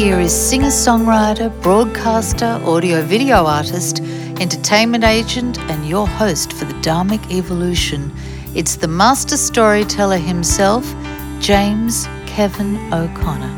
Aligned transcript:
here 0.00 0.18
is 0.18 0.32
singer 0.32 0.68
songwriter, 0.68 1.50
broadcaster, 1.60 2.58
audio 2.64 3.02
video 3.02 3.44
artist, 3.44 4.00
entertainment 4.40 5.04
agent, 5.04 5.58
and 5.70 5.86
your 5.86 6.08
host 6.08 6.54
for 6.54 6.64
the 6.64 6.72
Dharmic 6.80 7.20
Evolution. 7.30 8.10
It's 8.54 8.76
the 8.76 8.88
master 8.88 9.36
storyteller 9.36 10.16
himself, 10.16 10.90
James 11.38 12.06
Kevin 12.24 12.78
O'Connor. 12.94 13.54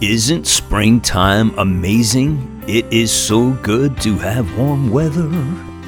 Isn't 0.00 0.48
springtime 0.48 1.56
amazing? 1.56 2.64
It 2.66 2.92
is 2.92 3.12
so 3.12 3.52
good 3.62 4.00
to 4.00 4.16
have 4.16 4.58
warm 4.58 4.90
weather 4.90 5.28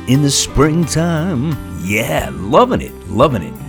in 0.06 0.22
the 0.22 0.30
springtime. 0.30 1.56
Yeah, 1.82 2.30
loving 2.32 2.80
it, 2.80 2.94
loving 3.08 3.42
it. 3.42 3.61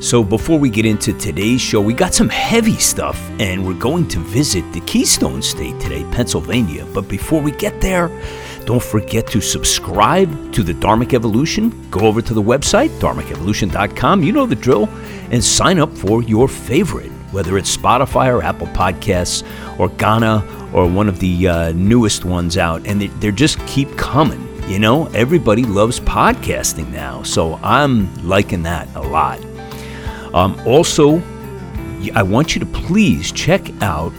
So, 0.00 0.24
before 0.24 0.58
we 0.58 0.70
get 0.70 0.86
into 0.86 1.12
today's 1.12 1.60
show, 1.60 1.78
we 1.82 1.92
got 1.92 2.14
some 2.14 2.30
heavy 2.30 2.78
stuff 2.78 3.20
and 3.38 3.66
we're 3.66 3.74
going 3.74 4.08
to 4.08 4.18
visit 4.18 4.64
the 4.72 4.80
Keystone 4.80 5.42
State 5.42 5.78
today, 5.78 6.04
Pennsylvania. 6.10 6.86
But 6.94 7.06
before 7.06 7.42
we 7.42 7.50
get 7.50 7.82
there, 7.82 8.10
don't 8.64 8.82
forget 8.82 9.26
to 9.26 9.42
subscribe 9.42 10.54
to 10.54 10.62
the 10.62 10.72
Dharmic 10.72 11.12
Evolution. 11.12 11.86
Go 11.90 12.06
over 12.06 12.22
to 12.22 12.32
the 12.32 12.42
website, 12.42 12.88
dharmicevolution.com. 12.98 14.22
You 14.22 14.32
know 14.32 14.46
the 14.46 14.54
drill. 14.54 14.88
And 15.32 15.44
sign 15.44 15.78
up 15.78 15.92
for 15.92 16.22
your 16.22 16.48
favorite, 16.48 17.10
whether 17.30 17.58
it's 17.58 17.76
Spotify 17.76 18.34
or 18.34 18.42
Apple 18.42 18.68
Podcasts 18.68 19.44
or 19.78 19.90
Ghana 19.90 20.70
or 20.72 20.88
one 20.88 21.10
of 21.10 21.20
the 21.20 21.46
uh, 21.46 21.72
newest 21.72 22.24
ones 22.24 22.56
out. 22.56 22.86
And 22.86 23.02
they, 23.02 23.08
they 23.08 23.32
just 23.32 23.58
keep 23.66 23.98
coming. 23.98 24.48
You 24.66 24.78
know, 24.78 25.08
everybody 25.08 25.64
loves 25.64 26.00
podcasting 26.00 26.90
now. 26.90 27.22
So 27.22 27.60
I'm 27.62 28.26
liking 28.26 28.62
that 28.62 28.88
a 28.94 29.02
lot. 29.02 29.49
Um, 30.34 30.60
also, 30.66 31.22
I 32.14 32.22
want 32.22 32.54
you 32.54 32.60
to 32.60 32.66
please 32.66 33.32
check 33.32 33.70
out 33.82 34.12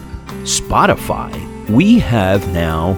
Spotify. 0.43 1.31
We 1.69 1.99
have 1.99 2.47
now 2.53 2.95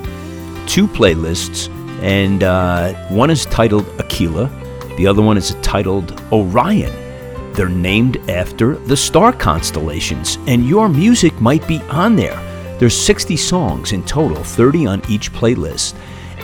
two 0.67 0.87
playlists, 0.87 1.69
and 2.01 2.43
uh, 2.43 2.93
one 3.09 3.29
is 3.29 3.45
titled 3.45 3.87
Aquila, 3.99 4.49
the 4.97 5.07
other 5.07 5.21
one 5.21 5.37
is 5.37 5.55
titled 5.61 6.21
Orion. 6.31 6.91
They're 7.53 7.69
named 7.69 8.17
after 8.29 8.75
the 8.75 8.97
star 8.97 9.31
constellations, 9.31 10.37
and 10.47 10.67
your 10.67 10.89
music 10.89 11.39
might 11.39 11.67
be 11.67 11.79
on 11.83 12.15
there. 12.15 12.39
There's 12.79 12.99
60 12.99 13.37
songs 13.37 13.91
in 13.91 14.03
total, 14.03 14.43
30 14.43 14.87
on 14.87 15.01
each 15.07 15.31
playlist, 15.31 15.95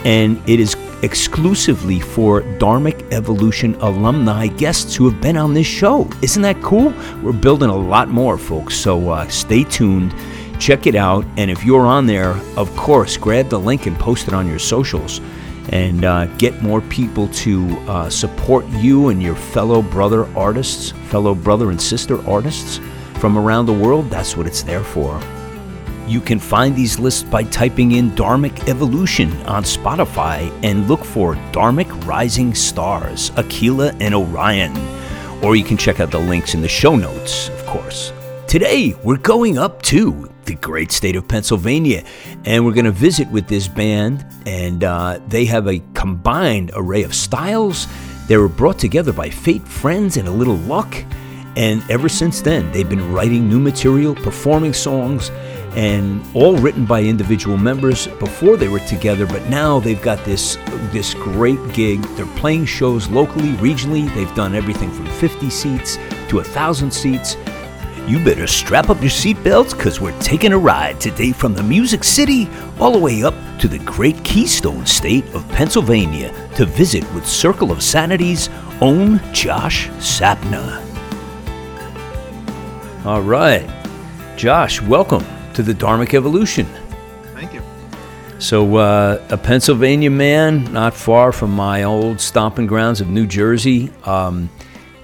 and 0.04 0.40
it 0.48 0.60
is 0.60 0.76
exclusively 1.02 2.00
for 2.00 2.42
Dharmic 2.58 3.12
Evolution 3.12 3.74
alumni 3.76 4.46
guests 4.46 4.94
who 4.94 5.08
have 5.08 5.20
been 5.20 5.36
on 5.36 5.54
this 5.54 5.66
show. 5.66 6.08
Isn't 6.22 6.42
that 6.42 6.62
cool? 6.62 6.92
We're 7.22 7.32
building 7.32 7.70
a 7.70 7.76
lot 7.76 8.08
more, 8.08 8.38
folks, 8.38 8.76
so 8.76 9.10
uh, 9.10 9.28
stay 9.28 9.64
tuned. 9.64 10.14
Check 10.58 10.86
it 10.86 10.94
out, 10.94 11.24
and 11.36 11.50
if 11.50 11.64
you're 11.64 11.86
on 11.86 12.06
there, 12.06 12.32
of 12.56 12.74
course, 12.76 13.16
grab 13.16 13.48
the 13.48 13.58
link 13.58 13.86
and 13.86 13.98
post 13.98 14.28
it 14.28 14.34
on 14.34 14.46
your 14.46 14.58
socials 14.58 15.20
and 15.70 16.04
uh, 16.04 16.26
get 16.36 16.62
more 16.62 16.80
people 16.82 17.28
to 17.28 17.68
uh, 17.88 18.10
support 18.10 18.66
you 18.68 19.08
and 19.08 19.22
your 19.22 19.36
fellow 19.36 19.82
brother 19.82 20.26
artists, 20.36 20.90
fellow 21.08 21.34
brother 21.34 21.70
and 21.70 21.80
sister 21.80 22.26
artists 22.28 22.80
from 23.14 23.38
around 23.38 23.66
the 23.66 23.72
world. 23.72 24.10
That's 24.10 24.36
what 24.36 24.46
it's 24.46 24.62
there 24.62 24.84
for. 24.84 25.20
You 26.10 26.20
can 26.20 26.40
find 26.40 26.74
these 26.74 26.98
lists 26.98 27.22
by 27.22 27.44
typing 27.44 27.92
in 27.92 28.10
Dharmic 28.10 28.68
Evolution 28.68 29.30
on 29.46 29.62
Spotify 29.62 30.52
and 30.64 30.88
look 30.88 31.04
for 31.04 31.36
Dharmic 31.52 32.04
Rising 32.04 32.52
Stars, 32.52 33.30
Aquila, 33.36 33.94
and 34.00 34.12
Orion. 34.12 34.76
Or 35.40 35.54
you 35.54 35.62
can 35.62 35.76
check 35.76 36.00
out 36.00 36.10
the 36.10 36.18
links 36.18 36.52
in 36.52 36.62
the 36.62 36.68
show 36.68 36.96
notes, 36.96 37.48
of 37.50 37.64
course. 37.64 38.12
Today, 38.48 38.96
we're 39.04 39.18
going 39.18 39.56
up 39.56 39.82
to 39.82 40.28
the 40.46 40.56
great 40.56 40.90
state 40.90 41.14
of 41.14 41.28
Pennsylvania, 41.28 42.02
and 42.44 42.66
we're 42.66 42.74
going 42.74 42.86
to 42.86 42.90
visit 42.90 43.30
with 43.30 43.46
this 43.46 43.68
band, 43.68 44.26
and 44.46 44.82
uh, 44.82 45.20
they 45.28 45.44
have 45.44 45.68
a 45.68 45.80
combined 45.94 46.72
array 46.74 47.04
of 47.04 47.14
styles. 47.14 47.86
They 48.26 48.36
were 48.36 48.48
brought 48.48 48.80
together 48.80 49.12
by 49.12 49.30
fate, 49.30 49.62
friends, 49.62 50.16
and 50.16 50.26
a 50.26 50.32
little 50.32 50.56
luck. 50.56 50.92
And 51.56 51.88
ever 51.88 52.08
since 52.08 52.40
then, 52.40 52.70
they've 52.72 52.88
been 52.88 53.12
writing 53.12 53.48
new 53.48 53.60
material, 53.60 54.16
performing 54.16 54.72
songs, 54.72 55.30
and 55.76 56.24
all 56.34 56.56
written 56.56 56.84
by 56.84 57.02
individual 57.02 57.56
members 57.56 58.06
before 58.18 58.56
they 58.56 58.68
were 58.68 58.80
together 58.80 59.26
but 59.26 59.44
now 59.48 59.78
they've 59.78 60.02
got 60.02 60.24
this 60.24 60.56
this 60.92 61.14
great 61.14 61.60
gig. 61.72 62.02
They're 62.16 62.26
playing 62.36 62.66
shows 62.66 63.08
locally 63.08 63.52
regionally. 63.54 64.12
They've 64.14 64.34
done 64.34 64.54
everything 64.54 64.90
from 64.90 65.06
50 65.06 65.50
seats 65.50 65.98
to 66.28 66.40
a 66.40 66.44
thousand 66.44 66.90
seats. 66.92 67.36
You 68.06 68.22
better 68.24 68.46
strap 68.46 68.90
up 68.90 69.00
your 69.00 69.10
seatbelts 69.10 69.76
because 69.76 70.00
we're 70.00 70.18
taking 70.20 70.52
a 70.52 70.58
ride 70.58 71.00
today 71.00 71.32
from 71.32 71.54
the 71.54 71.62
music 71.62 72.02
city 72.02 72.48
all 72.80 72.92
the 72.92 72.98
way 72.98 73.22
up 73.22 73.34
to 73.60 73.68
the 73.68 73.78
great 73.80 74.22
keystone 74.24 74.86
state 74.86 75.24
of 75.34 75.46
pennsylvania 75.50 76.32
to 76.56 76.64
visit 76.64 77.04
with 77.14 77.26
circle 77.26 77.70
of 77.70 77.82
sanity's 77.82 78.48
own 78.80 79.20
josh 79.32 79.88
sapna. 79.98 80.84
All 83.04 83.22
right. 83.22 83.68
Josh 84.36 84.80
welcome 84.80 85.24
to 85.54 85.62
the 85.62 85.74
Dharmic 85.74 86.14
Evolution. 86.14 86.66
Thank 87.34 87.54
you. 87.54 87.62
So, 88.38 88.76
uh, 88.76 89.22
a 89.30 89.36
Pennsylvania 89.36 90.10
man, 90.10 90.72
not 90.72 90.94
far 90.94 91.32
from 91.32 91.50
my 91.50 91.82
old 91.82 92.20
stomping 92.20 92.66
grounds 92.66 93.00
of 93.00 93.08
New 93.08 93.26
Jersey. 93.26 93.90
Um, 94.04 94.48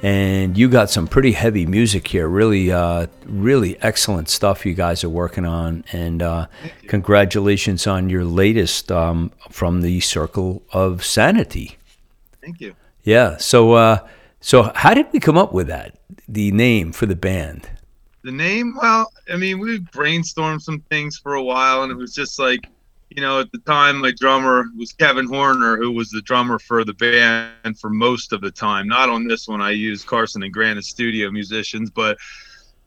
and 0.03 0.57
you 0.57 0.69
got 0.69 0.91
some 0.91 1.09
pretty 1.09 1.33
heavy 1.33 1.67
music 1.67 2.07
here. 2.07 2.29
Really, 2.29 2.71
uh, 2.71 3.07
really 3.25 3.77
excellent 3.83 4.29
stuff 4.29 4.65
you 4.65 4.75
guys 4.75 5.03
are 5.03 5.09
working 5.09 5.45
on. 5.45 5.85
And 5.93 6.23
uh, 6.23 6.47
congratulations 6.87 7.87
on 7.87 8.09
your 8.09 8.25
latest 8.25 8.93
um, 8.93 9.33
from 9.51 9.83
the 9.83 10.01
Circle 10.01 10.63
of 10.73 11.05
Sanity. 11.05 11.77
Thank 12.41 12.61
you. 12.61 12.75
Yeah. 13.03 13.39
So, 13.39 13.73
uh, 13.73 14.07
so 14.41 14.71
how 14.75 14.95
did 14.95 15.07
we 15.13 15.19
come 15.19 15.37
up 15.37 15.53
with 15.53 15.67
that? 15.67 15.99
The 16.29 16.53
name 16.53 16.93
for 16.93 17.07
the 17.07 17.17
band? 17.17 17.69
The 18.27 18.33
name, 18.33 18.75
well, 18.83 19.13
I 19.33 19.37
mean, 19.37 19.61
we 19.61 19.79
brainstormed 19.79 20.61
some 20.61 20.81
things 20.91 21.17
for 21.17 21.35
a 21.35 21.43
while, 21.45 21.85
and 21.85 21.93
it 21.93 21.95
was 21.95 22.13
just 22.13 22.41
like, 22.41 22.59
you 23.09 23.23
know, 23.23 23.39
at 23.39 23.53
the 23.53 23.59
time, 23.59 23.99
my 23.99 24.11
drummer 24.11 24.65
was 24.77 24.91
Kevin 24.93 25.29
Horner, 25.29 25.77
who 25.77 25.93
was 25.93 26.11
the 26.11 26.23
drummer 26.23 26.59
for 26.59 26.85
the 26.85 26.93
band 26.95 27.79
for 27.79 27.89
most 27.89 28.33
of 28.33 28.41
the 28.41 28.51
time. 28.51 28.89
Not 28.89 29.09
on 29.11 29.29
this 29.29 29.47
one, 29.47 29.61
I 29.61 29.71
used 29.71 30.09
Carson 30.09 30.43
and 30.43 30.53
Grant 30.53 30.77
as 30.77 30.89
studio 30.89 31.31
musicians, 31.31 31.89
but 31.89 32.19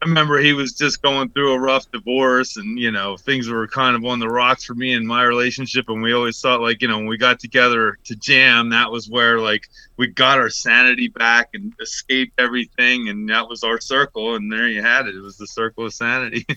I 0.02 0.06
remember 0.06 0.38
he 0.38 0.54
was 0.54 0.72
just 0.72 1.02
going 1.02 1.28
through 1.28 1.52
a 1.52 1.60
rough 1.60 1.90
divorce 1.90 2.56
and, 2.56 2.78
you 2.78 2.90
know, 2.90 3.18
things 3.18 3.50
were 3.50 3.68
kind 3.68 3.94
of 3.94 4.04
on 4.06 4.18
the 4.18 4.30
rocks 4.30 4.64
for 4.64 4.74
me 4.74 4.94
and 4.94 5.06
my 5.06 5.24
relationship. 5.24 5.90
And 5.90 6.02
we 6.02 6.14
always 6.14 6.40
thought, 6.40 6.62
like, 6.62 6.80
you 6.80 6.88
know, 6.88 6.96
when 6.96 7.06
we 7.06 7.18
got 7.18 7.38
together 7.38 7.98
to 8.04 8.16
jam, 8.16 8.70
that 8.70 8.90
was 8.90 9.10
where, 9.10 9.38
like, 9.40 9.68
we 9.98 10.06
got 10.06 10.38
our 10.38 10.48
sanity 10.48 11.08
back 11.08 11.50
and 11.52 11.74
escaped 11.82 12.40
everything. 12.40 13.10
And 13.10 13.28
that 13.28 13.46
was 13.46 13.62
our 13.62 13.78
circle. 13.78 14.36
And 14.36 14.50
there 14.50 14.68
you 14.68 14.80
had 14.80 15.06
it. 15.06 15.16
It 15.16 15.20
was 15.20 15.36
the 15.36 15.46
circle 15.46 15.84
of 15.84 15.92
sanity. 15.92 16.46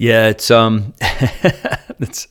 Yeah, 0.00 0.28
it's 0.28 0.50
um, 0.50 0.94
it's 2.00 2.26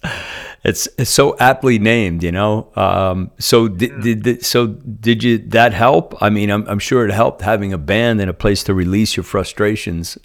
it's 0.63 0.89
it's 0.97 1.11
so 1.11 1.37
aptly 1.37 1.77
named, 1.77 2.23
you 2.23 2.31
know. 2.31 2.71
Um, 2.75 3.29
so 3.37 3.67
did, 3.67 3.91
yeah. 3.91 4.01
did, 4.01 4.23
did 4.23 4.43
so 4.43 4.65
did 4.65 5.23
you 5.23 5.37
that 5.49 5.73
help? 5.73 6.19
I 6.19 6.31
mean, 6.31 6.49
I'm 6.49 6.67
I'm 6.67 6.79
sure 6.79 7.05
it 7.05 7.13
helped 7.13 7.43
having 7.43 7.71
a 7.71 7.77
band 7.77 8.21
and 8.21 8.27
a 8.27 8.33
place 8.33 8.63
to 8.63 8.73
release 8.73 9.15
your 9.15 9.23
frustrations. 9.23 10.17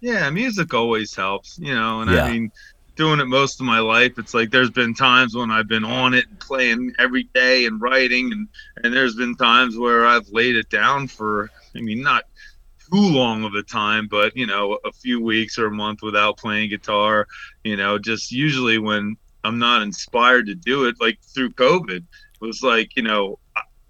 Yeah, 0.00 0.30
music 0.30 0.74
always 0.74 1.12
helps, 1.12 1.58
you 1.58 1.74
know, 1.74 2.02
and 2.02 2.10
yeah. 2.12 2.22
I 2.22 2.30
mean, 2.30 2.52
doing 2.94 3.18
it 3.18 3.26
most 3.26 3.58
of 3.58 3.66
my 3.66 3.80
life, 3.80 4.16
it's 4.16 4.32
like 4.32 4.52
there's 4.52 4.70
been 4.70 4.94
times 4.94 5.34
when 5.34 5.50
I've 5.50 5.66
been 5.66 5.84
on 5.84 6.14
it 6.14 6.28
and 6.28 6.38
playing 6.38 6.92
every 7.00 7.24
day 7.34 7.66
and 7.66 7.80
writing, 7.80 8.30
and 8.30 8.46
and 8.84 8.94
there's 8.94 9.16
been 9.16 9.34
times 9.34 9.76
where 9.76 10.06
I've 10.06 10.28
laid 10.28 10.54
it 10.54 10.70
down 10.70 11.08
for, 11.08 11.50
I 11.74 11.80
mean, 11.80 12.00
not 12.00 12.26
too 12.90 13.00
long 13.00 13.44
of 13.44 13.54
a 13.54 13.62
time, 13.62 14.08
but 14.08 14.36
you 14.36 14.46
know, 14.46 14.78
a 14.84 14.92
few 14.92 15.22
weeks 15.22 15.58
or 15.58 15.66
a 15.66 15.70
month 15.70 16.00
without 16.02 16.36
playing 16.36 16.70
guitar, 16.70 17.26
you 17.64 17.76
know, 17.76 17.98
just 17.98 18.32
usually 18.32 18.78
when 18.78 19.16
I'm 19.44 19.58
not 19.58 19.82
inspired 19.82 20.46
to 20.46 20.54
do 20.54 20.86
it, 20.86 20.96
like 21.00 21.18
through 21.22 21.50
COVID, 21.50 22.04
was 22.40 22.62
like, 22.62 22.96
you 22.96 23.02
know, 23.02 23.38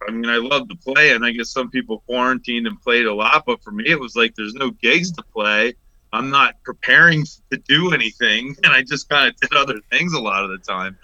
I 0.06 0.10
mean, 0.10 0.30
I 0.30 0.36
love 0.36 0.68
to 0.68 0.76
play, 0.76 1.12
and 1.12 1.24
I 1.24 1.32
guess 1.32 1.50
some 1.50 1.70
people 1.70 2.02
quarantined 2.06 2.66
and 2.66 2.80
played 2.80 3.06
a 3.06 3.14
lot, 3.14 3.44
but 3.46 3.62
for 3.62 3.72
me, 3.72 3.84
it 3.86 3.98
was 3.98 4.14
like 4.14 4.34
there's 4.34 4.54
no 4.54 4.70
gigs 4.70 5.10
to 5.12 5.22
play. 5.22 5.74
I'm 6.12 6.30
not 6.30 6.62
preparing 6.64 7.24
to 7.50 7.58
do 7.68 7.92
anything, 7.92 8.56
and 8.64 8.72
I 8.72 8.82
just 8.82 9.08
kind 9.08 9.28
of 9.28 9.36
did 9.40 9.56
other 9.56 9.80
things 9.90 10.12
a 10.12 10.20
lot 10.20 10.44
of 10.44 10.50
the 10.50 10.58
time. 10.58 10.96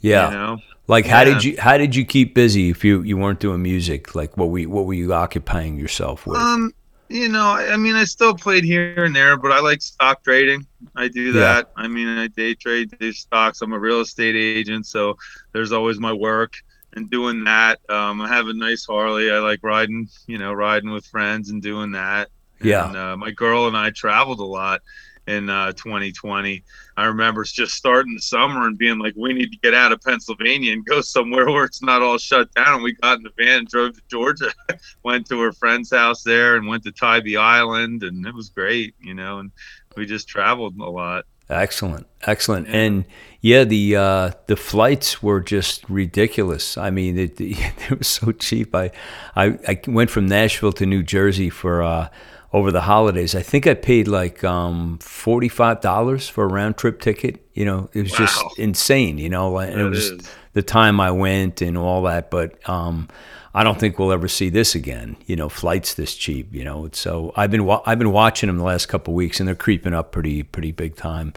Yeah. 0.00 0.30
You 0.30 0.34
know? 0.36 0.58
Like 0.88 1.04
how 1.04 1.22
yeah. 1.22 1.24
did 1.24 1.44
you 1.44 1.56
how 1.58 1.78
did 1.78 1.96
you 1.96 2.04
keep 2.04 2.34
busy 2.34 2.70
if 2.70 2.84
you 2.84 3.02
you 3.02 3.16
weren't 3.16 3.40
doing 3.40 3.60
music? 3.60 4.14
Like 4.14 4.36
what 4.36 4.50
we 4.50 4.66
what 4.66 4.86
were 4.86 4.94
you 4.94 5.12
occupying 5.12 5.78
yourself 5.78 6.26
with? 6.26 6.38
Um, 6.38 6.72
you 7.08 7.28
know, 7.28 7.52
I 7.52 7.76
mean, 7.76 7.94
I 7.94 8.04
still 8.04 8.34
played 8.34 8.64
here 8.64 9.04
and 9.04 9.14
there, 9.14 9.36
but 9.36 9.52
I 9.52 9.60
like 9.60 9.82
stock 9.82 10.22
trading. 10.24 10.66
I 10.94 11.08
do 11.08 11.32
that. 11.32 11.70
Yeah. 11.76 11.82
I 11.84 11.88
mean, 11.88 12.08
I 12.08 12.28
day 12.28 12.54
trade 12.54 12.94
these 12.98 13.18
stocks. 13.18 13.62
I'm 13.62 13.72
a 13.72 13.78
real 13.78 14.00
estate 14.00 14.36
agent, 14.36 14.86
so 14.86 15.16
there's 15.52 15.72
always 15.72 15.98
my 15.98 16.12
work 16.12 16.54
and 16.94 17.10
doing 17.10 17.44
that. 17.44 17.78
Um, 17.88 18.20
I 18.20 18.28
have 18.28 18.48
a 18.48 18.54
nice 18.54 18.86
Harley. 18.86 19.30
I 19.30 19.38
like 19.38 19.62
riding, 19.62 20.08
you 20.26 20.38
know, 20.38 20.52
riding 20.52 20.90
with 20.90 21.06
friends 21.06 21.50
and 21.50 21.62
doing 21.62 21.92
that. 21.92 22.28
Yeah. 22.60 22.88
And, 22.88 22.96
uh, 22.96 23.16
my 23.16 23.30
girl 23.30 23.66
and 23.68 23.76
I 23.76 23.90
traveled 23.90 24.40
a 24.40 24.44
lot, 24.44 24.80
in 25.26 25.50
uh, 25.50 25.72
2020. 25.72 26.62
I 26.96 27.04
remember 27.04 27.44
just 27.44 27.74
starting 27.74 28.14
the 28.14 28.20
summer 28.20 28.66
and 28.66 28.78
being 28.78 28.98
like, 28.98 29.14
we 29.16 29.32
need 29.32 29.52
to 29.52 29.58
get 29.58 29.74
out 29.74 29.92
of 29.92 30.00
Pennsylvania 30.00 30.72
and 30.72 30.84
go 30.84 31.00
somewhere 31.00 31.46
where 31.46 31.64
it's 31.64 31.82
not 31.82 32.02
all 32.02 32.18
shut 32.18 32.52
down. 32.54 32.82
We 32.82 32.94
got 32.94 33.18
in 33.18 33.24
the 33.24 33.30
van 33.36 33.60
and 33.60 33.68
drove 33.68 33.94
to 33.94 34.02
Georgia, 34.08 34.52
went 35.02 35.26
to 35.28 35.40
her 35.40 35.52
friend's 35.52 35.90
house 35.90 36.22
there 36.22 36.56
and 36.56 36.66
went 36.66 36.84
to 36.84 36.92
Tybee 36.92 37.36
Island. 37.36 38.02
And 38.02 38.26
it 38.26 38.34
was 38.34 38.50
great, 38.50 38.94
you 39.00 39.14
know, 39.14 39.38
and 39.38 39.50
we 39.96 40.06
just 40.06 40.28
traveled 40.28 40.78
a 40.78 40.88
lot. 40.88 41.24
Excellent, 41.48 42.08
excellent, 42.22 42.66
and 42.66 43.04
yeah, 43.40 43.62
the 43.62 43.94
uh, 43.94 44.30
the 44.48 44.56
flights 44.56 45.22
were 45.22 45.40
just 45.40 45.88
ridiculous. 45.88 46.76
I 46.76 46.90
mean, 46.90 47.16
it, 47.16 47.36
it, 47.40 47.96
was 47.96 48.08
so 48.08 48.32
cheap. 48.32 48.74
I, 48.74 48.90
I, 49.36 49.56
I 49.68 49.80
went 49.86 50.10
from 50.10 50.26
Nashville 50.26 50.72
to 50.72 50.86
New 50.86 51.04
Jersey 51.04 51.48
for 51.48 51.84
uh, 51.84 52.08
over 52.56 52.72
the 52.72 52.80
holidays. 52.80 53.34
I 53.34 53.42
think 53.42 53.66
I 53.66 53.74
paid 53.74 54.08
like 54.08 54.42
um, 54.42 54.96
forty 54.98 55.48
five 55.48 55.82
dollars 55.82 56.26
for 56.26 56.44
a 56.44 56.46
round 56.46 56.78
trip 56.78 57.02
ticket. 57.02 57.46
You 57.52 57.66
know, 57.66 57.90
it 57.92 58.00
was 58.00 58.12
wow. 58.12 58.18
just 58.18 58.58
insane. 58.58 59.18
You 59.18 59.28
know, 59.28 59.58
and 59.58 59.78
it 59.78 59.84
was 59.84 60.12
is. 60.12 60.28
the 60.54 60.62
time 60.62 60.98
I 60.98 61.10
went 61.10 61.60
and 61.60 61.76
all 61.76 62.02
that. 62.04 62.30
But 62.30 62.66
um, 62.66 63.08
I 63.54 63.62
don't 63.62 63.78
think 63.78 63.98
we'll 63.98 64.10
ever 64.10 64.26
see 64.26 64.48
this 64.48 64.74
again. 64.74 65.18
You 65.26 65.36
know, 65.36 65.50
flights 65.50 65.92
this 65.92 66.14
cheap. 66.14 66.54
You 66.54 66.64
know, 66.64 66.88
so 66.92 67.34
I've 67.36 67.50
been 67.50 67.66
wa- 67.66 67.82
I've 67.84 67.98
been 67.98 68.12
watching 68.12 68.46
them 68.46 68.56
the 68.56 68.64
last 68.64 68.86
couple 68.86 69.12
of 69.12 69.16
weeks, 69.16 69.38
and 69.38 69.46
they're 69.46 69.54
creeping 69.54 69.92
up 69.92 70.10
pretty 70.10 70.42
pretty 70.42 70.72
big 70.72 70.96
time. 70.96 71.34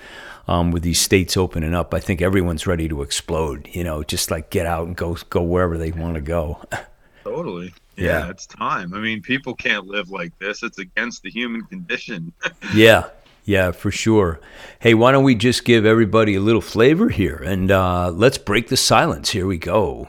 Um, 0.47 0.71
with 0.71 0.83
these 0.83 1.01
states 1.01 1.35
opening 1.35 1.75
up, 1.75 1.93
I 1.93 1.99
think 1.99 2.21
everyone's 2.21 2.65
ready 2.65 2.87
to 2.87 3.01
explode. 3.01 3.67
You 3.73 3.83
know, 3.83 4.03
just 4.03 4.31
like 4.31 4.51
get 4.51 4.65
out 4.65 4.87
and 4.87 4.95
go 4.95 5.17
go 5.29 5.41
wherever 5.41 5.77
they 5.77 5.91
want 5.91 6.15
to 6.15 6.21
go. 6.21 6.61
Totally. 7.25 7.73
Yeah, 7.99 8.25
yeah, 8.25 8.29
it's 8.29 8.47
time. 8.47 8.93
I 8.93 8.99
mean, 8.99 9.21
people 9.21 9.53
can't 9.53 9.85
live 9.87 10.09
like 10.09 10.37
this. 10.39 10.63
It's 10.63 10.79
against 10.79 11.23
the 11.23 11.29
human 11.29 11.63
condition. 11.63 12.31
yeah, 12.73 13.09
yeah, 13.45 13.71
for 13.71 13.91
sure. 13.91 14.39
Hey, 14.79 14.93
why 14.93 15.11
don't 15.11 15.23
we 15.23 15.35
just 15.35 15.65
give 15.65 15.85
everybody 15.85 16.35
a 16.35 16.41
little 16.41 16.61
flavor 16.61 17.09
here 17.09 17.37
and 17.37 17.69
uh, 17.71 18.09
let's 18.11 18.37
break 18.37 18.69
the 18.69 18.77
silence. 18.77 19.31
Here 19.31 19.45
we 19.45 19.57
go. 19.57 20.07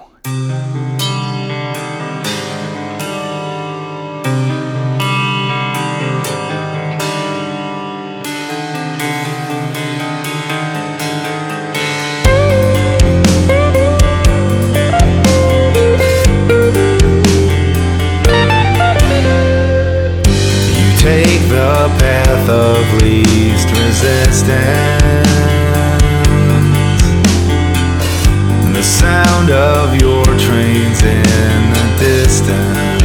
Of 22.49 23.03
least 23.03 23.69
resistance. 23.71 24.51
The 28.73 28.83
sound 28.83 29.51
of 29.51 30.01
your 30.01 30.25
trains 30.39 31.03
in 31.03 31.73
the 31.73 31.97
distance. 31.99 33.00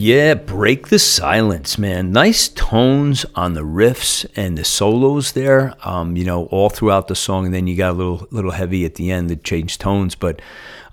Yeah, 0.00 0.32
break 0.32 0.88
the 0.88 0.98
silence, 0.98 1.76
man. 1.76 2.10
Nice 2.10 2.48
tones 2.48 3.26
on 3.34 3.52
the 3.52 3.66
riffs 3.66 4.24
and 4.34 4.56
the 4.56 4.64
solos 4.64 5.32
there. 5.32 5.74
Um, 5.86 6.16
you 6.16 6.24
know, 6.24 6.46
all 6.46 6.70
throughout 6.70 7.08
the 7.08 7.14
song, 7.14 7.44
and 7.44 7.52
then 7.52 7.66
you 7.66 7.76
got 7.76 7.90
a 7.90 7.92
little 7.92 8.26
little 8.30 8.52
heavy 8.52 8.86
at 8.86 8.94
the 8.94 9.10
end 9.10 9.28
that 9.28 9.44
changed 9.44 9.78
tones, 9.82 10.14
but 10.14 10.40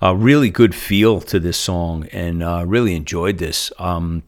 a 0.02 0.08
uh, 0.08 0.12
really 0.12 0.50
good 0.50 0.74
feel 0.74 1.22
to 1.22 1.40
this 1.40 1.56
song, 1.56 2.06
and 2.12 2.42
uh, 2.42 2.64
really 2.66 2.94
enjoyed 2.94 3.38
this. 3.38 3.72
Um, 3.78 4.24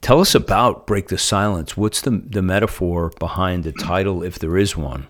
tell 0.00 0.18
us 0.18 0.34
about 0.34 0.86
"Break 0.86 1.08
the 1.08 1.18
Silence." 1.18 1.76
What's 1.76 2.00
the 2.00 2.12
the 2.12 2.40
metaphor 2.40 3.12
behind 3.18 3.64
the 3.64 3.72
title, 3.72 4.22
if 4.22 4.38
there 4.38 4.56
is 4.56 4.74
one? 4.74 5.08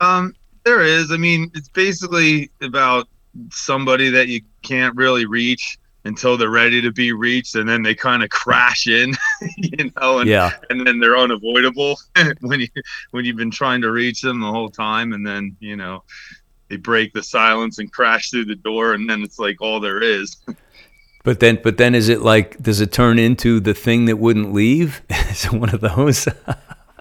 Um, 0.00 0.36
there 0.64 0.82
is. 0.82 1.10
I 1.10 1.16
mean, 1.16 1.50
it's 1.56 1.68
basically 1.68 2.52
about 2.60 3.08
somebody 3.50 4.08
that 4.10 4.28
you 4.28 4.40
can't 4.62 4.94
really 4.94 5.26
reach 5.26 5.78
until 6.06 6.36
they're 6.36 6.50
ready 6.50 6.80
to 6.80 6.92
be 6.92 7.12
reached 7.12 7.56
and 7.56 7.68
then 7.68 7.82
they 7.82 7.94
kind 7.94 8.22
of 8.22 8.30
crash 8.30 8.86
in 8.86 9.12
you 9.56 9.90
know 9.96 10.20
and, 10.20 10.28
yeah. 10.28 10.52
and 10.70 10.86
then 10.86 10.98
they're 10.98 11.16
unavoidable 11.16 11.98
when 12.40 12.60
you 12.60 12.68
when 13.10 13.24
you've 13.24 13.36
been 13.36 13.50
trying 13.50 13.80
to 13.80 13.90
reach 13.90 14.20
them 14.20 14.40
the 14.40 14.50
whole 14.50 14.70
time 14.70 15.12
and 15.12 15.26
then 15.26 15.56
you 15.60 15.76
know 15.76 16.02
they 16.68 16.76
break 16.76 17.12
the 17.12 17.22
silence 17.22 17.78
and 17.78 17.92
crash 17.92 18.30
through 18.30 18.44
the 18.44 18.54
door 18.56 18.94
and 18.94 19.10
then 19.10 19.22
it's 19.22 19.38
like 19.38 19.60
all 19.60 19.80
there 19.80 20.02
is 20.02 20.36
but 21.24 21.40
then 21.40 21.58
but 21.62 21.76
then 21.76 21.94
is 21.94 22.08
it 22.08 22.22
like 22.22 22.56
does 22.62 22.80
it 22.80 22.92
turn 22.92 23.18
into 23.18 23.58
the 23.60 23.74
thing 23.74 24.04
that 24.04 24.16
wouldn't 24.16 24.52
leave 24.52 25.02
is 25.30 25.44
it 25.44 25.52
one 25.52 25.74
of 25.74 25.80
those 25.80 26.28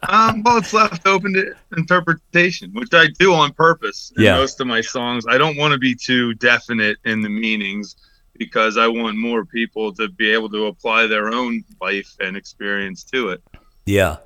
um, 0.08 0.44
well, 0.44 0.58
it's 0.58 0.72
left 0.72 1.08
open 1.08 1.34
to 1.34 1.56
interpretation, 1.78 2.72
which 2.74 2.94
I 2.94 3.08
do 3.18 3.34
on 3.34 3.54
purpose. 3.54 4.14
In 4.18 4.24
yeah. 4.24 4.36
most 4.36 4.62
of 4.62 4.68
my 4.68 4.80
songs, 4.82 5.26
I 5.28 5.40
don't 5.40 5.58
want 5.58 5.72
to 5.72 5.80
be 5.80 5.96
too 5.96 6.36
definite 6.36 6.98
in 7.06 7.22
the 7.22 7.30
meanings 7.30 7.96
because 8.38 8.78
I 8.78 8.88
want 8.88 9.18
more 9.18 9.46
people 9.46 9.94
to 9.94 10.10
be 10.10 10.32
able 10.32 10.50
to 10.50 10.68
apply 10.68 11.08
their 11.08 11.30
own 11.30 11.64
life 11.82 12.16
and 12.20 12.36
experience 12.36 13.04
to 13.06 13.30
it. 13.30 13.44
Yeah. 13.86 14.18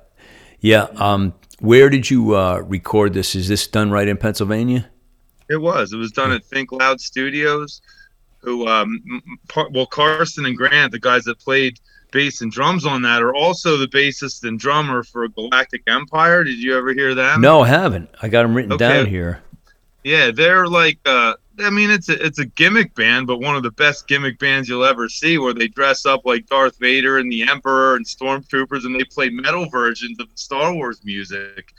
Yeah. 0.60 0.88
Um, 0.96 1.34
where 1.60 1.90
did 1.90 2.10
you 2.10 2.36
uh, 2.36 2.58
record 2.58 3.14
this? 3.14 3.34
Is 3.34 3.48
this 3.48 3.66
done 3.66 3.90
right 3.90 4.08
in 4.08 4.16
Pennsylvania? 4.16 4.88
It 5.48 5.56
was. 5.56 5.92
It 5.92 5.96
was 5.96 6.12
done 6.12 6.32
at 6.32 6.44
Think 6.44 6.72
Loud 6.72 7.00
Studios. 7.00 7.82
Who, 8.38 8.66
um, 8.66 9.02
well, 9.72 9.86
Carson 9.86 10.46
and 10.46 10.56
Grant, 10.56 10.92
the 10.92 10.98
guys 10.98 11.24
that 11.24 11.38
played 11.38 11.78
bass 12.10 12.40
and 12.40 12.50
drums 12.50 12.86
on 12.86 13.02
that, 13.02 13.22
are 13.22 13.34
also 13.34 13.76
the 13.76 13.86
bassist 13.86 14.44
and 14.44 14.58
drummer 14.58 15.02
for 15.02 15.28
Galactic 15.28 15.82
Empire. 15.86 16.42
Did 16.42 16.56
you 16.56 16.76
ever 16.76 16.94
hear 16.94 17.14
that? 17.14 17.38
No, 17.40 17.60
I 17.60 17.68
haven't. 17.68 18.08
I 18.22 18.28
got 18.28 18.42
them 18.42 18.54
written 18.54 18.72
okay. 18.72 18.88
down 18.88 19.06
here. 19.06 19.42
Yeah, 20.04 20.30
they're 20.30 20.66
like 20.66 20.98
uh, 21.04 21.34
I 21.62 21.70
mean, 21.70 21.90
it's 21.90 22.08
a 22.08 22.24
it's 22.24 22.38
a 22.38 22.46
gimmick 22.46 22.94
band, 22.94 23.26
but 23.26 23.40
one 23.40 23.56
of 23.56 23.62
the 23.62 23.70
best 23.72 24.08
gimmick 24.08 24.38
bands 24.38 24.68
you'll 24.68 24.84
ever 24.84 25.08
see, 25.08 25.38
where 25.38 25.54
they 25.54 25.68
dress 25.68 26.06
up 26.06 26.22
like 26.24 26.46
Darth 26.46 26.78
Vader 26.78 27.18
and 27.18 27.30
the 27.30 27.42
Emperor 27.42 27.96
and 27.96 28.04
stormtroopers, 28.04 28.84
and 28.84 28.94
they 28.94 29.04
play 29.04 29.30
metal 29.30 29.68
versions 29.68 30.18
of 30.20 30.30
the 30.30 30.36
Star 30.36 30.74
Wars 30.74 31.00
music. 31.04 31.72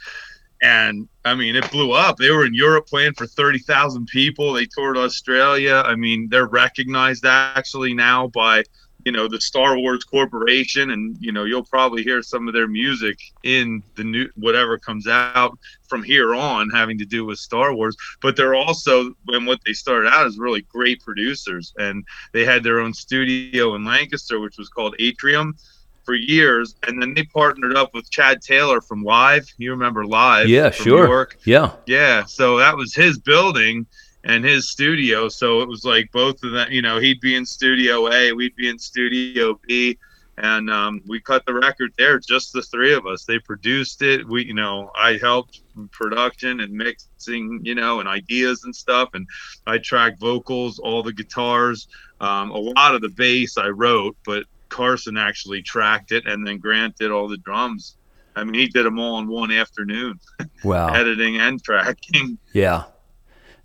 And 0.62 1.08
I 1.24 1.34
mean, 1.34 1.56
it 1.56 1.70
blew 1.72 1.92
up. 1.92 2.16
They 2.16 2.30
were 2.30 2.46
in 2.46 2.54
Europe 2.54 2.86
playing 2.86 3.14
for 3.14 3.26
thirty 3.26 3.58
thousand 3.58 4.06
people. 4.06 4.52
They 4.52 4.66
toured 4.66 4.96
Australia. 4.96 5.82
I 5.84 5.96
mean, 5.96 6.28
they're 6.28 6.46
recognized 6.46 7.26
actually 7.26 7.94
now 7.94 8.28
by 8.28 8.62
you 9.04 9.12
know 9.12 9.28
the 9.28 9.40
Star 9.40 9.76
Wars 9.78 10.04
Corporation, 10.04 10.90
and 10.90 11.16
you 11.20 11.32
know 11.32 11.44
you'll 11.44 11.64
probably 11.64 12.02
hear 12.02 12.22
some 12.22 12.48
of 12.48 12.54
their 12.54 12.68
music 12.68 13.18
in 13.42 13.82
the 13.96 14.04
new 14.04 14.28
whatever 14.36 14.78
comes 14.78 15.06
out 15.06 15.58
from 15.88 16.02
here 16.02 16.34
on, 16.34 16.70
having 16.70 16.98
to 16.98 17.04
do 17.04 17.24
with 17.24 17.38
Star 17.38 17.74
Wars. 17.74 17.96
But 18.20 18.36
they're 18.36 18.54
also, 18.54 19.14
and 19.28 19.46
what 19.46 19.60
they 19.66 19.72
started 19.72 20.08
out 20.08 20.26
as 20.26 20.38
really 20.38 20.62
great 20.62 21.02
producers, 21.02 21.74
and 21.78 22.04
they 22.32 22.44
had 22.44 22.62
their 22.62 22.80
own 22.80 22.94
studio 22.94 23.74
in 23.74 23.84
Lancaster, 23.84 24.40
which 24.40 24.58
was 24.58 24.68
called 24.68 24.94
Atrium 24.98 25.56
for 26.04 26.14
years, 26.14 26.74
and 26.86 27.00
then 27.00 27.14
they 27.14 27.24
partnered 27.24 27.76
up 27.76 27.94
with 27.94 28.10
Chad 28.10 28.42
Taylor 28.42 28.80
from 28.80 29.02
Live. 29.02 29.46
You 29.58 29.70
remember 29.70 30.04
Live? 30.04 30.48
Yeah, 30.48 30.70
sure. 30.70 31.28
Yeah, 31.44 31.72
yeah. 31.86 32.24
So 32.24 32.58
that 32.58 32.76
was 32.76 32.94
his 32.94 33.18
building 33.18 33.86
and 34.24 34.44
his 34.44 34.70
studio. 34.70 35.28
So 35.28 35.60
it 35.60 35.68
was 35.68 35.84
like 35.84 36.10
both 36.12 36.42
of 36.44 36.52
them, 36.52 36.70
you 36.70 36.82
know, 36.82 36.98
he'd 36.98 37.20
be 37.20 37.34
in 37.34 37.44
studio 37.44 38.12
A, 38.12 38.32
we'd 38.32 38.56
be 38.56 38.68
in 38.68 38.78
studio 38.78 39.58
B. 39.66 39.98
And 40.38 40.70
um, 40.70 41.02
we 41.06 41.20
cut 41.20 41.44
the 41.44 41.52
record 41.52 41.92
there, 41.98 42.18
just 42.18 42.54
the 42.54 42.62
three 42.62 42.94
of 42.94 43.06
us. 43.06 43.24
They 43.26 43.38
produced 43.38 44.00
it. 44.00 44.26
We, 44.26 44.46
you 44.46 44.54
know, 44.54 44.90
I 44.96 45.18
helped 45.18 45.60
production 45.90 46.60
and 46.60 46.72
mixing, 46.72 47.60
you 47.62 47.74
know, 47.74 48.00
and 48.00 48.08
ideas 48.08 48.64
and 48.64 48.74
stuff. 48.74 49.10
And 49.12 49.26
I 49.66 49.76
tracked 49.76 50.20
vocals, 50.20 50.78
all 50.78 51.02
the 51.02 51.12
guitars, 51.12 51.86
um, 52.20 52.50
a 52.50 52.58
lot 52.58 52.94
of 52.94 53.02
the 53.02 53.10
bass 53.10 53.58
I 53.58 53.68
wrote, 53.68 54.16
but 54.24 54.44
Carson 54.68 55.18
actually 55.18 55.60
tracked 55.60 56.12
it, 56.12 56.26
and 56.26 56.46
then 56.46 56.58
Grant 56.58 56.96
did 56.96 57.10
all 57.10 57.28
the 57.28 57.36
drums. 57.36 57.96
I 58.34 58.42
mean, 58.44 58.54
he 58.54 58.68
did 58.68 58.86
them 58.86 58.98
all 58.98 59.18
in 59.18 59.28
one 59.28 59.52
afternoon. 59.52 60.18
Wow. 60.64 60.94
Editing 60.94 61.38
and 61.38 61.60
tracking. 61.60 62.38
Yeah. 62.52 62.84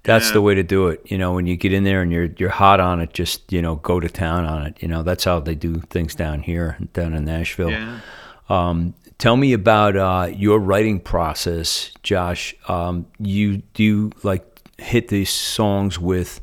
That's 0.08 0.28
yeah. 0.28 0.34
the 0.34 0.42
way 0.42 0.56
to 0.56 0.64
do 0.64 0.88
it. 0.88 1.02
You 1.12 1.18
know, 1.18 1.34
when 1.34 1.48
you 1.48 1.58
get 1.58 1.74
in 1.74 1.84
there 1.84 2.02
and 2.02 2.14
you're 2.14 2.30
you're 2.38 2.50
hot 2.50 2.80
on 2.80 3.02
it, 3.02 3.12
just 3.14 3.52
you 3.52 3.62
know 3.62 3.76
go 3.76 4.00
to 4.00 4.08
town 4.08 4.46
on 4.46 4.66
it. 4.66 4.82
You 4.82 4.88
know, 4.88 5.04
that's 5.04 5.26
how 5.26 5.42
they 5.42 5.54
do 5.54 5.82
things 5.90 6.16
down 6.16 6.44
here, 6.44 6.78
down 6.94 7.14
in 7.14 7.26
Nashville. 7.26 7.72
Yeah. 7.72 8.00
Um, 8.48 8.94
tell 9.18 9.36
me 9.36 9.52
about 9.52 9.98
uh, 9.98 10.32
your 10.34 10.60
writing 10.60 11.02
process, 11.02 11.92
Josh. 12.04 12.56
Um, 12.70 13.06
you 13.20 13.58
do 13.74 13.84
you 13.84 14.12
like 14.24 14.62
hit 14.78 15.10
these 15.10 15.30
songs 15.30 16.00
with 16.00 16.40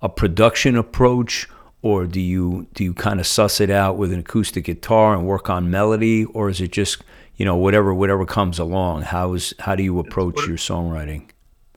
a 0.00 0.08
production 0.08 0.76
approach, 0.76 1.48
or 1.82 2.06
do 2.06 2.20
you 2.20 2.68
do 2.74 2.84
you 2.84 2.94
kind 2.94 3.18
of 3.18 3.26
suss 3.26 3.60
it 3.60 3.70
out 3.70 3.96
with 3.96 4.12
an 4.12 4.20
acoustic 4.20 4.66
guitar 4.66 5.14
and 5.14 5.26
work 5.26 5.50
on 5.50 5.68
melody, 5.68 6.26
or 6.26 6.48
is 6.48 6.60
it 6.60 6.70
just 6.70 7.02
you 7.34 7.44
know 7.44 7.56
whatever 7.56 7.92
whatever 7.92 8.24
comes 8.24 8.60
along? 8.60 9.02
How 9.02 9.32
is 9.32 9.52
how 9.58 9.74
do 9.74 9.82
you 9.82 9.98
approach 9.98 10.46
your 10.46 10.58
songwriting? 10.58 11.28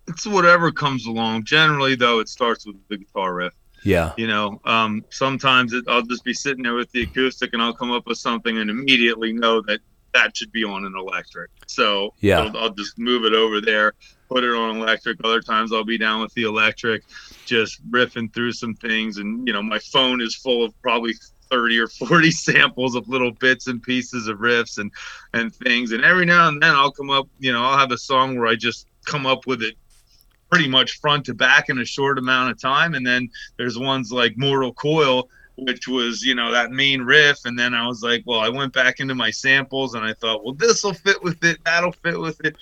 It's 0.08 0.26
whatever 0.26 0.72
comes 0.72 1.06
along. 1.06 1.46
Generally, 1.46 1.96
though, 1.96 2.20
it 2.20 2.30
starts 2.30 2.66
with 2.66 2.76
the 2.90 2.98
guitar 2.98 3.34
riff. 3.34 3.54
Yeah. 3.84 4.14
You 4.18 4.28
know, 4.28 4.62
um, 4.66 5.04
sometimes 5.10 5.74
it, 5.74 5.86
I'll 5.88 6.04
just 6.04 6.24
be 6.24 6.34
sitting 6.34 6.64
there 6.64 6.74
with 6.74 6.92
the 6.92 7.04
acoustic 7.04 7.54
and 7.54 7.62
I'll 7.62 7.74
come 7.74 7.92
up 7.92 8.08
with 8.08 8.18
something 8.18 8.58
and 8.58 8.70
immediately 8.70 9.34
know 9.34 9.62
that 9.64 9.82
that 10.14 10.38
should 10.38 10.52
be 10.52 10.64
on 10.64 10.86
an 10.86 10.94
electric. 10.96 11.50
So 11.68 12.14
yeah, 12.22 12.40
I'll, 12.40 12.58
I'll 12.58 12.70
just 12.70 12.98
move 12.98 13.26
it 13.26 13.34
over 13.34 13.60
there, 13.60 13.94
put 14.30 14.44
it 14.44 14.54
on 14.56 14.78
electric. 14.78 15.20
Other 15.24 15.42
times 15.42 15.74
I'll 15.74 15.84
be 15.84 15.98
down 15.98 16.22
with 16.22 16.34
the 16.34 16.44
electric, 16.44 17.04
just 17.46 17.86
riffing 17.92 18.34
through 18.34 18.54
some 18.54 18.76
things. 18.76 19.18
And, 19.18 19.46
you 19.48 19.54
know, 19.54 19.64
my 19.64 19.80
phone 19.80 20.22
is 20.22 20.36
full 20.36 20.64
of 20.64 20.80
probably 20.82 21.14
30 21.50 21.80
or 21.80 21.88
40 21.88 22.32
samples 22.32 22.96
of 22.96 23.10
little 23.10 23.32
bits 23.32 23.68
and 23.68 23.82
pieces 23.82 24.28
of 24.28 24.38
riffs 24.38 24.78
and, 24.78 24.92
and 25.34 25.54
things. 25.54 25.92
And 25.92 26.04
every 26.04 26.26
now 26.26 26.48
and 26.48 26.62
then 26.62 26.76
I'll 26.76 26.92
come 26.92 27.10
up, 27.10 27.28
you 27.40 27.52
know, 27.52 27.64
I'll 27.64 27.78
have 27.78 27.92
a 27.92 27.98
song 27.98 28.38
where 28.38 28.48
I 28.48 28.56
just 28.56 28.88
come 29.06 29.26
up 29.26 29.46
with 29.48 29.62
it 29.62 29.76
pretty 30.54 30.70
much 30.70 31.00
front 31.00 31.26
to 31.26 31.34
back 31.34 31.70
in 31.70 31.80
a 31.80 31.86
short 31.86 32.20
amount 32.20 32.52
of 32.52 32.62
time. 32.62 32.94
And 32.94 33.06
then 33.06 33.28
there's 33.58 33.78
ones 33.78 34.12
like 34.12 34.38
Mortal 34.38 34.72
Coil, 34.72 35.28
which 35.58 35.88
was, 35.88 36.22
you 36.22 36.36
know, 36.36 36.52
that 36.52 36.70
main 36.70 37.02
riff. 37.02 37.40
And 37.46 37.58
then 37.58 37.74
I 37.74 37.88
was 37.88 38.04
like, 38.04 38.22
well, 38.28 38.40
I 38.40 38.50
went 38.50 38.72
back 38.72 39.00
into 39.00 39.16
my 39.16 39.32
samples 39.32 39.96
and 39.96 40.06
I 40.06 40.14
thought, 40.14 40.44
well, 40.44 40.54
this 40.54 40.84
will 40.84 40.94
fit 40.94 41.24
with 41.24 41.44
it. 41.44 41.58
That'll 41.66 41.92
fit 41.92 42.20
with 42.20 42.40
it. 42.46 42.56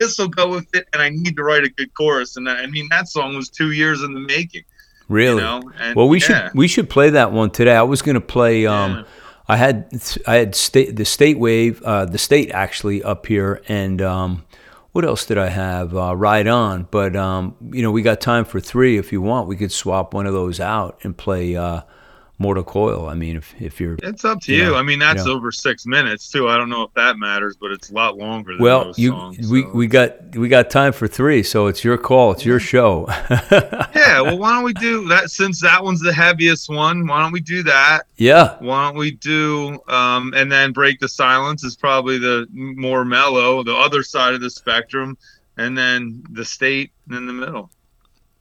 This 0.00 0.18
will 0.18 0.28
go 0.28 0.50
with 0.50 0.74
it. 0.74 0.88
And 0.92 1.00
I 1.00 1.10
need 1.10 1.36
to 1.36 1.44
write 1.44 1.62
a 1.62 1.68
good 1.68 1.94
chorus. 1.94 2.36
And 2.36 2.48
I 2.48 2.66
mean, 2.66 2.88
that 2.90 3.06
song 3.06 3.36
was 3.36 3.48
two 3.48 3.70
years 3.70 4.02
in 4.02 4.12
the 4.12 4.20
making. 4.20 4.64
Really? 5.08 5.36
You 5.36 5.40
know? 5.40 5.62
and, 5.78 5.94
well, 5.94 6.08
we 6.08 6.18
yeah. 6.20 6.48
should 6.48 6.54
we 6.54 6.66
should 6.66 6.90
play 6.90 7.10
that 7.10 7.30
one 7.30 7.50
today. 7.50 7.76
I 7.76 7.82
was 7.82 8.02
going 8.02 8.14
to 8.14 8.20
play. 8.20 8.66
Um, 8.66 8.92
yeah. 8.92 9.04
I 9.48 9.56
had 9.56 10.02
I 10.28 10.36
had 10.36 10.54
state 10.54 10.94
the 10.94 11.04
state 11.04 11.36
wave, 11.36 11.82
uh, 11.82 12.04
the 12.04 12.18
state 12.18 12.52
actually 12.52 13.02
up 13.02 13.26
here, 13.26 13.60
and 13.66 14.00
um, 14.00 14.44
what 14.92 15.04
else 15.04 15.24
did 15.26 15.38
I 15.38 15.48
have? 15.48 15.96
Uh, 15.96 16.16
Ride 16.16 16.46
On, 16.46 16.88
but 16.90 17.14
um, 17.14 17.56
you 17.72 17.82
know 17.82 17.90
we 17.90 18.02
got 18.02 18.20
time 18.20 18.44
for 18.44 18.60
three. 18.60 18.98
If 18.98 19.12
you 19.12 19.22
want, 19.22 19.48
we 19.48 19.56
could 19.56 19.72
swap 19.72 20.14
one 20.14 20.26
of 20.26 20.32
those 20.32 20.60
out 20.60 20.98
and 21.02 21.16
play 21.16 21.56
uh, 21.56 21.82
Mortal 22.40 22.64
Coil. 22.64 23.06
I 23.06 23.14
mean, 23.14 23.36
if 23.36 23.54
if 23.60 23.78
you're, 23.78 23.98
it's 24.02 24.24
up 24.24 24.40
to 24.42 24.52
you. 24.52 24.58
you. 24.58 24.64
Know, 24.70 24.76
I 24.76 24.82
mean, 24.82 24.98
that's 24.98 25.26
you 25.26 25.30
know. 25.30 25.36
over 25.36 25.52
six 25.52 25.84
minutes 25.84 26.30
too. 26.30 26.48
I 26.48 26.56
don't 26.56 26.70
know 26.70 26.82
if 26.82 26.94
that 26.94 27.18
matters, 27.18 27.54
but 27.54 27.70
it's 27.70 27.90
a 27.90 27.94
lot 27.94 28.16
longer. 28.16 28.56
well, 28.58 28.94
you 28.96 29.10
songs, 29.10 29.50
we 29.50 29.62
so. 29.62 29.68
we 29.68 29.86
got 29.86 30.34
we 30.34 30.48
got 30.48 30.70
time 30.70 30.94
for 30.94 31.06
three, 31.06 31.42
so 31.42 31.66
it's 31.66 31.84
your 31.84 31.98
call. 31.98 32.32
It's 32.32 32.46
your 32.46 32.58
show. 32.58 33.06
yeah. 33.30 34.22
Well, 34.22 34.38
why 34.38 34.54
don't 34.54 34.64
we 34.64 34.72
do 34.72 35.06
that? 35.08 35.30
Since 35.30 35.60
that 35.60 35.84
one's 35.84 36.00
the 36.00 36.14
heaviest 36.14 36.70
one, 36.70 37.06
why 37.06 37.22
don't 37.22 37.32
we 37.32 37.40
do 37.40 37.62
that? 37.64 38.04
Yeah. 38.16 38.56
Why 38.60 38.86
don't 38.86 38.96
we 38.96 39.10
do 39.10 39.78
um, 39.88 40.32
and 40.34 40.50
then 40.50 40.72
break 40.72 40.98
the 40.98 41.10
silence 41.10 41.62
is 41.62 41.76
probably 41.76 42.16
the 42.16 42.46
more 42.50 43.04
mellow, 43.04 43.62
the 43.62 43.76
other 43.76 44.02
side 44.02 44.32
of 44.32 44.40
the 44.40 44.50
spectrum, 44.50 45.18
and 45.58 45.76
then 45.76 46.24
the 46.30 46.44
state 46.46 46.90
in 47.10 47.26
the 47.26 47.34
middle. 47.34 47.70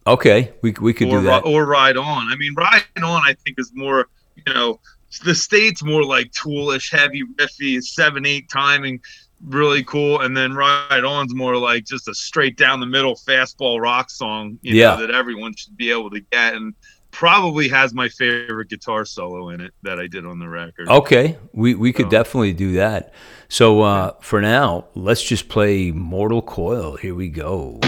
Okay, 0.09 0.51
we 0.61 0.73
we 0.79 0.93
could 0.93 1.07
or, 1.07 1.19
do 1.19 1.25
that. 1.27 1.45
Or 1.45 1.65
ride 1.65 1.97
on. 1.97 2.31
I 2.31 2.35
mean, 2.35 2.53
ride 2.55 2.83
on. 2.97 3.21
I 3.25 3.35
think 3.45 3.59
is 3.59 3.71
more. 3.73 4.07
You 4.45 4.53
know, 4.53 4.79
the 5.23 5.35
state's 5.35 5.83
more 5.83 6.03
like 6.03 6.31
toolish, 6.31 6.91
heavy, 6.91 7.23
riffy, 7.35 7.81
seven 7.81 8.25
eight 8.25 8.49
timing, 8.49 9.01
really 9.45 9.83
cool. 9.83 10.21
And 10.21 10.35
then 10.35 10.53
ride 10.53 11.03
on's 11.03 11.35
more 11.35 11.57
like 11.57 11.85
just 11.85 12.07
a 12.07 12.15
straight 12.15 12.57
down 12.57 12.79
the 12.79 12.85
middle 12.85 13.15
fastball 13.15 13.81
rock 13.81 14.09
song. 14.09 14.57
You 14.61 14.75
yeah. 14.75 14.95
Know, 14.95 15.07
that 15.07 15.11
everyone 15.11 15.55
should 15.55 15.77
be 15.77 15.91
able 15.91 16.09
to 16.11 16.19
get. 16.19 16.53
And 16.53 16.73
probably 17.11 17.67
has 17.69 17.93
my 17.93 18.07
favorite 18.09 18.69
guitar 18.69 19.05
solo 19.05 19.49
in 19.49 19.61
it 19.61 19.73
that 19.83 19.99
I 19.99 20.07
did 20.07 20.25
on 20.25 20.39
the 20.39 20.47
record. 20.47 20.87
Okay, 20.87 21.37
we 21.53 21.75
we 21.75 21.91
could 21.91 22.05
so. 22.05 22.11
definitely 22.11 22.53
do 22.53 22.73
that. 22.73 23.13
So 23.47 23.81
uh, 23.81 24.13
for 24.21 24.41
now, 24.41 24.85
let's 24.95 25.23
just 25.23 25.49
play 25.49 25.91
Mortal 25.91 26.41
Coil. 26.41 26.97
Here 26.97 27.15
we 27.15 27.29
go. 27.29 27.79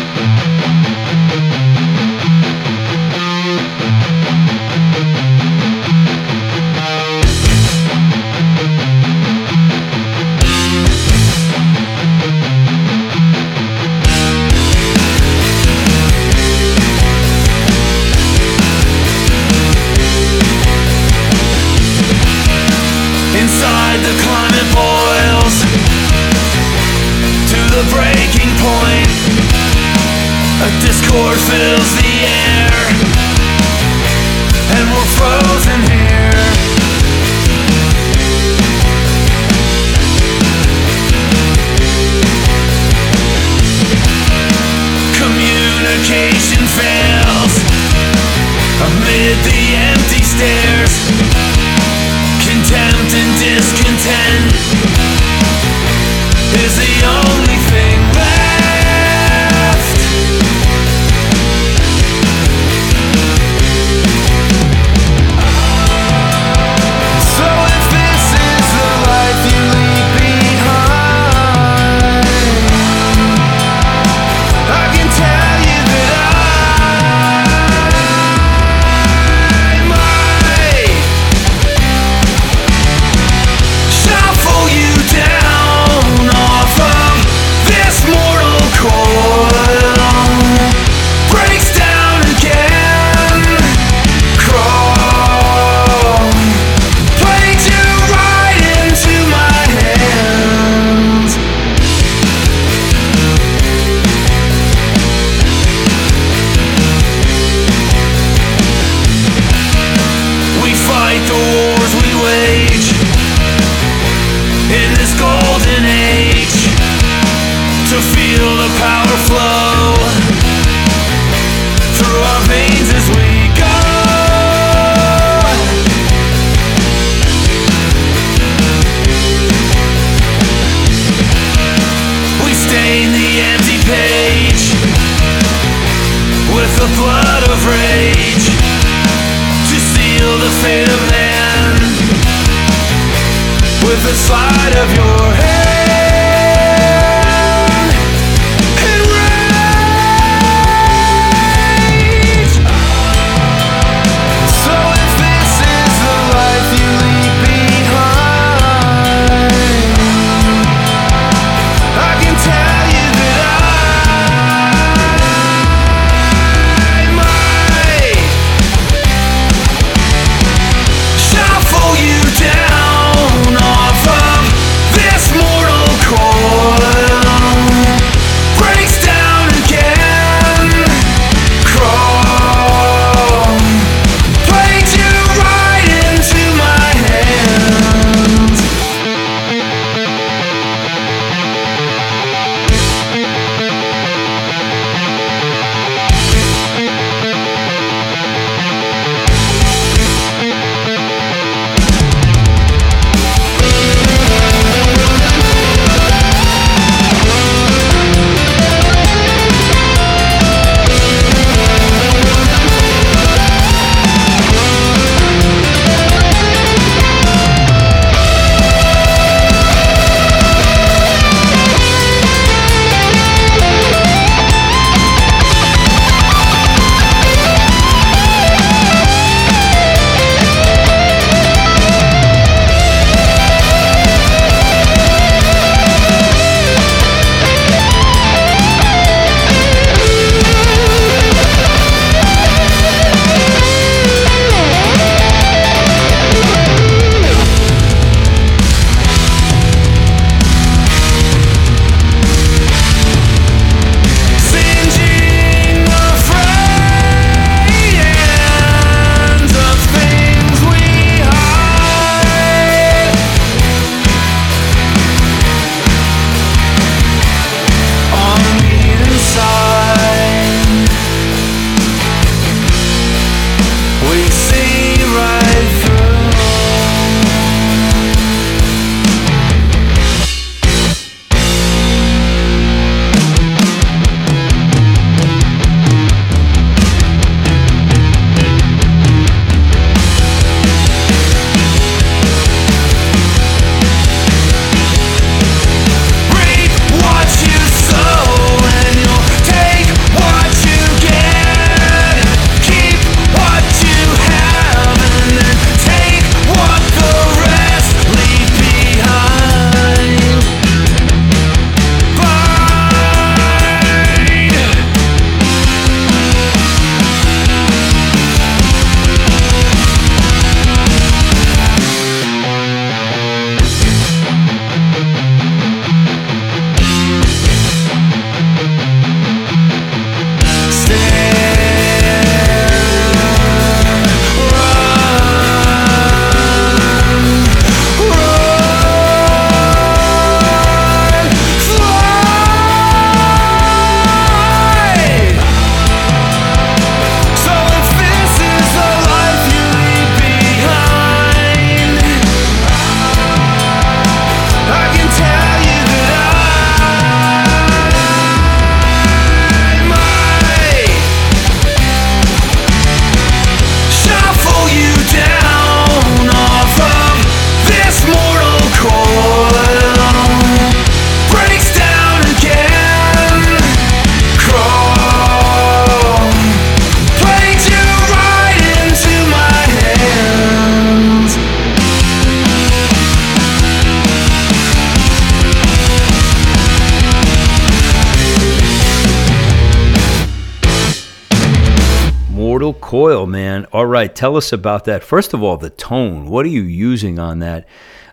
Man. 393.52 393.66
All 393.72 393.86
right, 393.86 394.14
tell 394.14 394.38
us 394.38 394.54
about 394.54 394.86
that. 394.86 395.04
First 395.04 395.34
of 395.34 395.44
all, 395.44 395.58
the 395.58 395.70
tone. 395.70 396.28
What 396.28 396.46
are 396.46 396.50
you 396.50 396.64
using 396.64 397.20
on 397.20 397.40
that? 397.40 397.68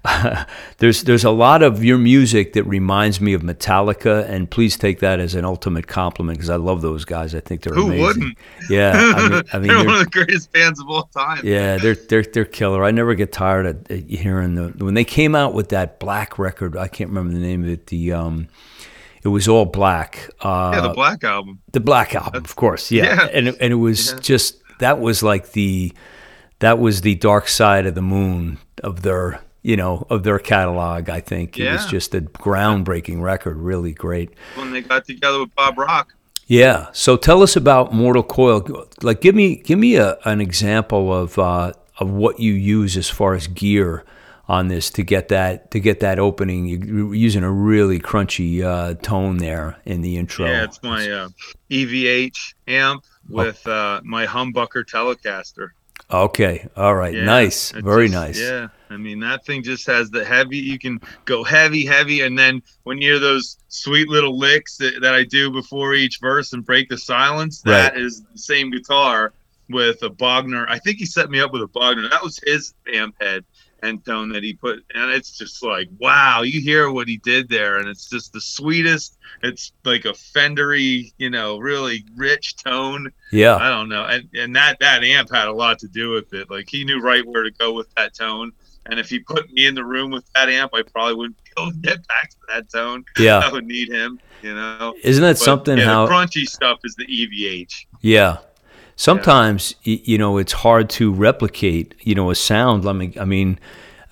there's 0.78 1.02
there's 1.02 1.24
a 1.24 1.30
lot 1.30 1.62
of 1.62 1.82
your 1.84 1.98
music 1.98 2.52
that 2.52 2.62
reminds 2.64 3.20
me 3.20 3.34
of 3.34 3.42
Metallica, 3.42 4.28
and 4.28 4.50
please 4.50 4.76
take 4.76 5.00
that 5.00 5.18
as 5.20 5.34
an 5.34 5.44
ultimate 5.44 5.86
compliment 5.86 6.38
because 6.38 6.50
I 6.50 6.56
love 6.56 6.82
those 6.82 7.04
guys. 7.04 7.34
I 7.34 7.40
think 7.40 7.62
they're 7.62 7.74
Who 7.74 7.86
amazing. 7.86 8.04
wouldn't? 8.04 8.38
Yeah, 8.70 8.92
I 8.94 9.28
mean, 9.28 9.42
I 9.52 9.58
mean 9.58 9.68
they're, 9.68 9.76
they're, 9.76 9.86
one 9.86 9.94
of 9.96 10.04
the 10.04 10.10
greatest 10.10 10.52
bands 10.52 10.80
of 10.80 10.88
all 10.88 11.04
time. 11.04 11.40
Yeah, 11.44 11.78
they're 11.78 11.96
they're 11.96 12.22
they're 12.22 12.44
killer. 12.44 12.84
I 12.84 12.90
never 12.90 13.14
get 13.14 13.32
tired 13.32 13.66
of 13.66 14.06
hearing 14.08 14.54
the 14.54 14.84
when 14.84 14.94
they 14.94 15.04
came 15.04 15.34
out 15.34 15.52
with 15.52 15.70
that 15.70 15.98
black 15.98 16.38
record. 16.38 16.76
I 16.76 16.88
can't 16.88 17.10
remember 17.10 17.34
the 17.34 17.44
name 17.44 17.64
of 17.64 17.68
it. 17.68 17.88
The 17.88 18.12
um, 18.12 18.48
it 19.24 19.28
was 19.28 19.48
all 19.48 19.64
black. 19.64 20.30
Uh, 20.40 20.70
yeah, 20.74 20.80
the 20.80 20.90
Black 20.90 21.24
album. 21.24 21.60
The 21.72 21.80
Black 21.80 22.14
album, 22.14 22.44
of 22.44 22.54
course. 22.56 22.90
Yeah, 22.90 23.04
yeah. 23.04 23.28
and 23.32 23.48
and 23.48 23.72
it 23.72 23.76
was 23.76 24.12
yeah. 24.12 24.18
just 24.20 24.57
that 24.78 25.00
was 25.00 25.22
like 25.22 25.52
the 25.52 25.92
that 26.60 26.78
was 26.78 27.02
the 27.02 27.14
dark 27.16 27.48
side 27.48 27.86
of 27.86 27.94
the 27.94 28.02
moon 28.02 28.58
of 28.82 29.02
their 29.02 29.40
you 29.62 29.76
know, 29.76 30.06
of 30.08 30.22
their 30.22 30.38
catalog. 30.38 31.10
I 31.10 31.20
think 31.20 31.58
yeah. 31.58 31.70
it 31.70 31.72
was 31.72 31.86
just 31.86 32.14
a 32.14 32.22
groundbreaking 32.22 33.20
record, 33.20 33.56
really 33.56 33.92
great. 33.92 34.30
When 34.54 34.72
they 34.72 34.80
got 34.80 35.04
together 35.04 35.40
with 35.40 35.54
Bob 35.54 35.76
Rock. 35.78 36.14
Yeah. 36.46 36.88
So 36.92 37.16
tell 37.16 37.42
us 37.42 37.56
about 37.56 37.92
Mortal 37.92 38.22
Coil. 38.22 38.86
Like, 39.02 39.20
give 39.20 39.34
me 39.34 39.56
give 39.56 39.78
me 39.78 39.96
a, 39.96 40.16
an 40.24 40.40
example 40.40 41.12
of 41.12 41.38
uh, 41.38 41.74
of 41.98 42.10
what 42.10 42.40
you 42.40 42.54
use 42.54 42.96
as 42.96 43.10
far 43.10 43.34
as 43.34 43.46
gear 43.46 44.04
on 44.48 44.68
this 44.68 44.88
to 44.88 45.02
get 45.02 45.28
that 45.28 45.70
to 45.72 45.80
get 45.80 46.00
that 46.00 46.18
opening. 46.18 46.66
You're 46.66 47.14
using 47.14 47.44
a 47.44 47.52
really 47.52 47.98
crunchy 48.00 48.62
uh, 48.62 48.94
tone 48.94 49.36
there 49.36 49.76
in 49.84 50.00
the 50.00 50.16
intro. 50.16 50.46
Yeah, 50.46 50.64
it's 50.64 50.82
my 50.82 51.10
uh, 51.10 51.28
EVH 51.70 52.54
amp 52.66 53.04
with 53.28 53.62
oh. 53.66 53.72
uh, 53.72 54.00
my 54.04 54.26
humbucker 54.26 54.84
Telecaster. 54.84 55.70
Okay. 56.10 56.66
All 56.76 56.94
right. 56.94 57.14
Yeah, 57.14 57.24
nice. 57.24 57.70
Very 57.72 58.08
just, 58.08 58.14
nice. 58.14 58.40
Yeah. 58.40 58.68
I 58.88 58.96
mean, 58.96 59.20
that 59.20 59.44
thing 59.44 59.62
just 59.62 59.86
has 59.86 60.10
the 60.10 60.24
heavy. 60.24 60.56
You 60.56 60.78
can 60.78 61.00
go 61.26 61.44
heavy, 61.44 61.84
heavy, 61.84 62.22
and 62.22 62.38
then 62.38 62.62
when 62.84 62.98
you 62.98 63.10
hear 63.10 63.18
those 63.18 63.58
sweet 63.68 64.08
little 64.08 64.38
licks 64.38 64.78
that, 64.78 65.00
that 65.02 65.14
I 65.14 65.24
do 65.24 65.50
before 65.50 65.94
each 65.94 66.18
verse 66.20 66.54
and 66.54 66.64
break 66.64 66.88
the 66.88 66.96
silence, 66.96 67.60
that 67.62 67.92
right. 67.92 68.00
is 68.00 68.22
the 68.32 68.38
same 68.38 68.70
guitar 68.70 69.34
with 69.68 70.02
a 70.02 70.08
Bogner. 70.08 70.64
I 70.68 70.78
think 70.78 70.98
he 70.98 71.04
set 71.04 71.28
me 71.28 71.40
up 71.40 71.52
with 71.52 71.62
a 71.62 71.66
Bogner. 71.66 72.08
That 72.08 72.22
was 72.22 72.40
his 72.42 72.72
amp 72.94 73.14
head 73.20 73.44
and 73.82 74.04
tone 74.04 74.28
that 74.30 74.42
he 74.42 74.54
put 74.54 74.84
and 74.94 75.10
it's 75.12 75.36
just 75.36 75.62
like 75.62 75.88
wow 75.98 76.42
you 76.42 76.60
hear 76.60 76.90
what 76.90 77.06
he 77.06 77.16
did 77.18 77.48
there 77.48 77.78
and 77.78 77.88
it's 77.88 78.08
just 78.08 78.32
the 78.32 78.40
sweetest 78.40 79.18
it's 79.42 79.72
like 79.84 80.04
a 80.04 80.12
fendery 80.12 81.12
you 81.18 81.30
know 81.30 81.58
really 81.58 82.04
rich 82.16 82.56
tone. 82.56 83.12
Yeah. 83.30 83.56
I 83.56 83.68
don't 83.70 83.88
know 83.88 84.04
and 84.04 84.28
and 84.34 84.56
that 84.56 84.78
that 84.80 85.04
amp 85.04 85.30
had 85.30 85.48
a 85.48 85.52
lot 85.52 85.78
to 85.80 85.88
do 85.88 86.10
with 86.10 86.32
it 86.32 86.50
like 86.50 86.68
he 86.68 86.84
knew 86.84 87.00
right 87.00 87.24
where 87.26 87.44
to 87.44 87.50
go 87.52 87.72
with 87.72 87.92
that 87.94 88.14
tone 88.14 88.52
and 88.86 88.98
if 88.98 89.08
he 89.10 89.20
put 89.20 89.50
me 89.52 89.66
in 89.66 89.74
the 89.74 89.84
room 89.84 90.10
with 90.10 90.24
that 90.34 90.48
amp 90.48 90.72
i 90.74 90.82
probably 90.82 91.14
wouldn't 91.14 91.36
be 91.44 91.50
able 91.60 91.70
to 91.70 91.78
get 91.78 92.06
back 92.08 92.30
to 92.30 92.36
that 92.48 92.70
tone. 92.70 93.04
Yeah. 93.18 93.38
I 93.38 93.52
would 93.52 93.66
need 93.66 93.88
him 93.90 94.18
you 94.42 94.54
know. 94.54 94.94
Isn't 95.02 95.22
that 95.22 95.32
but, 95.32 95.38
something 95.38 95.78
yeah, 95.78 95.84
how 95.84 96.06
the 96.06 96.12
crunchy 96.12 96.48
stuff 96.48 96.80
is 96.84 96.94
the 96.96 97.06
evh 97.06 97.86
yeah 98.00 98.38
sometimes 98.98 99.74
yeah. 99.84 99.96
you 100.02 100.18
know 100.18 100.36
it's 100.36 100.52
hard 100.52 100.90
to 100.90 101.10
replicate 101.10 101.94
you 102.00 102.14
know 102.14 102.30
a 102.30 102.34
sound. 102.34 102.84
Let 102.84 102.96
me 102.96 103.14
i 103.18 103.24
mean 103.24 103.58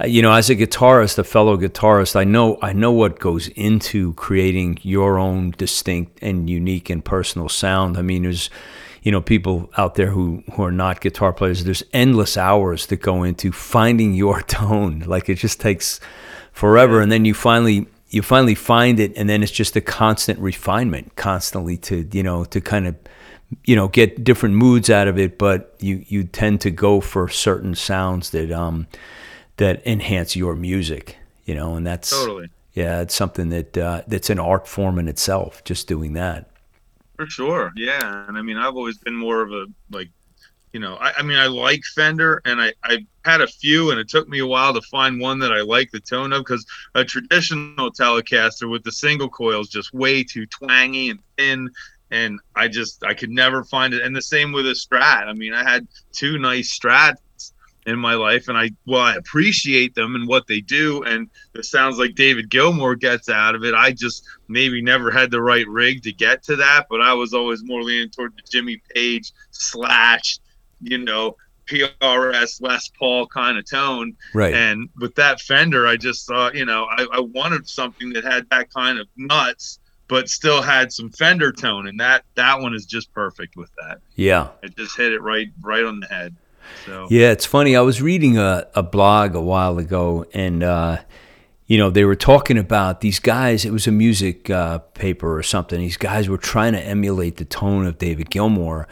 uh, 0.00 0.06
you 0.06 0.22
know 0.22 0.32
as 0.32 0.48
a 0.48 0.56
guitarist 0.56 1.18
a 1.18 1.24
fellow 1.24 1.56
guitarist 1.58 2.16
i 2.16 2.24
know 2.24 2.58
i 2.62 2.72
know 2.72 2.92
what 2.92 3.18
goes 3.18 3.48
into 3.48 4.14
creating 4.14 4.78
your 4.82 5.18
own 5.18 5.50
distinct 5.58 6.18
and 6.22 6.48
unique 6.48 6.88
and 6.88 7.04
personal 7.04 7.50
sound. 7.50 7.98
I 7.98 8.02
mean 8.02 8.22
there's 8.22 8.48
you 9.02 9.12
know 9.12 9.20
people 9.20 9.70
out 9.76 9.96
there 9.96 10.10
who 10.10 10.42
who 10.54 10.62
are 10.62 10.72
not 10.72 11.00
guitar 11.00 11.32
players. 11.32 11.64
There's 11.64 11.82
endless 11.92 12.36
hours 12.36 12.86
that 12.86 13.02
go 13.02 13.24
into 13.24 13.52
finding 13.52 14.14
your 14.14 14.40
tone. 14.58 15.00
Like 15.00 15.28
it 15.28 15.34
just 15.34 15.60
takes 15.60 16.00
forever. 16.52 17.00
And 17.00 17.10
then 17.10 17.24
you 17.24 17.34
finally 17.34 17.86
you 18.10 18.22
finally 18.22 18.54
find 18.54 19.00
it 19.00 19.12
and 19.16 19.28
then 19.28 19.42
it's 19.42 19.52
just 19.52 19.74
a 19.74 19.80
constant 19.80 20.38
refinement 20.38 21.16
constantly 21.16 21.76
to 21.76 22.08
you 22.12 22.22
know 22.22 22.44
to 22.44 22.60
kind 22.60 22.86
of 22.86 22.94
you 23.64 23.76
know 23.76 23.88
get 23.88 24.24
different 24.24 24.54
moods 24.54 24.90
out 24.90 25.08
of 25.08 25.18
it 25.18 25.38
but 25.38 25.74
you 25.78 26.04
you 26.08 26.24
tend 26.24 26.60
to 26.60 26.70
go 26.70 27.00
for 27.00 27.28
certain 27.28 27.74
sounds 27.74 28.30
that 28.30 28.50
um 28.50 28.86
that 29.56 29.84
enhance 29.86 30.34
your 30.34 30.54
music 30.54 31.16
you 31.44 31.54
know 31.54 31.74
and 31.74 31.86
that's 31.86 32.10
totally. 32.10 32.48
Yeah 32.74 33.00
it's 33.00 33.14
something 33.14 33.48
that 33.48 33.78
uh, 33.78 34.02
that's 34.06 34.28
an 34.28 34.38
art 34.38 34.68
form 34.68 34.98
in 34.98 35.08
itself 35.08 35.64
just 35.64 35.88
doing 35.88 36.12
that. 36.12 36.50
For 37.16 37.26
sure 37.26 37.72
yeah 37.76 38.28
and 38.28 38.36
i 38.36 38.42
mean 38.42 38.58
i've 38.58 38.76
always 38.76 38.98
been 38.98 39.16
more 39.16 39.40
of 39.40 39.50
a 39.50 39.64
like 39.90 40.10
you 40.74 40.80
know 40.80 40.96
i, 40.96 41.12
I 41.16 41.22
mean 41.22 41.38
i 41.38 41.46
like 41.46 41.80
fender 41.94 42.42
and 42.44 42.60
i 42.60 42.74
i 42.84 42.98
had 43.24 43.40
a 43.40 43.46
few 43.46 43.90
and 43.90 43.98
it 43.98 44.10
took 44.10 44.28
me 44.28 44.40
a 44.40 44.46
while 44.46 44.74
to 44.74 44.82
find 44.82 45.18
one 45.18 45.38
that 45.38 45.50
i 45.50 45.62
like 45.62 45.90
the 45.92 46.00
tone 46.00 46.34
of 46.34 46.44
because 46.44 46.66
a 46.94 47.02
traditional 47.02 47.90
telecaster 47.90 48.70
with 48.70 48.84
the 48.84 48.92
single 48.92 49.30
coil 49.30 49.62
is 49.62 49.68
just 49.68 49.94
way 49.94 50.22
too 50.22 50.44
twangy 50.44 51.08
and 51.08 51.20
thin 51.38 51.70
and 52.10 52.40
I 52.54 52.68
just 52.68 53.04
I 53.04 53.14
could 53.14 53.30
never 53.30 53.64
find 53.64 53.94
it. 53.94 54.02
And 54.02 54.14
the 54.14 54.22
same 54.22 54.52
with 54.52 54.66
a 54.66 54.72
Strat. 54.72 55.26
I 55.26 55.32
mean, 55.32 55.52
I 55.52 55.68
had 55.68 55.86
two 56.12 56.38
nice 56.38 56.78
Strats 56.78 57.52
in 57.86 57.98
my 57.98 58.14
life, 58.14 58.48
and 58.48 58.58
I 58.58 58.70
well, 58.86 59.02
I 59.02 59.14
appreciate 59.14 59.94
them 59.94 60.14
and 60.14 60.26
what 60.26 60.46
they 60.46 60.60
do, 60.60 61.02
and 61.04 61.30
the 61.52 61.62
sounds 61.62 61.98
like 61.98 62.14
David 62.14 62.50
Gilmour 62.50 62.96
gets 62.96 63.28
out 63.28 63.54
of 63.54 63.64
it. 63.64 63.74
I 63.74 63.92
just 63.92 64.24
maybe 64.48 64.82
never 64.82 65.10
had 65.10 65.30
the 65.30 65.40
right 65.40 65.66
rig 65.68 66.02
to 66.02 66.12
get 66.12 66.42
to 66.44 66.56
that, 66.56 66.86
but 66.90 67.00
I 67.00 67.12
was 67.14 67.32
always 67.32 67.62
more 67.64 67.82
leaning 67.82 68.10
toward 68.10 68.34
the 68.36 68.42
Jimmy 68.50 68.82
Page 68.94 69.32
slash, 69.50 70.38
you 70.80 70.98
know. 70.98 71.36
PRS 71.66 72.62
Les 72.62 72.88
Paul 72.96 73.26
kind 73.26 73.58
of 73.58 73.68
tone, 73.68 74.16
right? 74.32 74.54
And 74.54 74.88
with 75.00 75.16
that 75.16 75.40
Fender, 75.40 75.84
I 75.84 75.96
just 75.96 76.24
thought, 76.24 76.54
you 76.54 76.64
know, 76.64 76.86
I, 76.88 77.06
I 77.14 77.18
wanted 77.18 77.68
something 77.68 78.12
that 78.12 78.22
had 78.22 78.48
that 78.50 78.72
kind 78.72 79.00
of 79.00 79.08
nuts, 79.16 79.80
but 80.08 80.28
still 80.28 80.62
had 80.62 80.92
some 80.92 81.10
Fender 81.10 81.52
tone, 81.52 81.88
and 81.88 81.98
that 82.00 82.24
that 82.34 82.60
one 82.60 82.74
is 82.74 82.86
just 82.86 83.12
perfect 83.12 83.56
with 83.56 83.70
that. 83.82 83.98
Yeah, 84.14 84.48
it 84.62 84.76
just 84.76 84.96
hit 84.96 85.12
it 85.12 85.20
right 85.20 85.48
right 85.62 85.84
on 85.84 86.00
the 86.00 86.06
head. 86.06 86.36
So 86.84 87.08
yeah, 87.10 87.32
it's 87.32 87.46
funny. 87.46 87.76
I 87.76 87.80
was 87.80 88.02
reading 88.02 88.38
a, 88.38 88.66
a 88.74 88.82
blog 88.82 89.34
a 89.34 89.40
while 89.40 89.78
ago, 89.78 90.26
and 90.32 90.62
uh, 90.62 90.98
you 91.66 91.78
know 91.78 91.90
they 91.90 92.04
were 92.04 92.16
talking 92.16 92.58
about 92.58 93.00
these 93.00 93.18
guys. 93.18 93.64
It 93.64 93.72
was 93.72 93.86
a 93.86 93.92
music 93.92 94.50
uh, 94.50 94.78
paper 94.78 95.36
or 95.36 95.42
something. 95.42 95.80
These 95.80 95.96
guys 95.96 96.28
were 96.28 96.38
trying 96.38 96.72
to 96.74 96.80
emulate 96.80 97.36
the 97.36 97.44
tone 97.44 97.86
of 97.86 97.98
David 97.98 98.30
Gilmour. 98.30 98.86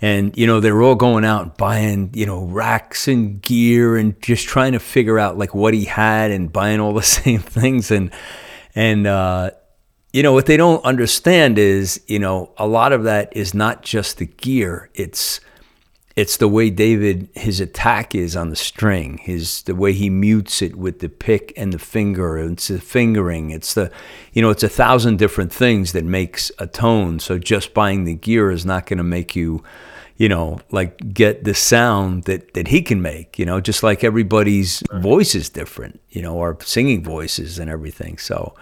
And 0.00 0.36
you 0.38 0.46
know 0.46 0.60
they 0.60 0.70
were 0.70 0.82
all 0.82 0.94
going 0.94 1.24
out 1.24 1.42
and 1.42 1.56
buying 1.56 2.10
you 2.14 2.24
know 2.24 2.44
racks 2.44 3.08
and 3.08 3.42
gear 3.42 3.96
and 3.96 4.20
just 4.22 4.46
trying 4.46 4.72
to 4.74 4.78
figure 4.78 5.18
out 5.18 5.36
like 5.36 5.56
what 5.56 5.74
he 5.74 5.86
had 5.86 6.30
and 6.30 6.52
buying 6.52 6.78
all 6.78 6.94
the 6.94 7.02
same 7.20 7.40
things 7.40 7.90
and 7.90 8.12
and 8.76 9.08
uh, 9.08 9.50
you 10.12 10.22
know 10.22 10.32
what 10.32 10.46
they 10.46 10.56
don't 10.56 10.84
understand 10.84 11.58
is 11.58 12.00
you 12.06 12.18
know 12.18 12.50
a 12.56 12.66
lot 12.66 12.92
of 12.92 13.04
that 13.04 13.34
is 13.36 13.54
not 13.54 13.82
just 13.82 14.18
the 14.18 14.26
gear. 14.26 14.90
It's 14.94 15.40
it's 16.16 16.38
the 16.38 16.48
way 16.48 16.70
David 16.70 17.28
his 17.34 17.60
attack 17.60 18.14
is 18.14 18.34
on 18.34 18.50
the 18.50 18.56
string 18.56 19.18
his 19.18 19.62
the 19.62 19.74
way 19.74 19.92
he 19.92 20.10
mutes 20.10 20.62
it 20.62 20.74
with 20.76 20.98
the 20.98 21.08
pick 21.08 21.52
and 21.56 21.72
the 21.72 21.78
finger 21.78 22.38
it's 22.38 22.68
the 22.68 22.80
fingering. 22.80 23.50
It's 23.50 23.74
the 23.74 23.90
you 24.32 24.40
know 24.40 24.50
it's 24.50 24.62
a 24.62 24.68
thousand 24.68 25.18
different 25.18 25.52
things 25.52 25.92
that 25.92 26.04
makes 26.04 26.50
a 26.58 26.66
tone. 26.66 27.20
So 27.20 27.38
just 27.38 27.74
buying 27.74 28.04
the 28.04 28.14
gear 28.14 28.50
is 28.50 28.64
not 28.64 28.86
going 28.86 28.98
to 28.98 29.04
make 29.04 29.36
you 29.36 29.62
you 30.16 30.28
know 30.28 30.58
like 30.70 31.12
get 31.12 31.44
the 31.44 31.54
sound 31.54 32.24
that 32.24 32.54
that 32.54 32.68
he 32.68 32.80
can 32.80 33.02
make 33.02 33.38
you 33.38 33.44
know 33.44 33.60
just 33.60 33.82
like 33.82 34.02
everybody's 34.02 34.82
voice 34.94 35.34
is 35.34 35.48
different 35.48 36.00
you 36.10 36.22
know 36.22 36.40
our 36.40 36.56
singing 36.62 37.04
voices 37.04 37.58
and 37.58 37.68
everything. 37.68 38.16
So 38.16 38.54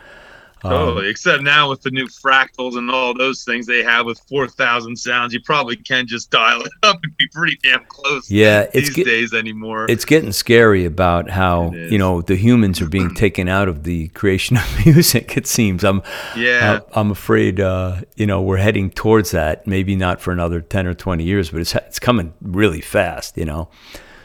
Totally. 0.68 1.06
Um, 1.06 1.10
Except 1.10 1.42
now 1.42 1.70
with 1.70 1.82
the 1.82 1.90
new 1.90 2.06
fractals 2.06 2.76
and 2.76 2.90
all 2.90 3.14
those 3.14 3.44
things 3.44 3.66
they 3.66 3.82
have 3.82 4.06
with 4.06 4.20
4,000 4.28 4.96
sounds, 4.96 5.32
you 5.32 5.40
probably 5.40 5.76
can 5.76 6.06
just 6.06 6.30
dial 6.30 6.62
it 6.62 6.72
up 6.82 6.98
and 7.02 7.16
be 7.16 7.26
pretty 7.28 7.58
damn 7.62 7.84
close. 7.86 8.30
Yeah, 8.30 8.66
these 8.72 8.90
get, 8.90 9.06
days 9.06 9.32
anymore. 9.32 9.86
It's 9.88 10.04
getting 10.04 10.32
scary 10.32 10.84
about 10.84 11.30
how 11.30 11.72
you 11.72 11.98
know 11.98 12.22
the 12.22 12.36
humans 12.36 12.80
are 12.80 12.88
being 12.88 13.14
taken 13.14 13.48
out 13.48 13.68
of 13.68 13.84
the 13.84 14.08
creation 14.08 14.56
of 14.56 14.64
music. 14.86 15.36
It 15.36 15.46
seems. 15.46 15.84
I'm 15.84 16.02
yeah. 16.36 16.80
Uh, 16.80 16.98
I'm 17.00 17.10
afraid 17.10 17.60
uh, 17.60 18.02
you 18.16 18.26
know 18.26 18.42
we're 18.42 18.56
heading 18.58 18.90
towards 18.90 19.30
that. 19.32 19.66
Maybe 19.66 19.96
not 19.96 20.20
for 20.20 20.32
another 20.32 20.60
10 20.60 20.86
or 20.86 20.94
20 20.94 21.24
years, 21.24 21.50
but 21.50 21.60
it's 21.60 21.74
it's 21.74 21.98
coming 21.98 22.34
really 22.40 22.80
fast. 22.80 23.36
You 23.36 23.44
know. 23.44 23.68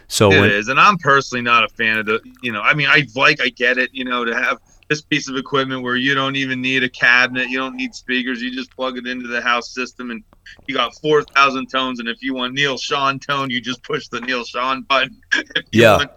So 0.08 0.30
it 0.30 0.41
when, 0.41 0.51
is, 0.51 0.67
and 0.67 0.77
I'm 0.77 0.97
personally 0.97 1.41
not 1.41 1.63
a 1.63 1.69
fan 1.69 1.97
of 1.97 2.06
the. 2.06 2.19
You 2.41 2.51
know, 2.51 2.62
I 2.62 2.73
mean, 2.73 2.88
I 2.89 3.08
like, 3.15 3.39
I 3.41 3.47
get 3.47 3.77
it. 3.77 3.91
You 3.93 4.04
know, 4.04 4.25
to 4.25 4.36
have 4.36 4.60
this 4.91 5.01
piece 5.01 5.30
of 5.30 5.38
equipment 5.38 5.84
where 5.84 5.95
you 5.95 6.13
don't 6.13 6.36
even 6.36 6.62
need 6.62 6.84
a 6.84 6.89
cabinet, 6.89 7.47
you 7.47 7.58
don't 7.58 7.77
need 7.77 7.95
speakers, 7.95 8.41
you 8.41 8.51
just 8.51 8.69
plug 8.75 8.97
it 8.97 9.08
into 9.08 9.25
the 9.25 9.39
house 9.39 9.73
system 9.73 10.12
and 10.12 10.21
you 10.67 10.75
got 10.75 10.93
4,000 10.95 11.67
tones. 11.67 12.01
And 12.01 12.10
if 12.10 12.21
you 12.21 12.34
want 12.34 12.54
Neal 12.54 12.75
Schon 12.75 13.25
tone, 13.25 13.49
you 13.49 13.62
just 13.62 13.82
push 13.84 14.10
the 14.10 14.19
Neal 14.19 14.43
Schon 14.43 14.86
button. 14.86 15.21
yeah. 15.71 15.95
Want, 15.95 16.12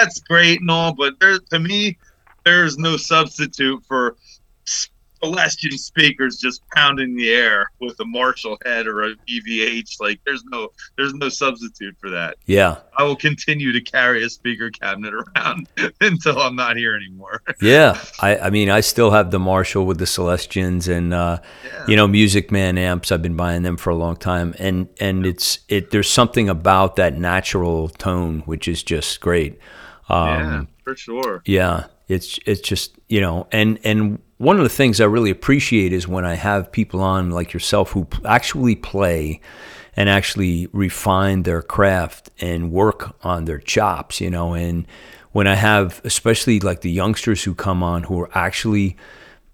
that's 0.00 0.18
great 0.18 0.60
and 0.60 0.68
all, 0.68 0.92
but 0.92 1.20
there, 1.20 1.38
to 1.38 1.60
me, 1.60 1.98
there's 2.44 2.76
no 2.78 2.96
substitute 2.96 3.84
for 3.86 4.16
Celestion 5.22 5.78
speakers 5.78 6.38
just 6.38 6.62
pounding 6.74 7.16
the 7.16 7.30
air 7.30 7.70
with 7.80 7.98
a 8.00 8.04
Marshall 8.04 8.58
head 8.64 8.86
or 8.86 9.02
a 9.02 9.14
EVH. 9.28 10.00
Like 10.00 10.20
there's 10.24 10.44
no 10.44 10.68
there's 10.96 11.14
no 11.14 11.28
substitute 11.28 11.96
for 11.98 12.10
that. 12.10 12.36
Yeah. 12.46 12.78
I 12.98 13.02
will 13.02 13.16
continue 13.16 13.72
to 13.72 13.80
carry 13.80 14.24
a 14.24 14.30
speaker 14.30 14.70
cabinet 14.70 15.14
around 15.14 15.68
until 16.00 16.38
I'm 16.38 16.56
not 16.56 16.76
here 16.76 16.94
anymore. 16.94 17.42
yeah. 17.62 18.00
I, 18.20 18.36
I 18.38 18.50
mean 18.50 18.70
I 18.70 18.80
still 18.80 19.10
have 19.10 19.30
the 19.30 19.38
Marshall 19.38 19.86
with 19.86 19.98
the 19.98 20.06
Celestions 20.06 20.88
and 20.88 21.14
uh, 21.14 21.38
yeah. 21.64 21.84
you 21.88 21.96
know 21.96 22.06
Music 22.06 22.50
Man 22.50 22.78
amps. 22.78 23.10
I've 23.10 23.22
been 23.22 23.36
buying 23.36 23.62
them 23.62 23.76
for 23.76 23.90
a 23.90 23.96
long 23.96 24.16
time. 24.16 24.54
And 24.58 24.88
and 25.00 25.26
it's 25.26 25.60
it 25.68 25.90
there's 25.90 26.10
something 26.10 26.48
about 26.48 26.96
that 26.96 27.16
natural 27.16 27.88
tone 27.88 28.40
which 28.40 28.68
is 28.68 28.82
just 28.82 29.20
great. 29.20 29.58
Um, 30.08 30.28
yeah, 30.28 30.62
for 30.84 30.96
sure. 30.96 31.42
Yeah. 31.44 31.86
It's 32.08 32.38
it's 32.46 32.60
just 32.60 32.96
you 33.08 33.20
know, 33.20 33.48
and 33.50 33.78
and 33.84 34.20
one 34.38 34.56
of 34.56 34.62
the 34.62 34.68
things 34.68 35.00
I 35.00 35.04
really 35.04 35.30
appreciate 35.30 35.92
is 35.92 36.06
when 36.06 36.24
I 36.24 36.34
have 36.34 36.72
people 36.72 37.00
on 37.00 37.30
like 37.30 37.52
yourself 37.52 37.92
who 37.92 38.06
actually 38.24 38.76
play 38.76 39.40
and 39.96 40.08
actually 40.08 40.68
refine 40.72 41.44
their 41.44 41.62
craft 41.62 42.30
and 42.40 42.70
work 42.70 43.16
on 43.24 43.46
their 43.46 43.58
chops, 43.58 44.20
you 44.20 44.30
know, 44.30 44.52
and 44.52 44.86
when 45.32 45.46
I 45.46 45.54
have 45.54 46.00
especially 46.04 46.60
like 46.60 46.80
the 46.80 46.90
youngsters 46.90 47.44
who 47.44 47.54
come 47.54 47.82
on 47.82 48.04
who 48.04 48.20
are 48.20 48.30
actually 48.32 48.96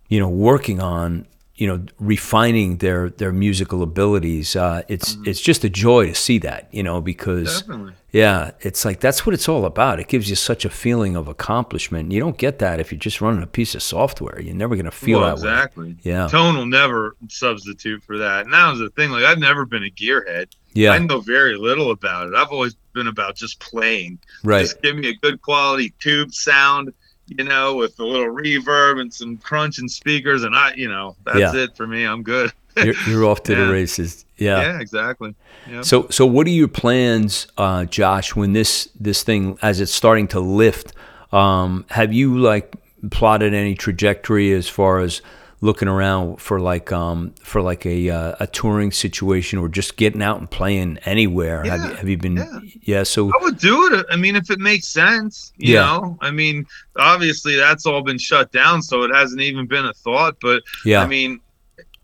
you 0.08 0.20
know 0.20 0.28
working 0.28 0.80
on 0.80 1.26
you 1.62 1.68
know 1.68 1.84
refining 2.00 2.78
their 2.78 3.10
their 3.10 3.30
musical 3.30 3.84
abilities 3.84 4.56
uh, 4.56 4.82
it's 4.88 5.14
mm-hmm. 5.14 5.28
it's 5.28 5.40
just 5.40 5.62
a 5.62 5.70
joy 5.70 6.06
to 6.06 6.14
see 6.14 6.38
that 6.38 6.66
you 6.72 6.82
know 6.82 7.00
because 7.00 7.60
Definitely. 7.60 7.92
yeah 8.10 8.50
it's 8.60 8.84
like 8.84 8.98
that's 8.98 9.24
what 9.24 9.32
it's 9.34 9.48
all 9.48 9.64
about. 9.64 10.00
It 10.00 10.08
gives 10.08 10.28
you 10.28 10.36
such 10.36 10.64
a 10.64 10.70
feeling 10.70 11.14
of 11.14 11.28
accomplishment. 11.28 12.10
You 12.10 12.18
don't 12.18 12.36
get 12.36 12.58
that 12.58 12.80
if 12.80 12.90
you're 12.90 12.98
just 12.98 13.20
running 13.20 13.42
a 13.42 13.46
piece 13.46 13.74
of 13.74 13.82
software. 13.82 14.40
You're 14.40 14.56
never 14.56 14.74
going 14.74 14.86
to 14.86 14.90
feel 14.90 15.20
well, 15.20 15.36
that 15.36 15.44
exactly. 15.44 15.88
Way. 15.90 15.96
yeah. 16.02 16.26
Tone 16.28 16.56
will 16.56 16.66
never 16.66 17.16
substitute 17.28 18.02
for 18.02 18.18
that. 18.18 18.44
And 18.44 18.52
that 18.52 18.70
was 18.70 18.80
the 18.80 18.90
thing 18.90 19.10
like 19.10 19.24
i've 19.24 19.38
never 19.38 19.64
been 19.64 19.84
a 19.84 19.90
gearhead. 19.90 20.48
Yeah. 20.74 20.92
I 20.92 20.98
know 20.98 21.20
very 21.20 21.56
little 21.56 21.90
about 21.90 22.28
it. 22.28 22.34
I've 22.34 22.50
always 22.50 22.74
been 22.92 23.06
about 23.06 23.36
just 23.36 23.60
playing. 23.60 24.18
Right. 24.42 24.62
Just 24.62 24.82
give 24.82 24.96
me 24.96 25.10
a 25.10 25.14
good 25.16 25.40
quality 25.42 25.92
tube 26.00 26.32
sound 26.32 26.92
you 27.38 27.44
know, 27.44 27.76
with 27.76 27.98
a 27.98 28.04
little 28.04 28.28
reverb 28.28 29.00
and 29.00 29.12
some 29.12 29.36
crunch 29.38 29.78
and 29.78 29.90
speakers, 29.90 30.42
and 30.44 30.54
I, 30.54 30.74
you 30.74 30.88
know, 30.88 31.16
that's 31.24 31.38
yeah. 31.38 31.54
it 31.54 31.76
for 31.76 31.86
me. 31.86 32.04
I'm 32.04 32.22
good. 32.22 32.52
you're, 32.76 32.94
you're, 33.06 33.24
off 33.24 33.42
to 33.44 33.52
yeah. 33.56 33.66
the 33.66 33.72
races. 33.72 34.24
Yeah. 34.36 34.60
Yeah, 34.62 34.80
exactly. 34.80 35.34
Yep. 35.68 35.84
So, 35.84 36.08
so 36.08 36.26
what 36.26 36.46
are 36.46 36.50
your 36.50 36.68
plans, 36.68 37.46
uh, 37.56 37.84
Josh, 37.84 38.34
when 38.34 38.52
this 38.52 38.88
this 38.98 39.22
thing 39.22 39.58
as 39.62 39.80
it's 39.80 39.92
starting 39.92 40.28
to 40.28 40.40
lift? 40.40 40.92
Um, 41.32 41.86
have 41.90 42.12
you 42.12 42.38
like 42.38 42.74
plotted 43.10 43.54
any 43.54 43.74
trajectory 43.74 44.52
as 44.52 44.68
far 44.68 45.00
as 45.00 45.22
looking 45.62 45.86
around 45.88 46.40
for 46.40 46.60
like 46.60 46.92
um 46.92 47.32
for 47.40 47.62
like 47.62 47.86
a 47.86 48.10
uh, 48.10 48.34
a 48.40 48.46
touring 48.48 48.90
situation 48.90 49.58
or 49.58 49.68
just 49.68 49.96
getting 49.96 50.20
out 50.20 50.38
and 50.38 50.50
playing 50.50 50.98
anywhere 51.04 51.64
yeah, 51.64 51.76
have 51.76 51.90
you 51.90 51.96
have 51.96 52.08
you 52.08 52.16
been 52.18 52.36
yeah. 52.36 52.60
yeah. 52.82 53.02
so 53.04 53.28
I 53.28 53.42
would 53.42 53.58
do 53.58 53.94
it 53.94 54.04
I 54.10 54.16
mean 54.16 54.36
if 54.36 54.50
it 54.50 54.58
makes 54.58 54.88
sense 54.88 55.52
you 55.56 55.74
yeah. 55.74 55.82
know 55.82 56.18
I 56.20 56.32
mean 56.32 56.66
obviously 56.98 57.54
that's 57.56 57.86
all 57.86 58.02
been 58.02 58.18
shut 58.18 58.52
down 58.52 58.82
so 58.82 59.04
it 59.04 59.14
hasn't 59.14 59.40
even 59.40 59.66
been 59.66 59.86
a 59.86 59.94
thought 59.94 60.36
but 60.42 60.62
yeah 60.84 61.00
I 61.00 61.06
mean 61.06 61.40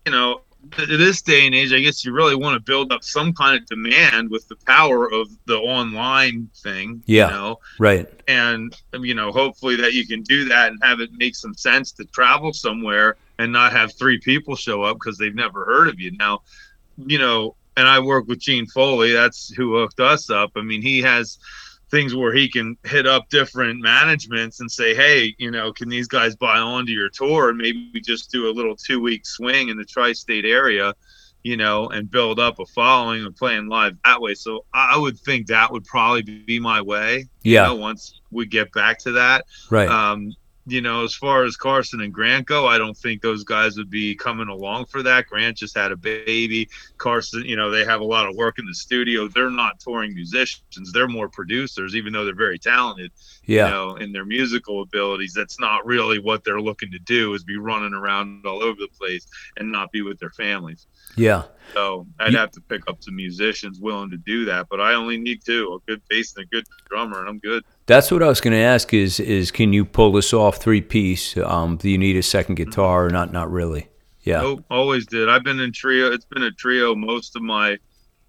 you 0.06 0.12
know 0.12 0.40
this 0.76 1.22
day 1.22 1.46
and 1.46 1.54
age, 1.54 1.72
I 1.72 1.80
guess 1.80 2.04
you 2.04 2.12
really 2.12 2.34
want 2.34 2.54
to 2.54 2.60
build 2.60 2.92
up 2.92 3.02
some 3.02 3.32
kind 3.32 3.58
of 3.58 3.66
demand 3.66 4.30
with 4.30 4.46
the 4.48 4.56
power 4.66 5.10
of 5.10 5.28
the 5.46 5.56
online 5.56 6.50
thing. 6.56 7.02
Yeah. 7.06 7.28
You 7.28 7.32
know? 7.32 7.60
Right. 7.78 8.06
And, 8.28 8.76
you 8.92 9.14
know, 9.14 9.32
hopefully 9.32 9.76
that 9.76 9.94
you 9.94 10.06
can 10.06 10.22
do 10.22 10.44
that 10.46 10.70
and 10.70 10.78
have 10.82 11.00
it 11.00 11.10
make 11.12 11.36
some 11.36 11.54
sense 11.54 11.92
to 11.92 12.04
travel 12.04 12.52
somewhere 12.52 13.16
and 13.38 13.52
not 13.52 13.72
have 13.72 13.96
three 13.96 14.18
people 14.18 14.56
show 14.56 14.82
up 14.82 14.96
because 14.96 15.18
they've 15.18 15.34
never 15.34 15.64
heard 15.64 15.88
of 15.88 16.00
you. 16.00 16.12
Now, 16.16 16.42
you 17.06 17.18
know, 17.18 17.54
and 17.76 17.86
I 17.86 18.00
work 18.00 18.26
with 18.26 18.40
Gene 18.40 18.66
Foley. 18.66 19.12
That's 19.12 19.50
who 19.50 19.78
hooked 19.78 20.00
us 20.00 20.30
up. 20.30 20.50
I 20.56 20.62
mean, 20.62 20.82
he 20.82 21.00
has 21.02 21.38
things 21.90 22.14
where 22.14 22.34
he 22.34 22.48
can 22.48 22.76
hit 22.84 23.06
up 23.06 23.28
different 23.30 23.80
managements 23.80 24.60
and 24.60 24.70
say, 24.70 24.94
hey, 24.94 25.34
you 25.38 25.50
know, 25.50 25.72
can 25.72 25.88
these 25.88 26.08
guys 26.08 26.36
buy 26.36 26.58
onto 26.58 26.92
your 26.92 27.08
tour 27.08 27.48
and 27.48 27.58
maybe 27.58 27.90
we 27.94 28.00
just 28.00 28.30
do 28.30 28.48
a 28.48 28.52
little 28.52 28.76
two 28.76 29.00
week 29.00 29.24
swing 29.24 29.68
in 29.68 29.76
the 29.76 29.84
tri 29.84 30.12
state 30.12 30.44
area, 30.44 30.92
you 31.44 31.56
know, 31.56 31.88
and 31.88 32.10
build 32.10 32.38
up 32.38 32.58
a 32.58 32.66
following 32.66 33.24
and 33.24 33.34
playing 33.36 33.68
live 33.68 33.96
that 34.04 34.20
way. 34.20 34.34
So 34.34 34.64
I 34.74 34.98
would 34.98 35.18
think 35.18 35.46
that 35.46 35.72
would 35.72 35.84
probably 35.84 36.22
be 36.22 36.58
my 36.58 36.82
way. 36.82 37.28
Yeah. 37.42 37.68
You 37.68 37.74
know, 37.74 37.80
once 37.80 38.20
we 38.30 38.46
get 38.46 38.72
back 38.72 38.98
to 39.00 39.12
that. 39.12 39.46
Right. 39.70 39.88
Um, 39.88 40.34
you 40.68 40.80
know, 40.80 41.04
as 41.04 41.14
far 41.14 41.44
as 41.44 41.56
Carson 41.56 42.00
and 42.00 42.12
Grant 42.12 42.46
go, 42.46 42.66
I 42.66 42.78
don't 42.78 42.96
think 42.96 43.22
those 43.22 43.44
guys 43.44 43.76
would 43.76 43.90
be 43.90 44.14
coming 44.14 44.48
along 44.48 44.86
for 44.86 45.02
that. 45.02 45.26
Grant 45.26 45.56
just 45.56 45.76
had 45.76 45.92
a 45.92 45.96
baby. 45.96 46.68
Carson, 46.96 47.44
you 47.44 47.56
know, 47.56 47.70
they 47.70 47.84
have 47.84 48.00
a 48.00 48.04
lot 48.04 48.28
of 48.28 48.36
work 48.36 48.58
in 48.58 48.66
the 48.66 48.74
studio. 48.74 49.28
They're 49.28 49.50
not 49.50 49.80
touring 49.80 50.14
musicians. 50.14 50.92
They're 50.92 51.08
more 51.08 51.28
producers, 51.28 51.94
even 51.94 52.12
though 52.12 52.24
they're 52.24 52.34
very 52.34 52.58
talented. 52.58 53.12
Yeah. 53.44 53.66
You 53.66 53.72
know, 53.72 53.96
in 53.96 54.12
their 54.12 54.24
musical 54.24 54.82
abilities. 54.82 55.32
That's 55.34 55.58
not 55.58 55.86
really 55.86 56.18
what 56.18 56.44
they're 56.44 56.60
looking 56.60 56.90
to 56.92 56.98
do 56.98 57.34
is 57.34 57.44
be 57.44 57.56
running 57.56 57.94
around 57.94 58.44
all 58.46 58.62
over 58.62 58.78
the 58.78 58.88
place 58.88 59.26
and 59.56 59.72
not 59.72 59.90
be 59.90 60.02
with 60.02 60.18
their 60.18 60.30
families. 60.30 60.86
Yeah. 61.18 61.44
So 61.74 62.06
I'd 62.18 62.34
have 62.34 62.50
to 62.52 62.60
pick 62.62 62.88
up 62.88 63.02
some 63.02 63.14
musicians 63.14 63.78
willing 63.78 64.10
to 64.10 64.16
do 64.16 64.46
that, 64.46 64.68
but 64.70 64.80
I 64.80 64.94
only 64.94 65.18
need 65.18 65.44
two, 65.44 65.74
a 65.74 65.90
good 65.90 66.00
bass 66.08 66.34
and 66.34 66.44
a 66.44 66.48
good 66.48 66.66
drummer, 66.88 67.20
and 67.20 67.28
I'm 67.28 67.38
good. 67.38 67.62
That's 67.86 68.10
what 68.10 68.22
I 68.22 68.28
was 68.28 68.40
going 68.40 68.54
to 68.54 68.62
ask. 68.62 68.94
Is 68.94 69.20
is 69.20 69.50
can 69.50 69.72
you 69.72 69.84
pull 69.84 70.12
this 70.12 70.32
off 70.32 70.56
three 70.56 70.80
piece? 70.80 71.36
Um, 71.36 71.76
do 71.76 71.90
you 71.90 71.98
need 71.98 72.16
a 72.16 72.22
second 72.22 72.54
guitar 72.54 73.06
or 73.06 73.10
not? 73.10 73.32
Not 73.32 73.50
really. 73.50 73.88
Yeah. 74.22 74.40
Nope, 74.40 74.64
always 74.70 75.06
did. 75.06 75.28
I've 75.28 75.44
been 75.44 75.60
in 75.60 75.72
trio. 75.72 76.12
It's 76.12 76.24
been 76.24 76.42
a 76.42 76.50
trio 76.50 76.94
most 76.94 77.36
of 77.36 77.42
my 77.42 77.78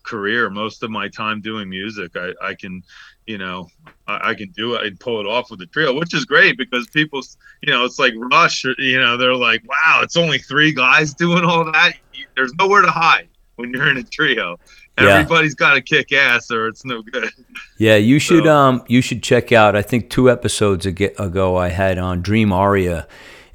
career, 0.04 0.50
most 0.50 0.84
of 0.84 0.90
my 0.90 1.08
time 1.10 1.42
doing 1.42 1.70
music. 1.70 2.16
I, 2.16 2.34
I 2.42 2.54
can, 2.56 2.82
you 3.26 3.38
know, 3.38 3.68
I, 4.08 4.30
I 4.30 4.34
can 4.36 4.50
do 4.52 4.76
it 4.76 4.86
and 4.86 5.00
pull 5.00 5.20
it 5.20 5.28
off 5.28 5.52
with 5.52 5.62
a 5.62 5.66
trio, 5.66 5.94
which 5.94 6.14
is 6.14 6.26
great 6.26 6.58
because 6.58 6.88
people, 6.88 7.22
you 7.62 7.72
know, 7.72 7.86
it's 7.86 8.00
like 8.00 8.14
Rush. 8.16 8.64
You 8.78 9.00
know, 9.00 9.18
they're 9.18 9.36
like, 9.36 9.62
wow, 9.68 10.00
it's 10.02 10.16
only 10.18 10.40
three 10.40 10.74
guys 10.74 11.14
doing 11.14 11.44
all 11.44 11.66
that. 11.72 11.94
There's 12.40 12.54
nowhere 12.54 12.82
to 12.82 12.90
hide 12.90 13.28
when 13.58 13.72
you're 13.72 13.90
in 13.90 13.98
a 13.98 14.04
trio. 14.04 14.58
Everybody's 14.98 15.56
got 15.56 15.74
to 15.74 15.82
kick 15.82 16.14
ass, 16.14 16.50
or 16.50 16.70
it's 16.70 16.86
no 16.86 17.02
good. 17.02 17.30
Yeah, 17.78 17.98
you 17.98 18.18
should 18.18 18.46
so. 18.46 18.56
um 18.56 18.84
you 18.88 19.02
should 19.02 19.22
check 19.22 19.52
out. 19.52 19.76
I 19.76 19.82
think 19.82 20.10
two 20.10 20.30
episodes 20.30 20.86
ago 20.86 21.58
I 21.58 21.68
had 21.68 21.98
on 21.98 22.22
Dream 22.22 22.54
Aria. 22.54 23.08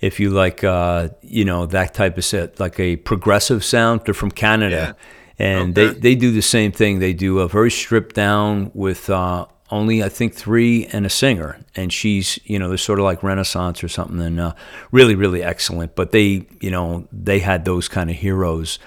If 0.02 0.20
you 0.20 0.28
like, 0.28 0.62
uh, 0.62 1.08
you 1.22 1.46
know 1.46 1.64
that 1.64 1.94
type 1.94 2.18
of 2.18 2.26
set, 2.26 2.60
like 2.60 2.78
a 2.78 2.96
progressive 2.96 3.64
sound. 3.64 4.02
They're 4.04 4.12
from 4.12 4.30
Canada, 4.30 4.96
yeah. 5.38 5.46
and 5.46 5.78
okay. 5.78 5.94
they 5.94 6.00
they 6.00 6.14
do 6.14 6.30
the 6.30 6.42
same 6.42 6.72
thing. 6.72 6.98
They 6.98 7.14
do 7.14 7.38
a 7.38 7.48
very 7.48 7.70
stripped 7.70 8.14
down 8.14 8.70
with 8.74 9.08
uh, 9.08 9.46
only 9.74 10.02
I 10.02 10.08
think 10.08 10.34
three 10.34 10.86
and 10.86 11.04
a 11.04 11.10
singer, 11.10 11.60
and 11.76 11.92
she's 11.92 12.38
you 12.44 12.58
know 12.58 12.68
they're 12.68 12.78
sort 12.78 12.98
of 12.98 13.04
like 13.04 13.22
Renaissance 13.22 13.84
or 13.84 13.88
something, 13.88 14.20
and 14.20 14.40
uh, 14.40 14.54
really 14.90 15.14
really 15.14 15.42
excellent. 15.42 15.94
But 15.94 16.12
they 16.12 16.46
you 16.60 16.70
know 16.70 17.06
they 17.12 17.40
had 17.40 17.64
those 17.64 17.88
kind 17.88 18.10
of 18.10 18.16
heroes 18.16 18.78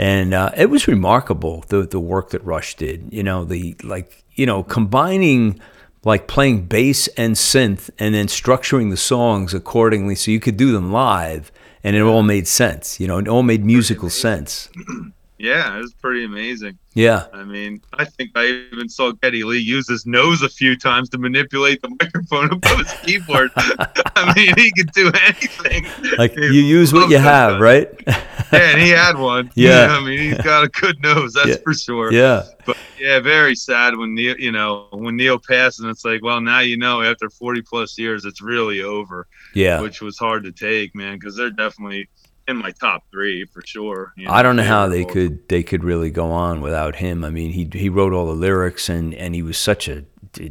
and 0.00 0.32
uh, 0.32 0.50
it 0.56 0.70
was 0.70 0.88
remarkable 0.88 1.62
the 1.68 1.82
the 1.82 2.00
work 2.00 2.30
that 2.30 2.42
Rush 2.42 2.74
did. 2.74 3.08
You 3.12 3.22
know, 3.22 3.44
the 3.44 3.76
like 3.84 4.24
you 4.32 4.46
know 4.46 4.62
combining 4.62 5.60
like 6.04 6.26
playing 6.26 6.64
bass 6.66 7.06
and 7.18 7.34
synth 7.34 7.90
and 7.98 8.14
then 8.14 8.26
structuring 8.26 8.88
the 8.88 8.96
songs 8.96 9.52
accordingly 9.52 10.14
so 10.14 10.30
you 10.30 10.40
could 10.40 10.56
do 10.56 10.72
them 10.72 10.90
live 10.90 11.52
and 11.84 11.94
it 11.94 12.00
all 12.00 12.22
made 12.22 12.48
sense. 12.48 12.98
You 12.98 13.08
know, 13.08 13.18
it 13.18 13.28
all 13.28 13.42
made 13.42 13.62
musical 13.62 14.08
sense. 14.08 14.70
Yeah, 15.40 15.74
it 15.74 15.80
was 15.80 15.94
pretty 15.94 16.24
amazing. 16.24 16.78
Yeah. 16.92 17.24
I 17.32 17.44
mean, 17.44 17.80
I 17.94 18.04
think 18.04 18.32
I 18.34 18.68
even 18.74 18.90
saw 18.90 19.12
Geddy 19.12 19.42
Lee 19.42 19.56
use 19.56 19.88
his 19.88 20.04
nose 20.04 20.42
a 20.42 20.50
few 20.50 20.76
times 20.76 21.08
to 21.10 21.18
manipulate 21.18 21.80
the 21.80 21.88
microphone 22.00 22.52
above 22.52 22.76
his 22.76 22.92
keyboard. 23.02 23.50
I 23.56 24.34
mean, 24.36 24.52
he 24.54 24.70
could 24.72 24.92
do 24.92 25.10
anything. 25.24 25.86
Like 26.18 26.34
he 26.34 26.44
you 26.44 26.62
use 26.62 26.92
what 26.92 27.08
you 27.08 27.16
have, 27.16 27.58
right? 27.58 27.88
yeah, 28.06 28.20
and 28.52 28.82
he 28.82 28.90
had 28.90 29.16
one. 29.16 29.50
Yeah. 29.54 29.96
I 29.98 30.04
mean, 30.04 30.18
he's 30.18 30.42
got 30.42 30.62
a 30.62 30.68
good 30.68 31.00
nose, 31.00 31.32
that's 31.32 31.48
yeah. 31.48 31.56
for 31.64 31.72
sure. 31.72 32.12
Yeah. 32.12 32.42
But 32.66 32.76
yeah, 32.98 33.18
very 33.20 33.56
sad 33.56 33.96
when 33.96 34.14
Neil, 34.14 34.36
you 34.38 34.52
know, 34.52 34.88
when 34.90 35.16
Neil 35.16 35.38
passed, 35.38 35.80
and 35.80 35.88
it's 35.88 36.04
like, 36.04 36.22
well, 36.22 36.42
now 36.42 36.60
you 36.60 36.76
know, 36.76 37.00
after 37.00 37.30
40 37.30 37.62
plus 37.62 37.98
years, 37.98 38.26
it's 38.26 38.42
really 38.42 38.82
over. 38.82 39.26
Yeah. 39.54 39.80
Which 39.80 40.02
was 40.02 40.18
hard 40.18 40.44
to 40.44 40.52
take, 40.52 40.94
man, 40.94 41.18
because 41.18 41.34
they're 41.34 41.48
definitely 41.48 42.10
in 42.48 42.56
my 42.56 42.70
top 42.72 43.04
three 43.10 43.44
for 43.46 43.62
sure. 43.64 44.12
You 44.16 44.26
know, 44.26 44.32
I 44.32 44.42
don't 44.42 44.56
know 44.56 44.62
how 44.62 44.88
they 44.88 45.04
could 45.04 45.48
they 45.48 45.62
could 45.62 45.84
really 45.84 46.10
go 46.10 46.30
on 46.30 46.60
without 46.60 46.96
him. 46.96 47.24
I 47.24 47.30
mean, 47.30 47.52
he 47.52 47.68
he 47.72 47.88
wrote 47.88 48.12
all 48.12 48.26
the 48.26 48.32
lyrics 48.32 48.88
and 48.88 49.14
and 49.14 49.34
he 49.34 49.42
was 49.42 49.58
such 49.58 49.88
a 49.88 50.04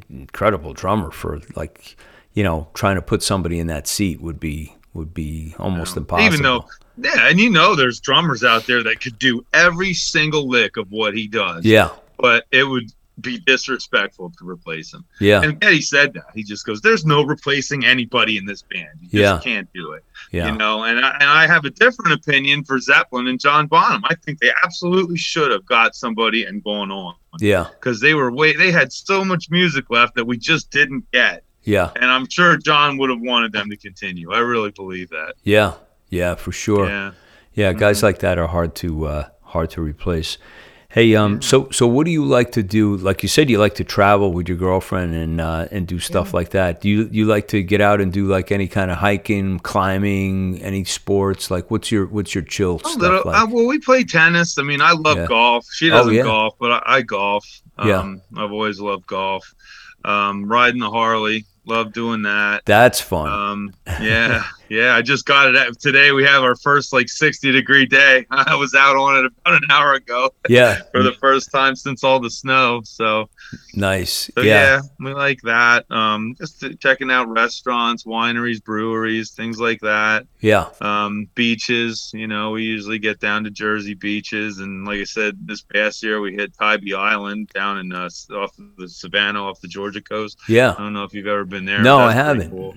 incredible 0.09 0.73
drummer 0.73 1.11
for 1.11 1.39
like 1.55 1.95
you 2.33 2.43
know 2.43 2.67
trying 2.73 2.95
to 2.95 3.01
put 3.01 3.23
somebody 3.23 3.59
in 3.59 3.67
that 3.67 3.87
seat 3.87 4.21
would 4.21 4.39
be 4.39 4.75
would 4.93 5.13
be 5.13 5.55
almost 5.59 5.95
yeah. 5.95 5.99
impossible. 5.99 6.33
Even 6.33 6.43
though 6.43 6.65
yeah, 6.97 7.29
and 7.29 7.39
you 7.39 7.49
know 7.49 7.75
there's 7.75 7.99
drummers 7.99 8.43
out 8.43 8.67
there 8.67 8.83
that 8.83 9.01
could 9.01 9.17
do 9.19 9.45
every 9.53 9.93
single 9.93 10.47
lick 10.47 10.77
of 10.77 10.91
what 10.91 11.13
he 11.15 11.27
does. 11.27 11.65
Yeah. 11.65 11.89
But 12.17 12.45
it 12.51 12.65
would 12.65 12.91
be 13.21 13.39
disrespectful 13.39 14.31
to 14.37 14.47
replace 14.49 14.93
him. 14.93 15.05
Yeah. 15.19 15.41
And 15.41 15.59
Geddy 15.59 15.81
said 15.81 16.13
that. 16.13 16.25
He 16.33 16.43
just 16.43 16.65
goes, 16.65 16.81
"There's 16.81 17.05
no 17.05 17.23
replacing 17.23 17.85
anybody 17.85 18.37
in 18.37 18.45
this 18.45 18.61
band. 18.63 18.89
You 19.01 19.07
just 19.07 19.13
Yeah. 19.13 19.39
can't 19.53 19.67
do 19.73 19.91
it." 19.93 20.03
Yeah. 20.31 20.51
You 20.51 20.57
know, 20.57 20.83
and 20.83 21.03
I, 21.03 21.11
and 21.15 21.23
I 21.29 21.47
have 21.47 21.65
a 21.65 21.69
different 21.69 22.13
opinion 22.13 22.63
for 22.63 22.79
Zeppelin 22.79 23.27
and 23.27 23.39
John 23.39 23.67
Bonham. 23.67 24.03
I 24.05 24.15
think 24.15 24.39
they 24.39 24.51
absolutely 24.63 25.17
should 25.17 25.51
have 25.51 25.65
got 25.65 25.95
somebody 25.95 26.45
and 26.45 26.63
gone 26.63 26.91
on 26.91 27.15
Yeah. 27.39 27.67
because 27.79 27.99
they 27.99 28.13
were 28.13 28.31
way 28.31 28.55
they 28.55 28.71
had 28.71 28.91
so 28.93 29.23
much 29.25 29.49
music 29.49 29.85
left 29.89 30.15
that 30.15 30.25
we 30.25 30.37
just 30.37 30.69
didn't 30.71 31.09
get. 31.11 31.43
Yeah. 31.63 31.91
And 31.95 32.05
I'm 32.05 32.27
sure 32.29 32.57
John 32.57 32.97
would 32.97 33.09
have 33.09 33.19
wanted 33.21 33.51
them 33.51 33.69
to 33.69 33.77
continue. 33.77 34.31
I 34.31 34.39
really 34.39 34.71
believe 34.71 35.09
that. 35.09 35.33
Yeah. 35.43 35.73
Yeah. 36.09 36.35
For 36.35 36.51
sure. 36.51 36.87
Yeah. 36.87 37.11
Yeah, 37.55 37.73
guys 37.73 38.01
like 38.03 38.19
that 38.19 38.37
are 38.37 38.47
hard 38.47 38.73
to 38.75 39.05
uh, 39.07 39.27
hard 39.43 39.69
to 39.71 39.81
replace. 39.81 40.37
Hey, 40.91 41.15
um, 41.15 41.39
so 41.39 41.69
so 41.69 41.85
what 41.85 42.05
do 42.05 42.11
you 42.11 42.25
like 42.25 42.51
to 42.53 42.63
do? 42.63 42.97
Like 42.97 43.21
you 43.21 43.29
said, 43.29 43.47
you 43.47 43.59
like 43.59 43.75
to 43.75 43.83
travel 43.83 44.33
with 44.33 44.47
your 44.49 44.57
girlfriend 44.57 45.13
and 45.13 45.39
uh, 45.39 45.67
and 45.69 45.87
do 45.87 45.99
stuff 45.99 46.33
like 46.33 46.49
that. 46.49 46.81
Do 46.81 46.89
you 46.89 47.07
you 47.11 47.25
like 47.25 47.47
to 47.49 47.61
get 47.61 47.79
out 47.79 48.01
and 48.01 48.11
do 48.11 48.25
like 48.27 48.51
any 48.51 48.67
kind 48.67 48.89
of 48.89 48.97
hiking, 48.97 49.59
climbing, 49.59 50.59
any 50.63 50.83
sports? 50.85 51.51
Like 51.51 51.69
what's 51.69 51.91
your 51.91 52.07
what's 52.07 52.33
your 52.33 52.43
chill 52.43 52.79
A 52.85 52.89
stuff 52.89 53.01
little, 53.01 53.21
like? 53.23 53.43
uh, 53.43 53.47
well, 53.51 53.67
we 53.67 53.79
play 53.79 54.03
tennis. 54.03 54.57
I 54.57 54.63
mean, 54.63 54.81
I 54.81 54.93
love 54.93 55.17
Yeah. 55.17 55.27
golf. 55.27 55.65
She 55.71 55.91
Oh, 55.91 55.91
doesn't 55.91 56.13
yeah. 56.13 56.23
golf, 56.23 56.55
but 56.59 56.71
I, 56.71 56.81
I 56.85 57.01
golf. 57.01 57.45
Yeah. 57.77 57.99
Um, 57.99 58.21
I've 58.35 58.51
always 58.51 58.79
loved 58.79 59.05
golf. 59.05 59.53
Um, 60.05 60.49
riding 60.49 60.79
the 60.79 60.89
Harley, 60.89 61.45
love 61.65 61.91
doing 61.93 62.21
that. 62.23 62.63
That's 62.65 63.01
fun. 63.01 63.27
Um, 63.27 63.73
yeah, 63.97 64.43
yeah. 64.69 64.95
I 64.95 65.01
just 65.01 65.25
got 65.25 65.47
it 65.49 65.57
out 65.57 65.79
today. 65.79 66.11
We 66.11 66.23
have 66.23 66.43
our 66.43 66.55
first 66.55 66.93
like 66.93 67.09
60 67.09 67.51
degree 67.51 67.85
day. 67.85 68.25
I 68.31 68.55
was 68.55 68.73
out 68.75 68.95
on 68.95 69.25
it 69.25 69.31
about 69.39 69.61
an 69.63 69.69
hour 69.71 69.93
ago 69.93 70.33
yeah, 70.47 70.81
for 70.91 71.03
the 71.03 71.13
first 71.13 71.51
time 71.51 71.75
since 71.75 72.03
all 72.03 72.19
the 72.19 72.29
snow. 72.29 72.81
So, 72.83 73.29
nice. 73.73 74.29
so 74.33 74.41
yeah. 74.41 74.75
yeah. 74.75 74.81
we 74.99 75.13
like 75.13 75.41
that. 75.41 75.89
Um, 75.91 76.35
just 76.37 76.63
checking 76.79 77.11
out 77.11 77.27
restaurants, 77.27 78.03
wineries, 78.03 78.63
breweries, 78.63 79.31
things 79.31 79.59
like 79.59 79.81
that. 79.81 80.25
yeah, 80.39 80.69
Um, 80.81 81.29
beaches, 81.35 82.11
you 82.13 82.27
know, 82.27 82.51
we 82.51 82.63
usually 82.63 82.99
get 82.99 83.19
down 83.19 83.43
to 83.43 83.49
Jersey 83.49 83.93
beaches, 83.93 84.59
and 84.59 84.85
like 84.85 84.99
I 84.99 85.03
said, 85.03 85.37
this 85.45 85.61
past 85.61 86.03
year 86.03 86.21
we 86.21 86.33
hit 86.33 86.53
Tybee 86.57 86.93
Island 86.93 87.49
down 87.53 87.79
in 87.79 87.91
uh, 87.93 88.09
off 88.31 88.57
of 88.57 88.75
the 88.77 88.87
Savannah, 88.87 89.43
off 89.43 89.61
the 89.61 89.67
Georgia 89.67 90.01
coast. 90.01 90.39
yeah. 90.47 90.75
I 90.77 90.81
don't 90.81 90.93
know 90.93 91.03
if 91.03 91.13
you've 91.13 91.27
ever 91.27 91.45
been 91.45 91.65
there. 91.65 91.81
No, 91.81 91.99
I 91.99 92.11
haven't. 92.11 92.51
Cool. 92.51 92.75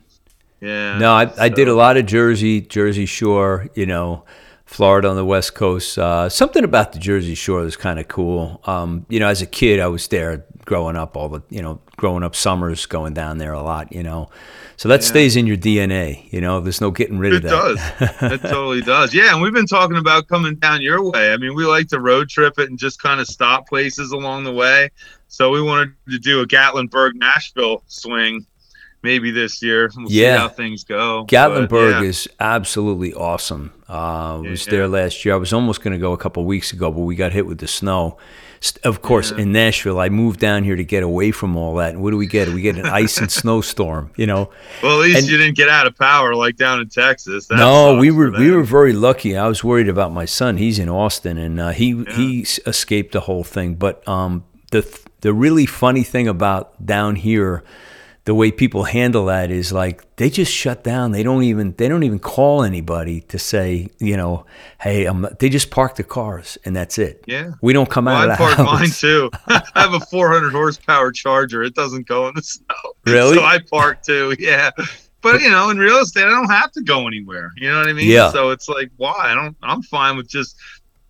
Yeah. 0.63 0.97
No, 0.99 1.13
I, 1.13 1.31
I 1.37 1.49
did 1.49 1.67
a 1.67 1.75
lot 1.75 1.97
of 1.97 2.07
Jersey, 2.07 2.61
Jersey 2.61 3.05
Shore, 3.05 3.69
you 3.75 3.85
know, 3.85 4.25
Florida 4.65 5.09
on 5.09 5.17
the 5.17 5.25
West 5.25 5.55
Coast. 5.55 5.99
Uh, 5.99 6.29
something 6.29 6.63
about 6.63 6.93
the 6.93 7.01
Jersey 7.01 7.35
Shore 7.35 7.63
was 7.63 7.77
kind 7.77 7.99
of 7.99 8.07
cool. 8.07 8.61
Um, 8.65 9.05
you 9.09 9.19
know, 9.19 9.27
as 9.27 9.43
a 9.43 9.47
kid, 9.47 9.81
I 9.81 9.89
was 9.89 10.07
there 10.07 10.47
growing 10.65 10.95
up 10.95 11.17
all 11.17 11.29
the, 11.29 11.43
you 11.51 11.61
know, 11.61 11.81
growing 11.97 12.23
up 12.23 12.37
summers 12.37 12.87
going 12.87 13.13
down 13.13 13.39
there 13.39 13.53
a 13.53 13.61
lot, 13.61 13.93
you 13.93 14.05
know. 14.05 14.31
So 14.77 14.89
that 14.89 15.03
stays 15.03 15.35
in 15.37 15.47
your 15.47 15.57
DNA, 15.57 16.33
you 16.33 16.41
know, 16.41 16.61
there's 16.61 16.81
no 16.81 16.93
getting 16.93 17.19
rid 17.19 17.35
of 17.35 17.43
that. 17.43 17.49
It 17.49 18.21
does. 18.21 18.33
It 18.33 18.43
totally 18.49 18.83
does. 18.83 19.13
Yeah, 19.13 19.33
and 19.33 19.43
we've 19.43 19.53
been 19.53 19.67
talking 19.67 19.97
about 19.97 20.29
coming 20.29 20.55
down 20.57 20.81
your 20.81 21.11
way. 21.11 21.33
I 21.33 21.37
mean, 21.37 21.55
we 21.55 21.65
like 21.65 21.89
to 21.89 22.01
road 22.01 22.29
trip 22.29 22.59
it 22.59 22.71
and 22.71 22.79
just 22.79 23.03
kind 23.03 23.21
of 23.21 23.27
stop 23.27 23.69
places 23.69 24.13
along 24.13 24.45
the 24.45 24.53
way. 24.53 24.91
So 25.27 25.51
we 25.51 25.61
wanted 25.61 25.95
to 26.09 26.19
do 26.19 26.41
a 26.41 26.47
Gatlinburg 26.47 27.15
Nashville 27.15 27.83
swing 27.87 28.47
maybe 29.03 29.31
this 29.31 29.63
year. 29.63 29.91
We'll 29.97 30.11
Yeah. 30.11 30.37
see 30.37 30.41
how 30.41 30.49
things 30.49 30.85
go. 30.85 31.25
But, 31.29 31.35
Gatlinburg 31.35 32.03
yeah. 32.03 32.09
is 32.09 32.29
absolutely 32.41 33.13
awesome. 33.15 33.73
Uh, 33.89 34.37
I 34.37 34.37
was 34.51 34.67
Yeah. 34.67 34.71
there 34.71 34.89
last 34.89 35.25
year. 35.25 35.35
I 35.35 35.39
was 35.39 35.53
almost 35.53 35.83
going 35.83 35.93
to 35.93 35.99
go 35.99 36.13
a 36.13 36.17
couple 36.17 36.45
weeks 36.45 36.73
ago, 36.73 36.91
but 36.91 37.01
we 37.01 37.15
got 37.17 37.33
hit 37.33 37.47
with 37.47 37.59
the 37.59 37.67
snow. 37.69 38.17
Of 38.85 39.03
course, 39.03 39.33
Yeah. 39.33 39.43
in 39.43 39.51
Nashville, 39.53 39.99
I 39.99 40.09
moved 40.09 40.39
down 40.39 40.63
here 40.63 40.77
to 40.77 40.85
get 40.85 41.03
away 41.03 41.33
from 41.33 41.57
all 41.57 41.75
that. 41.77 41.95
And 41.95 42.01
what 42.03 42.13
do 42.13 42.17
we 42.17 42.29
get? 42.29 42.47
We 42.51 42.61
get 42.63 42.77
an 42.77 42.87
ice 42.87 43.19
and 43.19 43.29
snowstorm. 43.41 44.13
You 44.17 44.27
know. 44.29 44.51
Well, 44.85 45.01
at 45.03 45.09
least 45.09 45.19
and- 45.23 45.29
you 45.29 45.37
didn't 45.37 45.57
get 45.57 45.69
out 45.69 45.89
of 45.89 45.99
power 45.99 46.37
like 46.37 46.57
down 46.57 46.81
in 46.81 46.89
Texas. 46.89 47.49
That 47.49 47.57
no, 47.57 47.97
we 47.97 48.13
were 48.13 48.31
we 48.31 48.53
were 48.53 48.63
very 48.63 48.93
lucky. 48.93 49.37
I 49.37 49.49
was 49.49 49.65
worried 49.65 49.89
about 49.89 50.13
my 50.13 50.27
son. 50.27 50.59
He's 50.59 50.79
in 50.79 50.89
Austin, 50.89 51.39
and 51.39 51.59
uh, 51.61 51.71
he 51.71 52.05
he 52.15 52.47
escaped 52.65 53.13
the 53.15 53.21
whole 53.21 53.43
thing. 53.43 53.75
But 53.75 54.07
um, 54.07 54.45
the 54.71 54.87
the 55.23 55.33
really 55.35 55.67
funny 55.67 56.05
thing 56.05 56.29
about 56.29 56.87
down 56.87 57.17
here, 57.17 57.65
the 58.25 58.35
way 58.35 58.53
people 58.53 58.85
handle 58.85 59.27
that 59.27 59.51
is 59.51 59.73
like 59.73 60.15
they 60.17 60.31
just 60.31 60.53
shut 60.53 60.85
down. 60.85 61.11
They 61.13 61.23
don't 61.25 61.43
even 61.43 61.75
they 61.77 61.89
don't 61.89 62.05
even 62.05 62.19
call 62.21 62.63
anybody 62.63 63.21
to 63.23 63.39
say 63.39 63.89
you 63.99 64.17
know, 64.17 64.47
hey, 64.81 65.07
I'm, 65.07 65.27
they 65.41 65.49
just 65.49 65.71
park 65.71 65.97
the 65.97 66.05
cars 66.05 66.57
and 66.65 66.75
that's 66.77 66.99
it. 66.99 67.25
Yeah. 67.27 67.53
we 67.61 67.73
don't 67.73 67.91
come 67.91 68.05
Well, 68.05 68.15
out 68.17 68.29
I 68.31 68.33
of 68.33 68.39
the 68.39 68.45
park 68.45 68.57
house. 68.57 68.67
mine 68.81 68.91
too. 68.91 69.31
I 69.49 69.63
have 69.83 69.95
a 69.95 70.01
400 70.01 70.53
horsepower 70.53 71.11
Charger. 71.11 71.63
It 71.65 71.75
doesn't 71.75 72.07
go 72.07 72.29
in 72.29 72.35
the 72.35 72.43
snow. 72.43 72.65
Really? 73.07 73.35
So 73.37 73.43
I 73.43 73.59
park 73.69 74.03
too. 74.05 74.37
Yeah. 74.39 74.71
But 75.23 75.41
you 75.41 75.51
know, 75.51 75.71
in 75.71 75.79
real 75.79 75.99
estate, 75.99 76.25
I 76.25 76.31
don't 76.31 76.51
have 76.51 76.71
to 76.73 76.83
go 76.83 77.07
anywhere. 77.09 77.51
You 77.57 77.71
know 77.71 77.79
what 77.79 77.89
I 77.89 77.93
mean? 77.93 78.09
Yeah. 78.09 78.31
So 78.31 78.51
it's 78.51 78.69
like, 78.69 78.91
why? 78.97 79.15
I 79.19 79.35
don't. 79.35 79.57
I'm 79.63 79.83
fine 79.83 80.17
with 80.17 80.29
just 80.29 80.57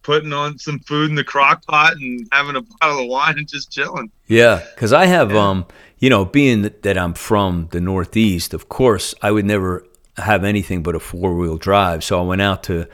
putting 0.02 0.32
on 0.32 0.58
some 0.58 0.78
food 0.80 1.10
in 1.10 1.14
the 1.16 1.22
crock 1.24 1.64
pot 1.66 1.92
and 1.94 2.26
having 2.32 2.56
a 2.56 2.60
bottle 2.62 3.00
of 3.02 3.08
wine 3.08 3.38
and 3.38 3.46
just 3.48 3.70
chilling. 3.70 4.10
Yeah, 4.26 4.62
because 4.74 4.92
I 4.92 5.04
have, 5.06 5.30
Yeah. 5.30 5.38
um, 5.48 5.66
you 6.02 6.10
know, 6.10 6.24
being 6.24 6.62
that, 6.62 6.98
I'm 6.98 7.14
from 7.14 7.68
the 7.70 7.80
Northeast, 7.80 8.54
of 8.54 8.68
course, 8.68 9.14
I 9.22 9.30
would 9.30 9.44
never 9.44 9.86
have 10.16 10.42
anything 10.42 10.82
but 10.82 10.96
a 10.96 11.00
four 11.00 11.36
wheel 11.36 11.56
drive. 11.56 12.02
So 12.02 12.18
I 12.18 12.22
went 12.22 12.42
out 12.42 12.64
to, 12.64 12.88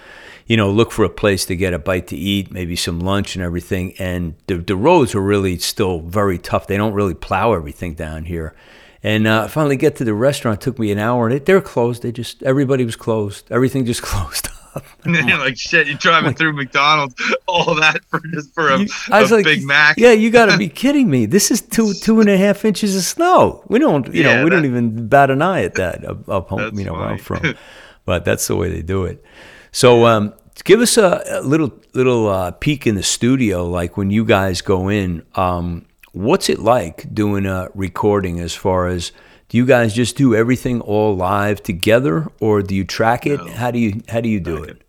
you 0.46 0.58
know, 0.58 0.70
look 0.70 0.92
for 0.92 1.06
a 1.06 1.08
place 1.08 1.46
to 1.46 1.56
get 1.56 1.72
a 1.72 1.78
bite 1.78 2.08
to 2.08 2.16
eat, 2.16 2.52
maybe 2.52 2.76
some 2.76 3.00
lunch 3.00 3.34
and 3.34 3.42
everything. 3.42 3.94
And 3.98 4.34
the, 4.46 4.58
the 4.58 4.76
roads 4.76 5.14
are 5.14 5.22
really 5.22 5.56
still 5.56 6.00
very 6.00 6.36
tough. 6.36 6.66
They 6.66 6.76
don't 6.76 6.92
really 6.92 7.14
plow 7.14 7.54
everything 7.54 7.94
down 7.94 8.26
here. 8.26 8.54
And 9.02 9.26
uh, 9.26 9.44
I 9.44 9.48
finally 9.48 9.78
get 9.78 9.96
to 9.96 10.04
the 10.04 10.12
restaurant. 10.12 10.60
It 10.60 10.64
took 10.64 10.78
me 10.78 10.92
an 10.92 10.98
hour, 10.98 11.26
and 11.26 11.34
it, 11.34 11.46
they're 11.46 11.62
closed. 11.62 12.02
They 12.02 12.12
just 12.12 12.42
everybody 12.42 12.84
was 12.84 12.96
closed. 12.96 13.50
Everything 13.50 13.86
just 13.86 14.02
closed 14.10 14.50
up. 14.74 14.84
And 15.04 15.14
then 15.14 15.28
you're 15.28 15.38
like, 15.38 15.56
shit, 15.58 15.86
you're 15.86 15.96
driving 15.96 16.34
through 16.34 16.52
McDonald's, 16.54 17.14
all 17.46 17.74
that 17.76 18.00
for 18.10 18.20
just 18.32 18.52
for 18.54 18.68
a, 18.70 18.78
You- 18.80 18.88
I 19.10 19.20
was 19.22 19.30
a 19.32 19.36
like, 19.36 19.44
Big 19.44 19.64
Mac. 19.64 19.96
Yeah, 19.98 20.12
you 20.12 20.30
got 20.30 20.46
to 20.46 20.56
be 20.58 20.68
kidding 20.82 21.08
me. 21.10 21.26
This 21.26 21.50
is 21.50 21.60
two 21.60 21.92
two 21.94 22.20
and 22.20 22.28
a 22.28 22.36
half 22.36 22.64
inches 22.64 22.96
of 22.96 23.02
snow. 23.02 23.62
We 23.68 23.78
don't, 23.78 24.06
you 24.14 24.22
Yeah, 24.22 24.36
know, 24.36 24.44
we 24.44 24.50
don't 24.50 24.64
even 24.64 25.08
bat 25.08 25.30
an 25.30 25.42
eye 25.42 25.62
at 25.64 25.74
that 25.74 26.04
up, 26.04 26.28
up 26.28 26.48
home, 26.48 26.78
you 26.78 26.84
know, 26.84 26.92
where 26.94 27.02
I'm 27.04 27.18
from. 27.18 27.54
But 28.04 28.24
that's 28.24 28.46
the 28.46 28.56
way 28.56 28.70
they 28.70 28.80
do 28.80 29.04
it. 29.04 29.22
So, 29.70 30.06
um, 30.06 30.32
give 30.64 30.80
us 30.80 30.96
a, 30.96 31.22
a 31.28 31.40
little 31.42 31.70
little 31.92 32.26
uh, 32.28 32.52
peek 32.52 32.86
in 32.86 32.94
the 32.94 33.02
studio, 33.02 33.66
like 33.66 33.98
when 33.98 34.10
you 34.10 34.24
guys 34.24 34.62
go 34.62 34.88
in. 34.88 35.26
Um, 35.34 35.84
what's 36.12 36.48
it 36.48 36.58
like 36.58 37.12
doing 37.12 37.44
a 37.44 37.68
recording? 37.74 38.40
As 38.40 38.54
far 38.54 38.88
as 38.88 39.12
do 39.48 39.56
you 39.56 39.64
guys 39.64 39.94
just 39.94 40.16
do 40.16 40.34
everything 40.34 40.80
all 40.80 41.16
live 41.16 41.62
together, 41.62 42.28
or 42.40 42.62
do 42.62 42.74
you 42.74 42.84
track 42.84 43.26
it? 43.26 43.38
No. 43.38 43.52
How 43.52 43.70
do 43.70 43.78
you 43.78 44.02
how 44.08 44.20
do 44.20 44.28
you 44.28 44.40
do 44.40 44.58
Track 44.58 44.70
it? 44.70 44.82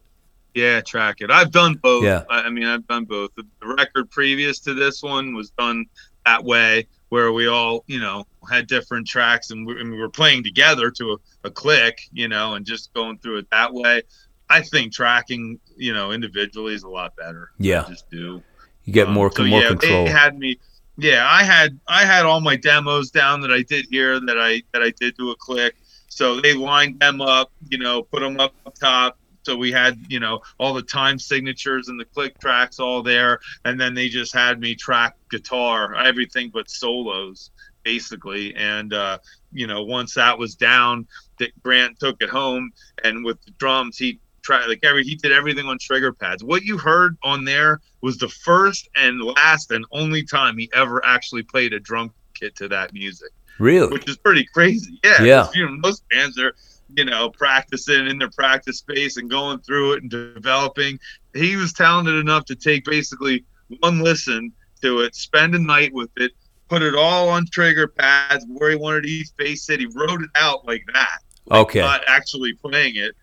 Yeah, 0.56 0.82
track 0.82 1.18
it. 1.22 1.32
I've 1.32 1.52
done 1.52 1.76
both. 1.76 2.04
Yeah. 2.04 2.24
I, 2.30 2.42
I 2.42 2.50
mean, 2.50 2.66
I've 2.66 2.86
done 2.88 3.06
both. 3.06 3.34
The, 3.36 3.44
the 3.62 3.68
record 3.68 4.10
previous 4.10 4.60
to 4.62 4.74
this 4.74 5.02
one 5.02 5.34
was 5.34 5.52
done 5.52 5.86
that 6.26 6.44
way, 6.44 6.88
where 7.10 7.32
we 7.32 7.48
all, 7.48 7.84
you 7.88 8.00
know, 8.00 8.26
had 8.50 8.68
different 8.68 9.08
tracks 9.08 9.52
and 9.52 9.66
we, 9.66 9.80
and 9.80 9.92
we 9.92 9.98
were 9.98 10.10
playing 10.10 10.44
together 10.44 10.92
to 10.92 11.14
a, 11.14 11.48
a 11.48 11.52
click, 11.52 12.02
you 12.12 12.28
know, 12.28 12.56
and 12.56 12.66
just 12.66 12.92
going 12.94 13.20
through 13.20 13.38
it 13.38 13.50
that 13.52 13.74
way. 13.74 14.02
I 14.50 14.62
think 14.62 14.92
tracking, 14.92 15.60
you 15.78 15.94
know, 15.94 16.12
individually 16.12 16.74
is 16.74 16.84
a 16.84 16.90
lot 16.90 17.16
better. 17.16 17.52
Yeah. 17.60 17.84
I 17.86 17.90
just 17.90 18.10
do. 18.10 18.42
You 18.84 18.94
get 18.94 19.08
Um, 19.08 19.14
more 19.14 19.32
so 19.32 19.44
more 19.46 19.62
yeah, 19.62 19.70
control. 19.70 20.06
They 20.06 20.12
had 20.12 20.38
me. 20.38 20.60
Yeah, 21.00 21.28
I 21.30 21.44
had 21.44 21.80
I 21.88 22.06
had 22.06 22.26
all 22.26 22.42
my 22.42 22.56
demos 22.56 23.10
down 23.10 23.42
that 23.42 23.52
I 23.52 23.62
did 23.62 23.88
here 23.90 24.20
that 24.20 24.40
I 24.40 24.62
that 24.74 24.84
I 24.84 24.92
did 25.00 25.16
do 25.18 25.32
a 25.32 25.36
click. 25.36 25.76
So 26.10 26.42
they 26.42 26.54
lined 26.54 27.00
them 27.00 27.22
up, 27.22 27.52
you 27.70 27.78
know, 27.78 28.04
put 28.04 28.20
them 28.20 28.40
up 28.40 28.54
top. 28.80 29.18
So 29.44 29.56
we 29.56 29.72
had, 29.72 29.98
you 30.10 30.20
know, 30.20 30.42
all 30.60 30.74
the 30.74 30.82
time 30.82 31.18
signatures 31.18 31.88
and 31.88 32.00
the 32.00 32.06
click 32.06 32.38
tracks 32.40 32.80
all 32.80 33.02
there, 33.02 33.40
and 33.64 33.80
then 33.80 33.94
they 33.94 34.10
just 34.10 34.34
had 34.34 34.60
me 34.60 34.76
track 34.76 35.16
guitar, 35.32 35.96
everything 35.96 36.52
but 36.54 36.70
solos, 36.70 37.52
basically. 37.84 38.54
And 38.56 38.94
uh, 38.94 39.20
you 39.54 39.68
know, 39.68 39.84
once 39.84 40.14
that 40.16 40.38
was 40.38 40.56
down, 40.56 41.08
that 41.38 41.52
Grant 41.64 41.98
took 42.00 42.22
it 42.22 42.30
home, 42.30 42.72
and 43.06 43.24
with 43.24 43.42
the 43.46 43.52
drums, 43.52 43.98
he 43.98 44.20
tried 44.42 44.66
like 44.68 44.80
every 44.84 45.04
he 45.04 45.16
did 45.16 45.32
everything 45.32 45.66
on 45.68 45.78
trigger 45.80 46.14
pads. 46.14 46.44
What 46.44 46.64
you 46.64 46.78
heard 46.78 47.18
on 47.24 47.46
there 47.46 47.82
was 48.02 48.18
the 48.18 48.30
first 48.30 48.88
and 48.96 49.22
last 49.22 49.72
and 49.72 49.86
only 49.92 50.24
time 50.24 50.58
he 50.58 50.70
ever 50.74 51.04
actually 51.06 51.44
played 51.44 51.74
a 51.74 51.80
drum 51.80 52.12
kit 52.34 52.56
to 52.58 52.68
that 52.70 52.94
music, 52.94 53.30
really? 53.58 53.88
which 53.90 54.08
is 54.10 54.18
pretty 54.18 54.46
crazy. 54.54 55.00
Yeah, 55.04 55.22
Yeah. 55.24 55.48
You 55.54 55.66
know, 55.66 55.72
most 55.78 56.04
bands 56.10 56.40
are, 56.40 56.54
you 56.96 57.06
know, 57.06 57.30
practicing 57.30 58.08
in 58.08 58.18
their 58.18 58.30
practice 58.32 58.78
space 58.80 59.18
and 59.18 59.30
going 59.30 59.60
through 59.60 59.94
it 59.94 60.02
and 60.04 60.10
developing. 60.10 61.00
He 61.34 61.56
was 61.56 61.74
talented 61.74 62.16
enough 62.16 62.46
to 62.46 62.56
take 62.56 62.86
basically 62.86 63.44
one 63.80 64.00
listen 64.00 64.52
to 64.82 65.02
it, 65.02 65.14
spend 65.16 65.54
a 65.56 65.60
night 65.60 65.94
with 65.94 66.10
it, 66.18 66.32
put 66.70 66.82
it 66.82 66.96
all 66.96 67.30
on 67.30 67.46
trigger 67.52 67.88
pads 67.88 68.46
where 68.48 68.70
he 68.72 68.76
wanted 68.76 69.06
each 69.06 69.30
bass 69.38 69.68
hit. 69.68 69.80
He 69.80 69.88
wrote 69.88 70.22
it 70.22 70.30
out 70.36 70.66
like 70.66 70.84
that 70.94 71.20
Okay. 71.52 71.80
not 71.82 72.02
actually 72.08 72.54
playing 72.54 72.96
it. 72.96 73.16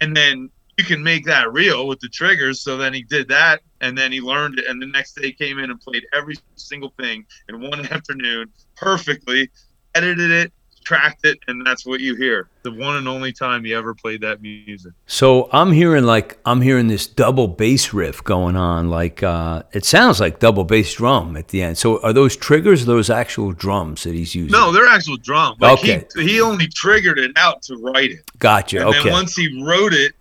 And 0.00 0.16
then 0.16 0.50
you 0.80 0.86
can 0.86 1.02
make 1.02 1.26
that 1.26 1.52
real 1.52 1.86
with 1.86 2.00
the 2.00 2.08
triggers. 2.08 2.62
So 2.62 2.78
then 2.78 2.94
he 2.94 3.02
did 3.02 3.28
that 3.28 3.60
and 3.82 3.96
then 3.96 4.10
he 4.10 4.20
learned 4.20 4.58
it 4.58 4.66
and 4.66 4.80
the 4.80 4.86
next 4.86 5.12
day 5.12 5.30
came 5.30 5.58
in 5.58 5.70
and 5.70 5.78
played 5.78 6.04
every 6.14 6.36
single 6.56 6.94
thing 6.98 7.26
in 7.50 7.60
one 7.60 7.80
afternoon 7.92 8.50
perfectly 8.76 9.50
edited 9.94 10.30
it 10.30 10.52
tracked 10.82 11.26
it 11.26 11.38
and 11.46 11.64
that's 11.66 11.84
what 11.84 12.00
you 12.00 12.14
hear. 12.14 12.48
The 12.62 12.72
one 12.72 12.96
and 12.96 13.06
only 13.06 13.32
time 13.32 13.62
he 13.62 13.74
ever 13.74 13.94
played 13.94 14.22
that 14.22 14.40
music. 14.40 14.92
So 15.06 15.50
i'm 15.52 15.72
hearing 15.72 16.04
like 16.04 16.38
i'm 16.46 16.62
hearing 16.62 16.88
this 16.88 17.06
double 17.06 17.46
bass 17.46 17.92
riff 17.92 18.24
going 18.24 18.56
on 18.56 18.88
like 18.88 19.22
uh 19.22 19.62
it 19.72 19.84
sounds 19.84 20.18
like 20.18 20.38
double 20.38 20.64
bass 20.64 20.94
drum 20.94 21.36
at 21.36 21.48
the 21.48 21.62
end. 21.62 21.76
So 21.76 22.02
are 22.02 22.14
those 22.14 22.36
triggers 22.36 22.86
those 22.86 23.10
actual 23.10 23.52
drums 23.52 24.04
that 24.04 24.14
he's 24.14 24.34
using? 24.34 24.50
No 24.50 24.72
they're 24.72 24.88
actual 24.88 25.18
drums. 25.18 25.60
Like 25.60 25.78
okay. 25.80 26.06
he, 26.16 26.28
he 26.28 26.40
only 26.40 26.66
triggered 26.68 27.18
it 27.18 27.32
out 27.36 27.62
to 27.64 27.76
write 27.76 28.12
it. 28.12 28.20
Gotcha 28.38 28.78
and 28.78 28.88
okay. 28.88 29.04
then 29.04 29.12
once 29.12 29.36
he 29.36 29.62
wrote 29.62 29.92
it 29.92 30.14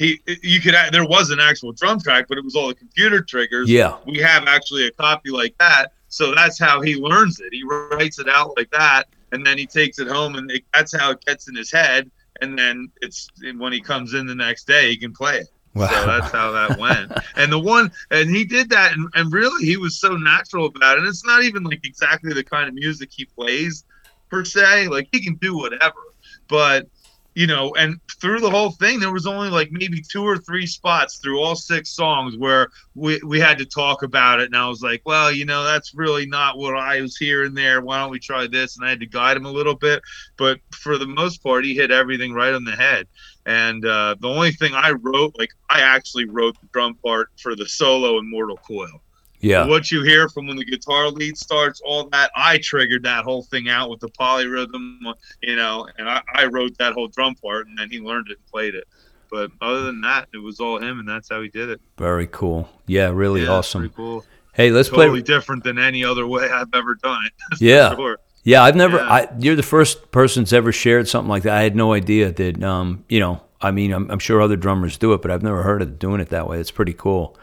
he 0.00 0.18
you 0.42 0.62
could 0.62 0.74
there 0.92 1.04
was 1.04 1.28
an 1.28 1.40
actual 1.40 1.72
drum 1.72 2.00
track, 2.00 2.24
but 2.26 2.38
it 2.38 2.44
was 2.44 2.56
all 2.56 2.68
the 2.68 2.74
computer 2.74 3.20
triggers. 3.20 3.68
Yeah, 3.68 3.98
we 4.06 4.16
have 4.18 4.44
actually 4.46 4.86
a 4.86 4.90
copy 4.92 5.30
like 5.30 5.54
that, 5.58 5.92
so 6.08 6.34
that's 6.34 6.58
how 6.58 6.80
he 6.80 6.96
learns 6.96 7.38
it. 7.38 7.52
He 7.52 7.62
writes 7.64 8.18
it 8.18 8.26
out 8.26 8.56
like 8.56 8.70
that, 8.70 9.08
and 9.32 9.46
then 9.46 9.58
he 9.58 9.66
takes 9.66 9.98
it 9.98 10.08
home, 10.08 10.36
and 10.36 10.50
it, 10.50 10.64
that's 10.72 10.98
how 10.98 11.10
it 11.10 11.22
gets 11.26 11.48
in 11.48 11.54
his 11.54 11.70
head. 11.70 12.10
And 12.40 12.58
then 12.58 12.90
it's 13.02 13.28
when 13.58 13.74
he 13.74 13.82
comes 13.82 14.14
in 14.14 14.26
the 14.26 14.34
next 14.34 14.66
day, 14.66 14.88
he 14.88 14.96
can 14.96 15.12
play 15.12 15.40
it. 15.40 15.48
Wow. 15.74 15.88
So 15.88 16.06
that's 16.06 16.32
how 16.32 16.50
that 16.52 16.78
went. 16.78 17.12
and 17.36 17.52
the 17.52 17.58
one, 17.58 17.92
and 18.10 18.34
he 18.34 18.46
did 18.46 18.70
that, 18.70 18.92
and, 18.92 19.06
and 19.14 19.30
really, 19.30 19.66
he 19.66 19.76
was 19.76 20.00
so 20.00 20.16
natural 20.16 20.64
about 20.64 20.96
it. 20.96 21.00
And 21.00 21.08
it's 21.08 21.26
not 21.26 21.42
even 21.42 21.62
like 21.62 21.84
exactly 21.84 22.32
the 22.32 22.42
kind 22.42 22.68
of 22.68 22.74
music 22.74 23.10
he 23.12 23.26
plays 23.26 23.84
per 24.30 24.46
se. 24.46 24.88
Like 24.88 25.08
he 25.12 25.22
can 25.22 25.34
do 25.34 25.58
whatever, 25.58 26.00
but 26.48 26.88
you 27.34 27.46
know, 27.46 27.72
and 27.76 28.00
through 28.20 28.40
the 28.40 28.50
whole 28.50 28.72
thing, 28.72 28.98
there 28.98 29.12
was 29.12 29.26
only 29.26 29.50
like 29.50 29.70
maybe 29.70 30.02
two 30.02 30.24
or 30.24 30.36
three 30.36 30.66
spots 30.66 31.18
through 31.18 31.40
all 31.40 31.54
six 31.54 31.90
songs 31.90 32.36
where 32.36 32.68
we, 32.94 33.20
we 33.24 33.38
had 33.38 33.58
to 33.58 33.64
talk 33.64 34.02
about 34.02 34.40
it. 34.40 34.46
And 34.46 34.56
I 34.56 34.68
was 34.68 34.82
like, 34.82 35.02
well, 35.04 35.30
you 35.30 35.44
know, 35.44 35.64
that's 35.64 35.94
really 35.94 36.26
not 36.26 36.58
what 36.58 36.76
I 36.76 37.00
was 37.00 37.16
hearing 37.16 37.54
there. 37.54 37.80
Why 37.80 38.00
don't 38.00 38.10
we 38.10 38.18
try 38.18 38.46
this? 38.46 38.76
And 38.76 38.84
I 38.84 38.90
had 38.90 39.00
to 39.00 39.06
guide 39.06 39.36
him 39.36 39.46
a 39.46 39.50
little 39.50 39.76
bit. 39.76 40.02
But 40.36 40.58
for 40.72 40.98
the 40.98 41.06
most 41.06 41.42
part, 41.42 41.64
he 41.64 41.74
hit 41.74 41.90
everything 41.90 42.32
right 42.32 42.52
on 42.52 42.64
the 42.64 42.76
head. 42.76 43.06
And 43.46 43.84
uh, 43.86 44.16
the 44.20 44.28
only 44.28 44.52
thing 44.52 44.74
I 44.74 44.90
wrote, 44.90 45.34
like, 45.38 45.50
I 45.70 45.80
actually 45.80 46.26
wrote 46.26 46.60
the 46.60 46.68
drum 46.72 46.94
part 46.94 47.30
for 47.40 47.54
the 47.54 47.66
solo 47.66 48.18
in 48.18 48.28
Mortal 48.28 48.58
Coil. 48.58 49.00
Yeah. 49.40 49.66
What 49.66 49.90
you 49.90 50.02
hear 50.02 50.28
from 50.28 50.46
when 50.46 50.56
the 50.56 50.64
guitar 50.64 51.08
lead 51.08 51.36
starts, 51.36 51.80
all 51.84 52.08
that, 52.10 52.30
I 52.36 52.58
triggered 52.58 53.02
that 53.04 53.24
whole 53.24 53.42
thing 53.42 53.68
out 53.68 53.90
with 53.90 54.00
the 54.00 54.08
polyrhythm, 54.08 55.14
you 55.42 55.56
know, 55.56 55.88
and 55.98 56.08
I, 56.08 56.22
I 56.34 56.46
wrote 56.46 56.76
that 56.78 56.92
whole 56.92 57.08
drum 57.08 57.34
part 57.36 57.66
and 57.66 57.78
then 57.78 57.90
he 57.90 58.00
learned 58.00 58.28
it 58.28 58.38
and 58.38 58.46
played 58.46 58.74
it. 58.74 58.86
But 59.30 59.50
other 59.60 59.82
than 59.82 60.00
that, 60.02 60.28
it 60.34 60.38
was 60.38 60.60
all 60.60 60.78
him 60.78 60.98
and 60.98 61.08
that's 61.08 61.28
how 61.30 61.40
he 61.40 61.48
did 61.48 61.70
it. 61.70 61.80
Very 61.96 62.26
cool. 62.26 62.68
Yeah, 62.86 63.10
really 63.10 63.42
yeah, 63.44 63.50
awesome. 63.50 63.88
cool. 63.90 64.24
Hey, 64.52 64.70
let's 64.70 64.88
totally 64.88 64.98
play. 64.98 65.06
Totally 65.06 65.22
different 65.22 65.64
than 65.64 65.78
any 65.78 66.04
other 66.04 66.26
way 66.26 66.50
I've 66.50 66.74
ever 66.74 66.96
done 66.96 67.24
it. 67.24 67.32
yeah. 67.60 67.94
Sure. 67.94 68.18
Yeah, 68.42 68.62
I've 68.62 68.76
never. 68.76 68.96
Yeah. 68.96 69.12
I, 69.12 69.28
you're 69.38 69.54
the 69.54 69.62
first 69.62 70.10
person 70.10 70.42
that's 70.42 70.52
ever 70.52 70.72
shared 70.72 71.08
something 71.08 71.28
like 71.28 71.44
that. 71.44 71.56
I 71.56 71.62
had 71.62 71.76
no 71.76 71.92
idea 71.92 72.32
that. 72.32 72.62
Um, 72.62 73.04
you 73.08 73.20
know, 73.20 73.42
I 73.60 73.70
mean, 73.70 73.92
I'm, 73.92 74.10
I'm 74.10 74.18
sure 74.18 74.40
other 74.40 74.56
drummers 74.56 74.96
do 74.96 75.12
it, 75.12 75.22
but 75.22 75.30
I've 75.30 75.42
never 75.42 75.62
heard 75.62 75.82
of 75.82 75.98
doing 75.98 76.20
it 76.20 76.30
that 76.30 76.48
way. 76.48 76.58
It's 76.58 76.70
pretty 76.70 76.94
cool. 76.94 77.36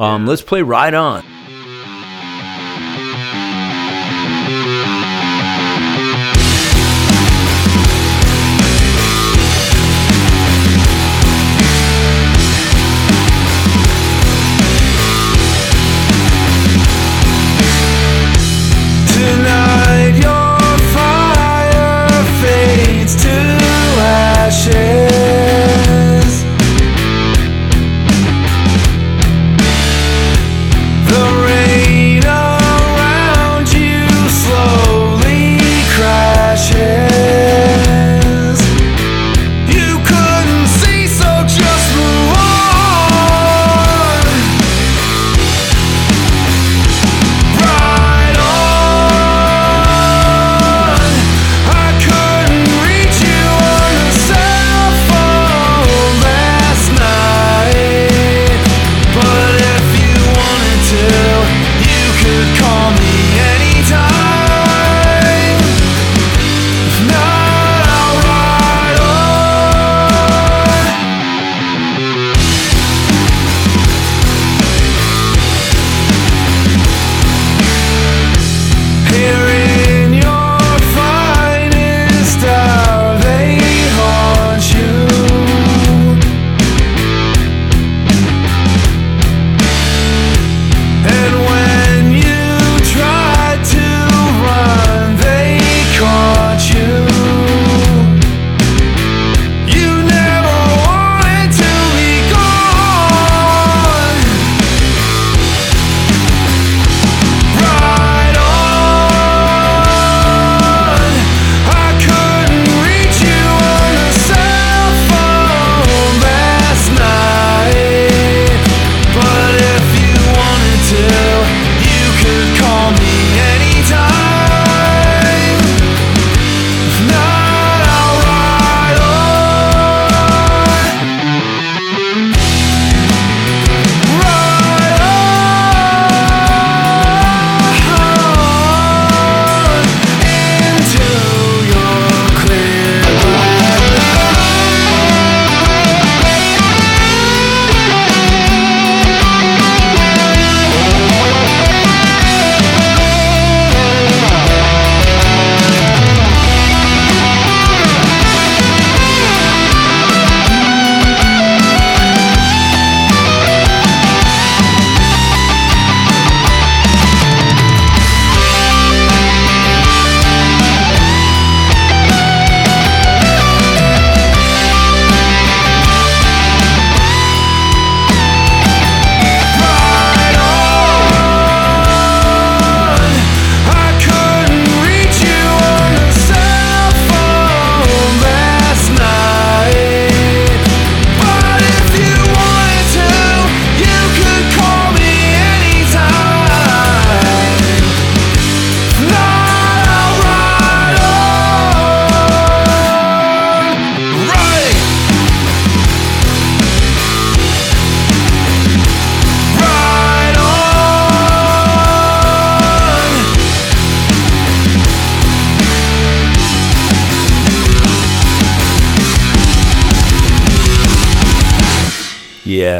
Um. 0.00 0.26
Let's 0.26 0.42
play 0.42 0.62
"Ride 0.62 0.94
On." 0.94 1.22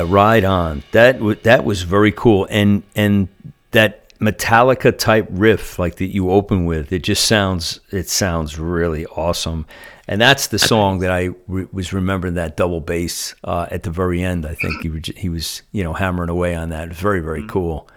Yeah, 0.01 0.15
right 0.15 0.45
on. 0.45 0.83
That 0.93 1.19
w- 1.19 1.39
that 1.43 1.65
was 1.65 1.83
very 1.83 2.13
cool, 2.13 2.47
and 2.51 2.83
and 2.95 3.29
that 3.73 4.19
Metallica 4.19 4.97
type 4.97 5.27
riff 5.31 5.79
like 5.79 5.97
that 5.97 6.13
you 6.13 6.31
open 6.31 6.67
with, 6.67 6.93
it 6.93 7.03
just 7.03 7.25
sounds 7.25 7.81
it 7.91 8.09
sounds 8.09 8.59
really 8.59 9.07
awesome. 9.07 9.67
And 10.09 10.21
that's 10.21 10.49
the 10.49 10.59
song 10.59 10.99
that 11.01 11.11
I 11.13 11.31
re- 11.47 11.69
was 11.73 11.93
remembering 11.93 12.35
that 12.35 12.57
double 12.57 12.81
bass 12.81 13.35
uh, 13.45 13.67
at 13.71 13.85
the 13.85 13.91
very 13.91 14.23
end. 14.23 14.45
I 14.45 14.55
think 14.55 14.83
he, 14.83 15.13
he 15.17 15.29
was 15.29 15.63
you 15.73 15.85
know 15.85 15.93
hammering 15.93 16.31
away 16.31 16.55
on 16.55 16.71
that. 16.71 16.91
Very 16.91 17.21
very 17.21 17.41
mm-hmm. 17.41 17.51
cool. 17.51 17.89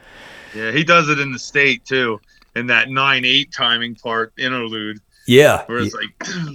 Yeah, 0.56 0.72
he 0.72 0.84
does 0.84 1.10
it 1.10 1.20
in 1.20 1.32
the 1.32 1.40
state 1.40 1.84
too, 1.86 2.22
in 2.56 2.68
that 2.68 2.90
nine 2.90 3.26
eight 3.26 3.52
timing 3.52 3.96
part 3.96 4.34
interlude. 4.38 5.00
Yeah. 5.26 5.66
Where 5.66 5.80
it's 5.80 5.96
yeah. 5.96 6.46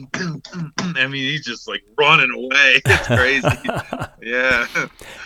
like, 0.83 0.97
I 0.97 1.07
mean, 1.07 1.23
he's 1.23 1.45
just 1.45 1.69
like 1.69 1.83
running 1.99 2.31
away. 2.35 2.81
It's 2.87 3.07
crazy. 3.07 3.49
yeah. 4.23 4.67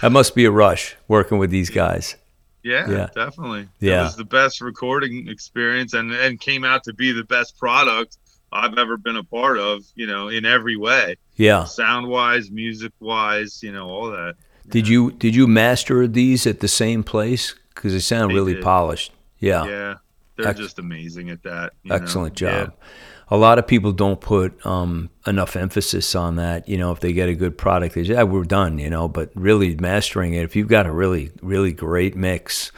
That 0.01 0.13
must 0.13 0.35
be 0.35 0.45
a 0.45 0.51
rush 0.51 0.97
working 1.09 1.39
with 1.39 1.51
these 1.51 1.71
guys. 1.71 2.17
Yeah, 2.63 2.89
yeah. 2.89 3.09
definitely. 3.15 3.69
Yeah. 3.81 4.01
It 4.01 4.05
was 4.05 4.17
the 4.17 4.25
best 4.25 4.61
recording 4.61 5.29
experience 5.29 5.95
and, 5.95 6.13
and 6.13 6.41
came 6.41 6.65
out 6.65 6.85
to 6.85 6.93
be 6.93 7.13
the 7.13 7.25
best 7.25 7.59
product 7.59 8.19
I've 8.53 8.79
ever 8.79 8.97
been 8.97 9.17
a 9.17 9.25
part 9.25 9.59
of, 9.59 9.85
you 9.95 10.07
know, 10.07 10.29
in 10.29 10.45
every 10.45 10.77
way. 10.77 11.17
Yeah. 11.37 11.65
Sound 11.65 12.09
wise, 12.09 12.51
music 12.51 12.93
wise, 13.01 13.63
you 13.63 13.73
know, 13.73 13.89
all 13.89 14.11
that. 14.11 14.37
Did 14.69 14.87
you 14.87 15.11
did 15.13 15.35
you 15.35 15.49
master 15.49 16.07
these 16.07 16.47
at 16.47 16.61
the 16.61 16.69
same 16.69 17.03
place? 17.03 17.55
Because 17.75 17.95
they 17.95 17.99
sound 17.99 18.31
they 18.31 18.35
really 18.35 18.55
did. 18.55 18.63
polished. 18.63 19.13
Yeah. 19.39 19.65
Yeah. 19.65 19.95
They're 20.37 20.49
Ex- 20.49 20.61
just 20.61 20.79
amazing 20.79 21.31
at 21.31 21.43
that. 21.43 21.73
Excellent 21.91 22.41
know? 22.41 22.49
job. 22.49 22.75
Yeah 22.79 22.89
a 23.33 23.37
lot 23.39 23.59
of 23.59 23.67
people 23.67 23.93
don't 23.93 24.21
put 24.21 24.65
um, 24.67 25.09
enough 25.27 25.57
emphasis 25.57 26.15
on 26.15 26.37
that. 26.37 26.69
You 26.69 26.77
know, 26.77 26.93
if 26.93 27.01
they 27.01 27.15
get 27.15 27.31
a 27.31 27.35
good 27.35 27.57
product, 27.57 27.95
they 27.95 28.05
say, 28.05 28.13
yeah, 28.13 28.25
we're 28.25 28.45
done, 28.45 28.79
you 28.79 28.91
know, 28.91 29.09
but 29.09 29.31
really 29.35 29.75
mastering 29.75 30.35
it, 30.35 30.43
if 30.43 30.55
you've 30.55 30.69
got 30.69 30.87
a 30.87 30.93
really, 30.93 31.31
really 31.41 31.73
great 31.73 32.15
mix, 32.15 32.73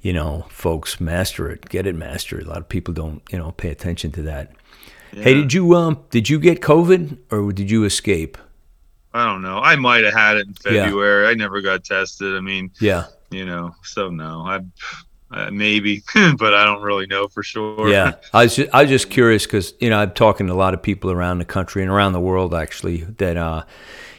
you 0.00 0.12
know, 0.12 0.46
folks 0.50 1.00
master 1.00 1.50
it, 1.50 1.68
get 1.68 1.84
it 1.84 1.96
mastered. 1.96 2.44
A 2.44 2.48
lot 2.48 2.58
of 2.58 2.68
people 2.68 2.94
don't, 2.94 3.22
you 3.32 3.38
know, 3.38 3.50
pay 3.50 3.70
attention 3.70 4.12
to 4.12 4.22
that. 4.22 4.52
Yeah. 5.12 5.24
Hey, 5.24 5.34
did 5.34 5.52
you 5.52 5.74
um 5.74 6.04
did 6.10 6.30
you 6.30 6.38
get 6.38 6.60
COVID 6.60 7.18
or 7.32 7.52
did 7.52 7.68
you 7.68 7.82
escape? 7.82 8.38
I 9.12 9.24
don't 9.24 9.42
know. 9.42 9.58
I 9.58 9.74
might 9.74 10.04
have 10.04 10.14
had 10.14 10.36
it 10.36 10.46
in 10.46 10.54
February. 10.54 11.24
Yeah. 11.24 11.30
I 11.30 11.34
never 11.34 11.60
got 11.60 11.82
tested. 11.82 12.36
I 12.36 12.40
mean, 12.40 12.70
yeah, 12.80 13.06
you 13.30 13.44
know, 13.44 13.74
so 13.82 14.10
no. 14.10 14.42
I 14.42 14.60
uh, 15.30 15.50
maybe, 15.50 16.02
but 16.38 16.54
I 16.54 16.64
don't 16.64 16.82
really 16.82 17.06
know 17.06 17.28
for 17.28 17.42
sure. 17.42 17.88
Yeah, 17.88 18.14
I 18.32 18.44
was 18.44 18.56
just, 18.56 18.74
I 18.74 18.82
was 18.82 18.90
just 18.90 19.10
curious 19.10 19.46
because 19.46 19.74
you 19.80 19.90
know 19.90 19.98
I'm 19.98 20.12
talking 20.12 20.46
to 20.46 20.52
a 20.52 20.54
lot 20.54 20.74
of 20.74 20.82
people 20.82 21.10
around 21.10 21.38
the 21.38 21.44
country 21.44 21.82
and 21.82 21.90
around 21.90 22.12
the 22.12 22.20
world 22.20 22.54
actually 22.54 23.04
that 23.04 23.36
uh, 23.36 23.64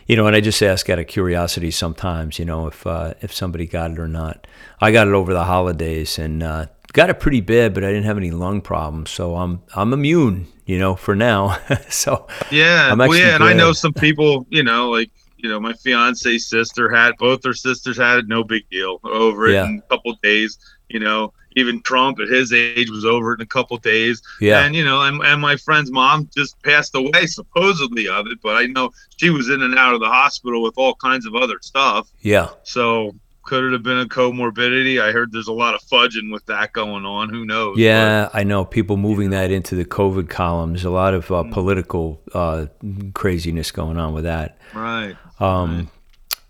you 0.10 0.16
know, 0.16 0.26
and 0.26 0.36
I 0.36 0.42
just 0.42 0.64
ask 0.64 0.90
out 0.90 0.98
of 0.98 1.06
curiosity 1.06 1.70
sometimes, 1.70 2.40
you 2.40 2.46
know, 2.46 2.66
if 2.66 2.86
uh, 2.88 3.14
if 3.22 3.32
somebody 3.32 3.68
got 3.68 3.92
it 3.92 4.00
or 4.00 4.08
not. 4.08 4.48
I 4.82 4.92
got 4.92 5.08
it 5.08 5.14
over 5.14 5.34
the 5.34 5.44
holidays 5.44 6.18
and 6.18 6.42
uh, 6.42 6.66
got 6.94 7.12
it 7.12 7.20
pretty 7.20 7.42
bad, 7.42 7.76
but 7.76 7.84
I 7.84 7.90
didn't 7.90 8.06
have 8.06 8.18
any 8.18 8.32
lung 8.32 8.62
problems, 8.62 9.12
so 9.12 9.36
I'm 9.36 9.62
I'm 9.76 9.94
immune, 9.94 10.48
you 10.66 10.80
know, 10.80 10.96
for 10.96 11.16
now. 11.16 11.60
so 11.90 12.28
yeah, 12.50 12.92
well, 12.96 13.16
yeah, 13.16 13.36
and 13.36 13.44
I 13.44 13.54
know 13.54 13.72
some 13.72 13.94
people, 13.94 14.48
you 14.50 14.64
know, 14.64 14.90
like 14.90 15.12
you 15.38 15.48
know, 15.48 15.60
my 15.60 15.74
fiance's 15.74 16.48
sister 16.48 16.90
had 16.90 17.16
both 17.18 17.44
her 17.46 17.54
sisters 17.54 17.98
had 17.98 18.18
it, 18.18 18.28
no 18.28 18.44
big 18.44 18.68
deal 18.70 19.00
over 19.04 19.48
it 19.48 19.54
yeah. 19.54 19.66
in 19.66 19.82
a 19.86 19.90
couple 19.90 20.16
days 20.24 20.58
you 20.90 21.00
know, 21.00 21.34
even 21.56 21.82
Trump 21.82 22.20
at 22.20 22.28
his 22.28 22.54
age 22.54 22.90
was 22.90 23.06
over 23.06 23.34
in 23.34 23.42
a 23.42 23.46
couple 23.46 23.78
days. 23.78 24.22
Yeah. 24.40 24.64
And, 24.64 24.76
you 24.76 24.86
know, 24.86 25.02
and, 25.02 25.22
and 25.24 25.42
my 25.42 25.56
friend's 25.56 25.92
mom 25.92 26.30
just 26.36 26.62
passed 26.64 26.96
away 26.96 27.26
supposedly 27.26 28.08
of 28.08 28.28
it, 28.28 28.40
but 28.42 28.56
I 28.56 28.66
know 28.66 28.92
she 29.18 29.30
was 29.30 29.50
in 29.50 29.62
and 29.62 29.78
out 29.78 29.94
of 29.94 30.00
the 30.00 30.08
hospital 30.08 30.62
with 30.62 30.76
all 30.78 30.96
kinds 30.96 31.26
of 31.26 31.36
other 31.36 31.58
stuff. 31.62 32.12
Yeah. 32.22 32.50
So 32.64 33.16
could 33.44 33.64
it 33.64 33.74
have 33.74 33.82
been 33.82 34.00
a 34.00 34.06
comorbidity? 34.06 35.02
I 35.02 35.12
heard 35.12 35.32
there's 35.32 35.48
a 35.48 35.54
lot 35.54 35.74
of 35.74 35.82
fudging 35.82 36.32
with 36.32 36.46
that 36.46 36.72
going 36.72 37.04
on. 37.04 37.30
Who 37.30 37.46
knows? 37.46 37.80
Yeah, 37.80 38.30
but, 38.32 38.38
I 38.38 38.44
know 38.44 38.64
people 38.64 38.96
moving 38.96 39.32
that 39.32 39.50
into 39.50 39.76
the 39.76 39.86
COVID 39.86 40.30
columns. 40.30 40.84
A 40.84 40.92
lot 40.92 41.16
of 41.16 41.32
uh, 41.32 41.44
mm. 41.44 41.52
political 41.52 42.22
uh, 42.34 42.68
craziness 43.14 43.72
going 43.72 43.98
on 43.98 44.14
with 44.14 44.26
that. 44.26 44.60
Right. 44.74 45.16
Um, 45.40 45.78
right. 45.78 45.88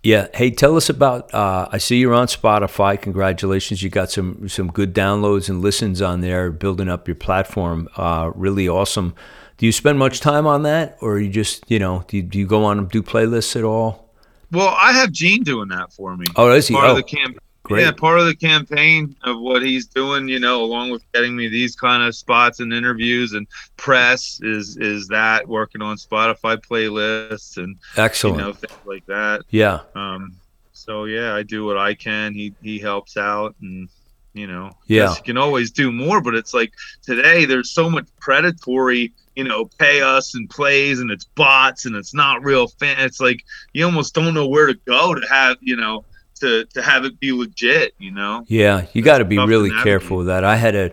Yeah. 0.03 0.27
Hey, 0.33 0.51
tell 0.51 0.77
us 0.77 0.89
about. 0.89 1.33
Uh, 1.33 1.67
I 1.71 1.77
see 1.77 1.97
you're 1.97 2.13
on 2.13 2.27
Spotify. 2.27 2.99
Congratulations! 3.01 3.83
You 3.83 3.89
got 3.89 4.09
some 4.11 4.47
some 4.47 4.67
good 4.67 4.93
downloads 4.93 5.49
and 5.49 5.61
listens 5.61 6.01
on 6.01 6.21
there, 6.21 6.51
building 6.51 6.87
up 6.87 7.07
your 7.07 7.15
platform. 7.15 7.89
Uh, 7.97 8.31
really 8.33 8.69
awesome. 8.69 9.13
Do 9.57 9.65
you 9.65 9.73
spend 9.73 9.99
much 9.99 10.21
time 10.21 10.47
on 10.47 10.63
that, 10.63 10.97
or 11.01 11.19
you 11.19 11.29
just 11.29 11.69
you 11.69 11.79
know 11.79 12.05
do 12.07 12.17
you, 12.17 12.23
do 12.23 12.39
you 12.39 12.47
go 12.47 12.63
on 12.63 12.79
and 12.79 12.89
do 12.89 13.03
playlists 13.03 13.55
at 13.57 13.63
all? 13.63 14.09
Well, 14.51 14.75
I 14.79 14.93
have 14.93 15.11
Gene 15.11 15.43
doing 15.43 15.67
that 15.69 15.91
for 15.93 16.15
me. 16.15 16.25
Oh, 16.35 16.51
is 16.51 16.67
he? 16.67 16.73
Part 16.73 16.87
oh. 16.87 16.91
of 16.91 16.97
the 16.97 17.03
campaign. 17.03 17.39
Great. 17.69 17.83
Yeah, 17.83 17.91
part 17.91 18.19
of 18.19 18.25
the 18.25 18.35
campaign 18.35 19.15
of 19.23 19.39
what 19.39 19.61
he's 19.61 19.85
doing, 19.85 20.27
you 20.27 20.39
know, 20.39 20.63
along 20.63 20.89
with 20.89 21.03
getting 21.13 21.35
me 21.35 21.49
these 21.49 21.75
kind 21.75 22.01
of 22.01 22.15
spots 22.15 22.61
and 22.61 22.73
interviews 22.73 23.33
and 23.33 23.45
press 23.77 24.39
is 24.41 24.77
is 24.77 25.07
that 25.09 25.47
working 25.47 25.79
on 25.79 25.95
Spotify 25.95 26.57
playlists 26.57 27.57
and 27.57 27.77
excellent, 27.95 28.39
you 28.39 28.43
know, 28.43 28.53
things 28.53 28.73
like 28.85 29.05
that. 29.05 29.43
Yeah. 29.51 29.81
Um. 29.93 30.35
So 30.73 31.05
yeah, 31.05 31.35
I 31.35 31.43
do 31.43 31.63
what 31.63 31.77
I 31.77 31.93
can. 31.93 32.33
He 32.33 32.55
he 32.63 32.79
helps 32.79 33.17
out 33.17 33.53
and 33.61 33.87
you 34.33 34.45
know 34.45 34.69
yeah 34.85 35.15
you 35.15 35.23
can 35.23 35.37
always 35.37 35.71
do 35.71 35.91
more 35.91 36.21
but 36.21 36.35
it's 36.35 36.53
like 36.53 36.71
today 37.01 37.45
there's 37.45 37.71
so 37.71 37.89
much 37.89 38.07
predatory 38.19 39.11
you 39.35 39.43
know 39.43 39.65
pay 39.79 40.01
us 40.01 40.35
and 40.35 40.47
plays 40.51 40.99
and 40.99 41.09
it's 41.09 41.25
bots 41.25 41.87
and 41.87 41.95
it's 41.95 42.13
not 42.13 42.43
real 42.43 42.67
fan 42.67 42.95
it's 42.99 43.19
like 43.19 43.43
you 43.73 43.83
almost 43.83 44.13
don't 44.13 44.35
know 44.35 44.47
where 44.47 44.67
to 44.67 44.75
go 44.85 45.15
to 45.15 45.27
have 45.27 45.57
you 45.61 45.75
know 45.75 46.05
to 46.39 46.65
to 46.65 46.81
have 46.81 47.05
it 47.05 47.19
be 47.19 47.31
legit, 47.31 47.93
you 47.99 48.11
know. 48.11 48.45
Yeah, 48.47 48.85
you 48.93 49.01
got 49.01 49.19
to 49.19 49.25
be 49.25 49.37
really 49.37 49.71
careful 49.83 50.17
with 50.17 50.27
that. 50.27 50.43
I 50.43 50.55
had 50.55 50.75
a 50.75 50.91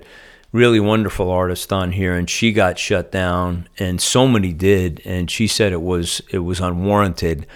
really 0.53 0.81
wonderful 0.81 1.31
artist 1.31 1.73
on 1.73 1.93
here, 1.93 2.15
and 2.15 2.29
she 2.29 2.53
got 2.53 2.79
shut 2.79 3.13
down, 3.13 3.69
and 3.79 4.01
so 4.01 4.27
many 4.27 4.53
did, 4.53 5.03
and 5.05 5.31
she 5.31 5.47
said 5.47 5.73
it 5.73 5.83
was 5.83 6.21
it 6.31 6.41
was 6.41 6.61
unwarranted. 6.61 7.47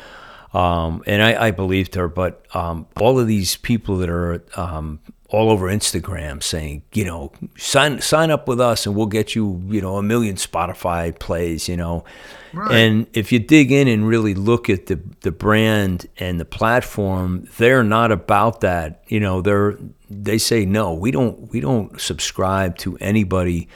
Um, 0.52 1.04
and 1.06 1.22
I, 1.22 1.46
I, 1.46 1.50
believed 1.52 1.94
her, 1.94 2.08
but 2.08 2.44
um, 2.56 2.88
all 2.98 3.20
of 3.20 3.28
these 3.28 3.56
people 3.58 3.98
that 3.98 4.10
are 4.10 4.42
um, 4.56 4.98
all 5.30 5.50
over 5.50 5.66
Instagram 5.66 6.42
saying, 6.42 6.82
you 6.92 7.04
know, 7.04 7.32
sign 7.56 8.00
sign 8.00 8.30
up 8.30 8.48
with 8.48 8.60
us 8.60 8.84
and 8.84 8.96
we'll 8.96 9.06
get 9.06 9.34
you, 9.34 9.62
you 9.68 9.80
know, 9.80 9.96
a 9.96 10.02
million 10.02 10.36
Spotify 10.36 11.16
plays, 11.16 11.68
you 11.68 11.76
know. 11.76 12.04
Right. 12.52 12.72
And 12.72 13.06
if 13.12 13.30
you 13.30 13.38
dig 13.38 13.70
in 13.70 13.86
and 13.86 14.06
really 14.06 14.34
look 14.34 14.68
at 14.68 14.86
the 14.86 15.00
the 15.20 15.30
brand 15.30 16.06
and 16.18 16.40
the 16.40 16.44
platform, 16.44 17.48
they're 17.58 17.84
not 17.84 18.10
about 18.10 18.60
that. 18.62 19.04
You 19.06 19.20
know, 19.20 19.40
they're 19.40 19.78
they 20.10 20.38
say 20.38 20.66
no, 20.66 20.92
we 20.92 21.12
don't 21.12 21.50
we 21.52 21.60
don't 21.60 22.00
subscribe 22.00 22.76
to 22.78 22.96
anybody 22.98 23.68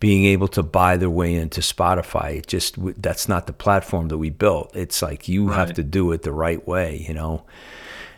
being 0.00 0.24
able 0.24 0.48
to 0.48 0.62
buy 0.62 0.96
their 0.96 1.10
way 1.10 1.34
into 1.34 1.60
Spotify. 1.60 2.38
It 2.38 2.46
just 2.46 2.76
that's 3.02 3.28
not 3.28 3.46
the 3.46 3.52
platform 3.52 4.08
that 4.08 4.18
we 4.18 4.30
built. 4.30 4.74
It's 4.74 5.02
like 5.02 5.28
you 5.28 5.48
right. 5.48 5.58
have 5.58 5.74
to 5.74 5.84
do 5.84 6.10
it 6.12 6.22
the 6.22 6.32
right 6.32 6.66
way, 6.66 7.04
you 7.06 7.12
know 7.12 7.44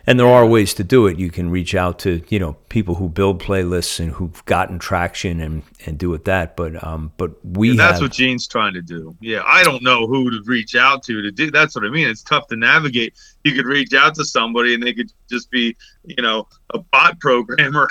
and 0.07 0.19
there 0.19 0.27
are 0.27 0.45
ways 0.45 0.73
to 0.75 0.83
do 0.83 1.07
it. 1.07 1.17
You 1.17 1.31
can 1.31 1.49
reach 1.49 1.73
out 1.73 1.99
to 1.99 2.21
you 2.29 2.39
know 2.39 2.53
people 2.69 2.95
who 2.95 3.09
build 3.09 3.41
playlists 3.41 3.99
and 3.99 4.11
who've 4.11 4.43
gotten 4.45 4.77
traction 4.79 5.39
and, 5.41 5.63
and 5.85 5.97
do 5.97 6.13
it 6.13 6.25
that. 6.25 6.55
But 6.55 6.83
um, 6.83 7.11
but 7.17 7.33
we 7.45 7.69
yeah, 7.69 7.77
that's 7.77 7.93
have, 7.93 8.01
what 8.01 8.11
Gene's 8.11 8.47
trying 8.47 8.73
to 8.73 8.81
do. 8.81 9.15
Yeah, 9.19 9.41
I 9.45 9.63
don't 9.63 9.81
know 9.81 10.07
who 10.07 10.29
to 10.29 10.41
reach 10.45 10.75
out 10.75 11.03
to 11.03 11.21
to 11.21 11.31
do. 11.31 11.49
That's 11.49 11.75
what 11.75 11.85
I 11.85 11.89
mean. 11.89 12.07
It's 12.07 12.21
tough 12.21 12.47
to 12.47 12.55
navigate. 12.55 13.15
You 13.43 13.53
could 13.53 13.65
reach 13.65 13.93
out 13.93 14.15
to 14.15 14.25
somebody 14.25 14.73
and 14.73 14.83
they 14.83 14.93
could 14.93 15.11
just 15.29 15.49
be 15.49 15.75
you 16.03 16.21
know 16.21 16.47
a 16.73 16.79
bot 16.79 17.19
programmer 17.25 17.87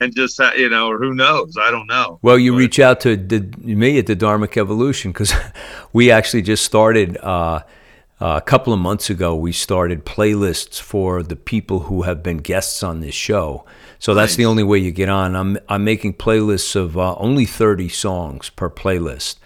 and 0.00 0.14
just 0.14 0.38
you 0.56 0.70
know 0.70 0.88
or 0.88 0.98
who 0.98 1.14
knows. 1.14 1.56
I 1.60 1.70
don't 1.70 1.86
know. 1.86 2.18
Well, 2.22 2.38
you 2.38 2.52
but, 2.52 2.58
reach 2.58 2.80
out 2.80 3.00
to 3.00 3.16
the, 3.16 3.40
me 3.62 3.98
at 3.98 4.06
the 4.06 4.16
Dharmic 4.16 4.56
Evolution 4.56 5.12
because 5.12 5.34
we 5.92 6.10
actually 6.10 6.42
just 6.42 6.64
started. 6.64 7.18
Uh, 7.18 7.62
uh, 8.20 8.36
a 8.36 8.40
couple 8.40 8.72
of 8.72 8.78
months 8.78 9.08
ago, 9.08 9.34
we 9.34 9.50
started 9.50 10.04
playlists 10.04 10.78
for 10.78 11.22
the 11.22 11.36
people 11.36 11.80
who 11.80 12.02
have 12.02 12.22
been 12.22 12.38
guests 12.38 12.82
on 12.82 13.00
this 13.00 13.14
show. 13.14 13.64
So 13.98 14.12
that's 14.12 14.32
nice. 14.32 14.36
the 14.36 14.44
only 14.44 14.62
way 14.62 14.78
you 14.78 14.90
get 14.90 15.08
on. 15.08 15.34
I'm 15.34 15.58
I'm 15.68 15.84
making 15.84 16.14
playlists 16.14 16.76
of 16.76 16.98
uh, 16.98 17.14
only 17.16 17.46
30 17.46 17.88
songs 17.88 18.50
per 18.50 18.68
playlist, 18.68 19.36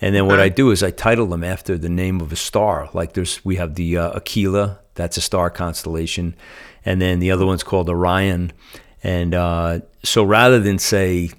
and 0.00 0.14
then 0.14 0.26
what 0.26 0.40
I 0.40 0.48
do 0.48 0.70
is 0.72 0.82
I 0.82 0.90
title 0.90 1.26
them 1.26 1.44
after 1.44 1.78
the 1.78 1.88
name 1.88 2.20
of 2.20 2.32
a 2.32 2.36
star. 2.36 2.90
Like 2.92 3.12
there's 3.12 3.44
we 3.44 3.56
have 3.56 3.76
the 3.76 3.98
uh, 3.98 4.16
Aquila, 4.16 4.80
that's 4.94 5.16
a 5.16 5.20
star 5.20 5.48
constellation, 5.48 6.34
and 6.84 7.00
then 7.00 7.20
the 7.20 7.30
other 7.30 7.46
one's 7.46 7.62
called 7.62 7.88
Orion. 7.88 8.52
And 9.02 9.34
uh, 9.34 9.80
so 10.02 10.24
rather 10.24 10.58
than 10.58 10.78
say 10.78 11.30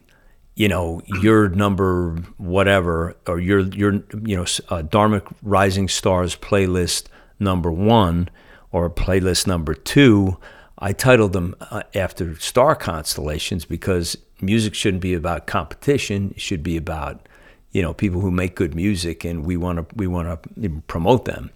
you 0.55 0.67
know 0.67 1.01
your 1.21 1.49
number 1.49 2.15
whatever 2.37 3.15
or 3.27 3.39
your 3.39 3.59
your 3.59 3.93
you 4.23 4.35
know 4.35 4.43
uh, 4.69 4.81
Dharmic 4.83 5.31
Rising 5.43 5.87
Stars 5.87 6.35
playlist 6.35 7.07
number 7.39 7.71
one 7.71 8.29
or 8.71 8.89
playlist 8.89 9.47
number 9.47 9.73
two. 9.73 10.37
I 10.79 10.91
titled 10.93 11.33
them 11.33 11.55
uh, 11.61 11.83
after 11.93 12.37
star 12.39 12.75
constellations 12.75 13.65
because 13.65 14.17
music 14.41 14.73
shouldn't 14.73 15.01
be 15.01 15.13
about 15.13 15.47
competition. 15.47 16.31
It 16.35 16.41
should 16.41 16.63
be 16.63 16.77
about 16.77 17.27
you 17.71 17.81
know 17.81 17.93
people 17.93 18.21
who 18.21 18.31
make 18.31 18.55
good 18.55 18.75
music 18.75 19.25
and 19.25 19.45
we 19.45 19.57
want 19.57 19.77
to 19.77 19.95
we 19.95 20.07
want 20.07 20.41
to 20.61 20.81
promote 20.87 21.25
them. 21.25 21.51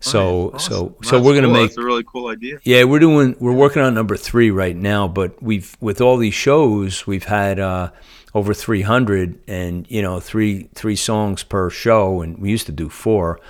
So 0.00 0.50
nice. 0.52 0.54
awesome. 0.54 0.72
so 0.72 0.96
so 1.02 1.22
we're 1.22 1.34
gonna 1.34 1.48
cool. 1.48 1.52
make 1.52 1.70
That's 1.70 1.78
a 1.78 1.82
really 1.82 2.04
cool 2.04 2.28
idea. 2.28 2.58
Yeah, 2.62 2.84
we're 2.84 3.00
doing 3.00 3.36
we're 3.38 3.52
working 3.52 3.82
on 3.82 3.92
number 3.92 4.16
three 4.16 4.50
right 4.50 4.76
now, 4.76 5.06
but 5.06 5.42
we've 5.42 5.76
with 5.80 6.00
all 6.00 6.16
these 6.16 6.32
shows 6.32 7.06
we've 7.06 7.24
had 7.24 7.60
uh, 7.60 7.90
over 8.34 8.54
300 8.54 9.38
and 9.48 9.90
you 9.90 10.02
know 10.02 10.20
three 10.20 10.68
three 10.74 10.96
songs 10.96 11.42
per 11.42 11.70
show, 11.70 12.22
and 12.22 12.38
we 12.38 12.50
used 12.50 12.66
to 12.66 12.72
do 12.72 12.88
four. 12.88 13.40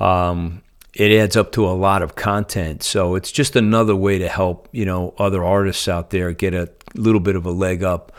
Um, 0.00 0.62
it 0.94 1.10
adds 1.12 1.36
up 1.36 1.52
to 1.52 1.66
a 1.66 1.72
lot 1.72 2.02
of 2.02 2.14
content, 2.14 2.82
so 2.82 3.14
it's 3.14 3.32
just 3.32 3.56
another 3.56 3.96
way 3.96 4.18
to 4.18 4.28
help 4.28 4.68
you 4.72 4.84
know 4.84 5.14
other 5.18 5.44
artists 5.44 5.88
out 5.88 6.10
there 6.10 6.32
get 6.32 6.54
a 6.54 6.70
little 6.94 7.20
bit 7.20 7.36
of 7.36 7.46
a 7.46 7.50
leg 7.50 7.82
up 7.82 8.12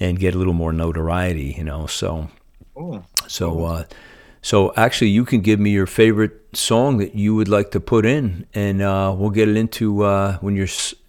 and 0.00 0.18
get 0.18 0.34
a 0.34 0.38
little 0.38 0.52
more 0.52 0.72
notoriety. 0.72 1.54
You 1.56 1.64
know, 1.64 1.86
so 1.86 2.28
oh, 2.76 3.04
so. 3.26 3.64
Uh, 3.64 3.84
so 4.40 4.72
actually, 4.76 5.10
you 5.10 5.24
can 5.24 5.40
give 5.40 5.58
me 5.58 5.70
your 5.70 5.86
favorite 5.86 6.56
song 6.56 6.98
that 6.98 7.14
you 7.14 7.34
would 7.34 7.48
like 7.48 7.70
to 7.72 7.80
put 7.80 8.06
in, 8.06 8.46
and 8.54 8.80
uh, 8.80 9.14
we'll 9.16 9.30
get 9.30 9.48
it 9.48 9.56
into 9.56 10.04
uh, 10.04 10.38
when 10.38 10.56
your 10.56 10.68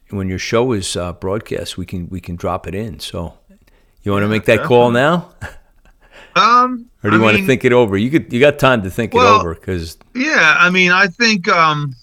when 0.10 0.28
your 0.28 0.40
show 0.40 0.72
is 0.72 0.98
uh, 0.98 1.14
broadcast. 1.14 1.78
We 1.78 1.86
can 1.86 2.10
we 2.10 2.20
can 2.20 2.36
drop 2.36 2.68
it 2.68 2.76
in. 2.76 3.00
So, 3.00 3.39
you 4.04 4.12
want 4.12 4.24
to 4.24 4.28
make 4.28 4.46
that 4.46 4.64
call 4.64 4.92
now? 4.92 5.30
Um, 6.36 6.86
or 7.04 7.10
do 7.10 7.18
you 7.18 7.22
I 7.22 7.26
want 7.26 7.36
mean, 7.36 7.44
to 7.44 7.48
think 7.48 7.66
it 7.66 7.74
over? 7.74 7.98
You 7.98 8.10
could 8.10 8.32
you 8.32 8.40
got 8.40 8.60
time 8.60 8.84
to 8.84 8.90
think 8.90 9.14
well, 9.14 9.36
it 9.36 9.40
over 9.40 9.56
because 9.56 9.98
yeah, 10.16 10.56
I 10.58 10.70
mean, 10.70 10.92
I 10.92 11.08
think 11.08 11.48
um, 11.50 11.96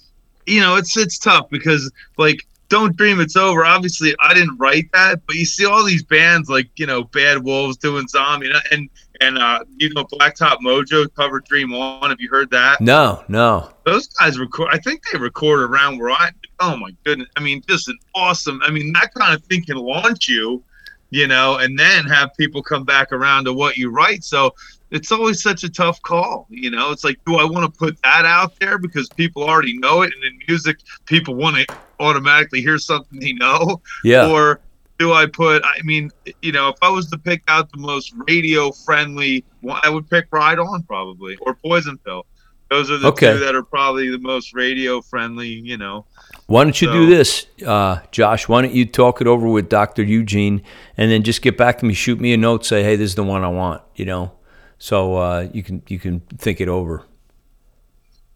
you 0.46 0.60
know, 0.60 0.76
it's 0.76 0.96
it's 0.96 1.18
tough 1.18 1.48
because 1.48 1.90
like 2.18 2.46
don't 2.68 2.96
dream 2.96 3.20
it's 3.20 3.36
over. 3.36 3.64
Obviously, 3.64 4.14
I 4.20 4.34
didn't 4.34 4.56
write 4.58 4.90
that, 4.92 5.20
but 5.26 5.36
you 5.36 5.44
see 5.44 5.64
all 5.64 5.84
these 5.84 6.02
bands 6.02 6.48
like 6.48 6.68
you 6.76 6.86
know 6.86 7.04
Bad 7.04 7.44
Wolves 7.44 7.76
doing 7.76 8.08
Zombie, 8.08 8.50
and 8.72 8.88
and 9.20 9.38
uh, 9.38 9.64
you 9.76 9.92
know 9.94 10.04
Blacktop 10.04 10.58
Mojo 10.58 11.12
covered 11.14 11.44
Dream 11.44 11.72
On. 11.74 12.10
Have 12.10 12.20
you 12.20 12.28
heard 12.28 12.50
that? 12.50 12.80
No, 12.80 13.24
no. 13.28 13.70
Those 13.84 14.08
guys 14.08 14.38
record. 14.38 14.68
I 14.72 14.78
think 14.78 15.02
they 15.12 15.18
record 15.18 15.60
around 15.60 15.98
where 15.98 16.10
I. 16.10 16.30
Oh 16.60 16.76
my 16.76 16.90
goodness! 17.04 17.28
I 17.36 17.40
mean, 17.40 17.62
just 17.68 17.88
an 17.88 17.98
awesome. 18.14 18.60
I 18.62 18.70
mean, 18.70 18.92
that 18.94 19.14
kind 19.14 19.34
of 19.34 19.44
thing 19.44 19.64
can 19.64 19.76
launch 19.76 20.28
you, 20.28 20.62
you 21.10 21.26
know, 21.26 21.56
and 21.58 21.78
then 21.78 22.04
have 22.04 22.30
people 22.36 22.62
come 22.62 22.84
back 22.84 23.12
around 23.12 23.44
to 23.44 23.52
what 23.52 23.76
you 23.76 23.90
write. 23.90 24.24
So 24.24 24.54
it's 24.90 25.10
always 25.12 25.42
such 25.42 25.64
a 25.64 25.68
tough 25.68 26.00
call. 26.02 26.46
You 26.48 26.70
know, 26.70 26.90
it's 26.90 27.04
like, 27.04 27.18
do 27.26 27.36
I 27.36 27.44
want 27.44 27.72
to 27.72 27.78
put 27.78 28.00
that 28.02 28.24
out 28.24 28.58
there 28.60 28.78
because 28.78 29.08
people 29.10 29.42
already 29.44 29.78
know 29.78 30.02
it, 30.02 30.12
and 30.14 30.24
in 30.24 30.38
music, 30.48 30.78
people 31.06 31.34
want 31.34 31.56
to 31.56 31.66
automatically 32.00 32.60
hear 32.60 32.78
something 32.78 33.18
they 33.20 33.32
know, 33.32 33.80
yeah, 34.04 34.30
or 34.30 34.60
do 34.98 35.12
I 35.12 35.26
put? 35.26 35.62
I 35.64 35.80
mean, 35.82 36.10
you 36.42 36.52
know, 36.52 36.68
if 36.68 36.76
I 36.82 36.90
was 36.90 37.08
to 37.10 37.18
pick 37.18 37.42
out 37.48 37.70
the 37.70 37.78
most 37.78 38.14
radio 38.28 38.70
friendly, 38.70 39.44
I 39.82 39.88
would 39.88 40.08
pick 40.08 40.26
Ride 40.30 40.58
On 40.58 40.82
probably 40.82 41.36
or 41.36 41.54
Poison 41.54 41.98
Pill. 41.98 42.26
Those 42.68 42.90
are 42.90 42.98
the 42.98 43.08
okay. 43.08 43.32
two 43.32 43.38
that 43.38 43.54
are 43.54 43.62
probably 43.62 44.10
the 44.10 44.18
most 44.18 44.54
radio 44.54 45.00
friendly. 45.00 45.48
You 45.48 45.76
know. 45.76 46.06
Why 46.46 46.62
don't 46.62 46.80
you 46.80 46.88
so, 46.88 46.92
do 46.92 47.06
this, 47.06 47.46
uh, 47.66 48.00
Josh? 48.12 48.48
Why 48.48 48.62
don't 48.62 48.72
you 48.72 48.86
talk 48.86 49.20
it 49.20 49.26
over 49.26 49.48
with 49.48 49.68
Doctor 49.68 50.02
Eugene, 50.02 50.62
and 50.96 51.10
then 51.10 51.22
just 51.24 51.42
get 51.42 51.58
back 51.58 51.78
to 51.78 51.86
me, 51.86 51.92
shoot 51.92 52.20
me 52.20 52.32
a 52.32 52.36
note, 52.36 52.64
say, 52.64 52.84
"Hey, 52.84 52.94
this 52.96 53.10
is 53.10 53.14
the 53.16 53.24
one 53.24 53.42
I 53.42 53.48
want." 53.48 53.82
You 53.96 54.04
know, 54.04 54.32
so 54.78 55.16
uh, 55.16 55.48
you 55.52 55.62
can 55.62 55.82
you 55.88 55.98
can 55.98 56.20
think 56.20 56.60
it 56.60 56.68
over. 56.68 57.02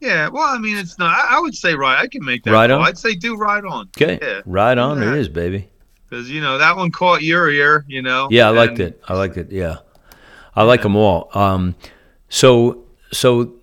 Yeah, 0.01 0.29
well, 0.29 0.43
I 0.43 0.59
mean, 0.59 0.77
it's 0.77 0.99
not. 0.99 1.25
I, 1.31 1.39
would 1.39 1.55
say 1.55 1.75
right. 1.75 2.01
I 2.01 2.09
can 2.09 2.25
make 2.25 2.43
that. 2.45 2.53
Right 2.53 2.71
on. 2.71 2.83
I'd 2.83 2.99
say 2.99 3.15
do 3.15 3.37
Ride 3.37 3.65
On. 3.65 3.89
Okay. 3.97 4.19
Yeah. 4.21 4.41
Right 4.47 4.77
on. 4.77 5.01
Yeah. 5.01 5.13
It 5.13 5.19
is, 5.19 5.29
baby 5.29 5.69
because 6.11 6.29
you 6.29 6.41
know 6.41 6.59
that 6.59 6.77
one 6.77 6.91
caught 6.91 7.23
your 7.23 7.51
ear. 7.51 7.85
You 7.89 8.03
know. 8.03 8.29
Yeah, 8.31 8.49
I 8.49 8.51
liked 8.51 8.81
it. 8.81 9.01
I 9.09 9.15
liked 9.15 9.37
it. 9.37 9.51
Yeah, 9.51 9.79
I 10.55 10.65
like 10.65 10.81
yeah. 10.81 10.85
them 10.85 10.97
all. 10.97 11.31
Um, 11.35 11.77
so 12.29 12.85
so 13.13 13.55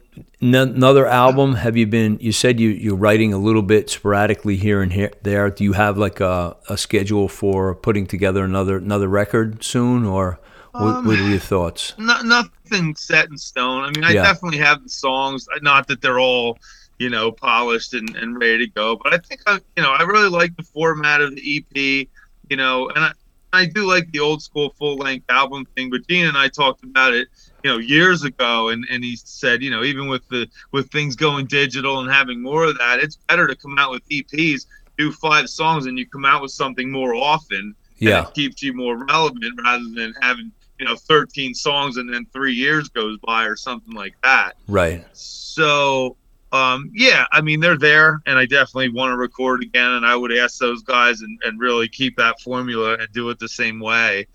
another 0.42 1.06
album. 1.08 1.56
Have 1.56 1.78
you 1.78 1.88
been? 1.88 2.18
You 2.20 2.32
said 2.32 2.60
you 2.60 2.70
you're 2.70 2.96
writing 2.96 3.34
a 3.34 3.38
little 3.38 3.62
bit 3.62 3.90
sporadically 3.90 4.56
here 4.56 4.82
and 4.82 4.94
here 4.94 5.12
there. 5.24 5.50
Do 5.50 5.64
you 5.64 5.74
have 5.74 5.98
like 5.98 6.20
a, 6.20 6.56
a 6.70 6.78
schedule 6.78 7.28
for 7.28 7.76
putting 7.76 8.08
together 8.08 8.44
another 8.44 8.78
another 8.78 9.08
record 9.08 9.64
soon, 9.64 10.06
or 10.06 10.40
what, 10.72 10.82
um, 10.82 11.06
what 11.06 11.20
are 11.20 11.30
your 11.30 11.40
thoughts? 11.40 11.94
Not, 11.98 12.26
nothing 12.26 12.96
set 12.96 13.30
in 13.30 13.38
stone. 13.38 13.84
I 13.84 13.92
mean, 13.92 14.04
I 14.04 14.12
yeah. 14.12 14.24
definitely 14.24 14.60
have 14.60 14.84
the 14.84 14.90
songs. 14.90 15.48
Not 15.62 15.88
that 15.88 16.02
they're 16.02 16.20
all 16.20 16.60
you 17.00 17.10
know 17.10 17.32
polished 17.32 17.94
and, 17.94 18.16
and 18.16 18.40
ready 18.40 18.66
to 18.66 18.72
go, 18.72 18.96
but 18.96 19.14
I 19.14 19.18
think 19.18 19.42
I 19.48 19.60
you 19.76 19.84
know 19.84 19.92
I 19.92 20.04
really 20.04 20.30
like 20.30 20.56
the 20.56 20.64
format 20.64 21.22
of 21.22 21.36
the 21.36 21.66
EP 21.74 22.08
you 22.50 22.58
know, 22.58 22.90
and 22.90 23.06
I, 23.06 23.12
I 23.54 23.66
do 23.66 23.86
like 23.86 24.12
the 24.12 24.20
old 24.20 24.42
school 24.42 24.74
full 24.78 24.98
length 24.98 25.30
album 25.30 25.66
thing, 25.76 25.90
but 25.90 26.08
Gene 26.08 26.28
and 26.28 26.38
I 26.38 26.48
talked 26.48 26.84
about 26.84 27.14
it, 27.14 27.28
you 27.68 27.74
know, 27.74 27.80
years 27.80 28.24
ago, 28.24 28.70
and 28.70 28.86
and 28.90 29.04
he 29.04 29.18
said, 29.18 29.62
you 29.62 29.70
know, 29.70 29.84
even 29.84 30.08
with 30.08 30.26
the 30.30 30.48
with 30.72 30.90
things 30.90 31.18
going 31.18 31.48
digital 31.48 32.00
and 32.00 32.10
having 32.10 32.42
more 32.42 32.64
of 32.64 32.78
that, 32.78 33.00
it's 33.00 33.18
better 33.28 33.46
to 33.46 33.58
come 33.58 33.78
out 33.78 33.92
with 33.92 34.08
EPs, 34.08 34.68
do 34.98 35.12
five 35.12 35.50
songs, 35.50 35.86
and 35.86 36.00
you 36.00 36.08
come 36.08 36.24
out 36.24 36.42
with 36.42 36.52
something 36.52 36.90
more 36.90 37.14
often. 37.14 37.76
Yeah, 37.98 38.26
it 38.26 38.34
keeps 38.34 38.64
you 38.64 38.74
more 38.74 38.96
relevant 39.06 39.60
rather 39.62 39.84
than 39.94 40.14
having 40.22 40.50
you 40.80 40.86
know 40.86 40.96
13 40.96 41.54
songs 41.54 41.98
and 41.98 42.14
then 42.14 42.26
three 42.32 42.54
years 42.54 42.88
goes 42.88 43.18
by 43.18 43.44
or 43.44 43.58
something 43.58 43.94
like 43.94 44.16
that. 44.24 44.54
Right. 44.70 45.06
So 45.12 46.16
um, 46.54 46.92
yeah, 46.94 47.26
I 47.34 47.42
mean 47.42 47.60
they're 47.60 47.78
there, 47.78 48.22
and 48.26 48.40
I 48.40 48.46
definitely 48.46 48.90
want 48.90 49.12
to 49.12 49.18
record 49.18 49.62
again. 49.62 49.92
And 49.92 50.06
I 50.06 50.16
would 50.16 50.32
ask 50.32 50.58
those 50.58 50.84
guys 50.84 51.20
and, 51.20 51.38
and 51.44 51.60
really 51.60 51.90
keep 51.90 52.16
that 52.16 52.40
formula 52.40 52.94
and 52.94 53.12
do 53.12 53.30
it 53.30 53.40
the 53.40 53.50
same 53.50 53.82
way. 53.82 54.28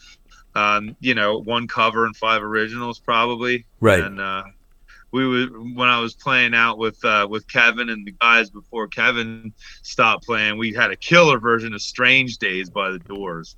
Um, 0.54 0.96
you 1.00 1.14
know, 1.14 1.38
one 1.38 1.66
cover 1.66 2.04
and 2.04 2.16
five 2.16 2.42
originals 2.42 2.98
probably. 2.98 3.64
Right. 3.80 4.02
And 4.02 4.20
uh, 4.20 4.44
we 5.12 5.26
would 5.26 5.76
when 5.76 5.88
I 5.88 6.00
was 6.00 6.14
playing 6.14 6.54
out 6.54 6.78
with 6.78 7.02
uh, 7.04 7.26
with 7.30 7.46
Kevin 7.48 7.90
and 7.90 8.06
the 8.06 8.12
guys 8.12 8.50
before 8.50 8.88
Kevin 8.88 9.52
stopped 9.82 10.26
playing, 10.26 10.58
we 10.58 10.72
had 10.72 10.90
a 10.90 10.96
killer 10.96 11.38
version 11.38 11.74
of 11.74 11.82
"Strange 11.82 12.38
Days" 12.38 12.70
by 12.70 12.90
the 12.90 12.98
Doors. 12.98 13.56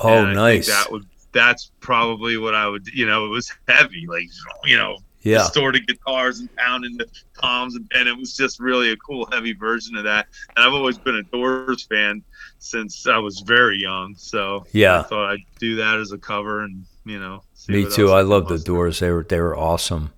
Oh, 0.00 0.26
nice. 0.26 0.66
that 0.66 0.90
would 0.92 1.06
that's 1.32 1.70
probably 1.80 2.36
what 2.36 2.54
I 2.54 2.66
would. 2.66 2.88
You 2.88 3.06
know, 3.06 3.26
it 3.26 3.28
was 3.28 3.52
heavy, 3.68 4.06
like 4.08 4.28
you 4.64 4.76
know, 4.76 4.98
yeah. 5.26 5.38
distorted 5.38 5.86
guitars 5.86 6.40
and 6.40 6.54
pounding 6.56 6.96
the 6.96 7.06
toms, 7.40 7.74
and, 7.74 7.90
and, 7.94 8.08
it 8.08 8.16
was 8.16 8.36
just 8.36 8.60
really 8.60 8.92
a 8.92 8.96
cool, 8.96 9.28
heavy 9.32 9.52
version 9.52 9.96
of 9.96 10.04
that. 10.04 10.26
And 10.56 10.64
I've 10.64 10.72
always 10.72 10.98
been 10.98 11.16
a 11.16 11.22
Doors 11.24 11.84
fan 11.84 12.22
since 12.58 13.06
I 13.06 13.18
was 13.18 13.40
very 13.40 13.78
young, 13.78 14.14
so 14.16 14.64
yeah, 14.72 15.00
I 15.00 15.02
thought 15.02 15.32
I'd 15.32 15.40
do 15.58 15.76
that 15.76 15.98
as 15.98 16.12
a 16.12 16.18
cover, 16.18 16.62
and 16.62 16.84
you 17.04 17.18
know, 17.18 17.42
me 17.68 17.90
too. 17.90 18.12
I 18.12 18.22
love 18.22 18.48
the 18.48 18.58
Doors; 18.58 19.00
they 19.00 19.10
were 19.10 19.24
they 19.24 19.40
were 19.40 19.56
awesome. 19.56 20.12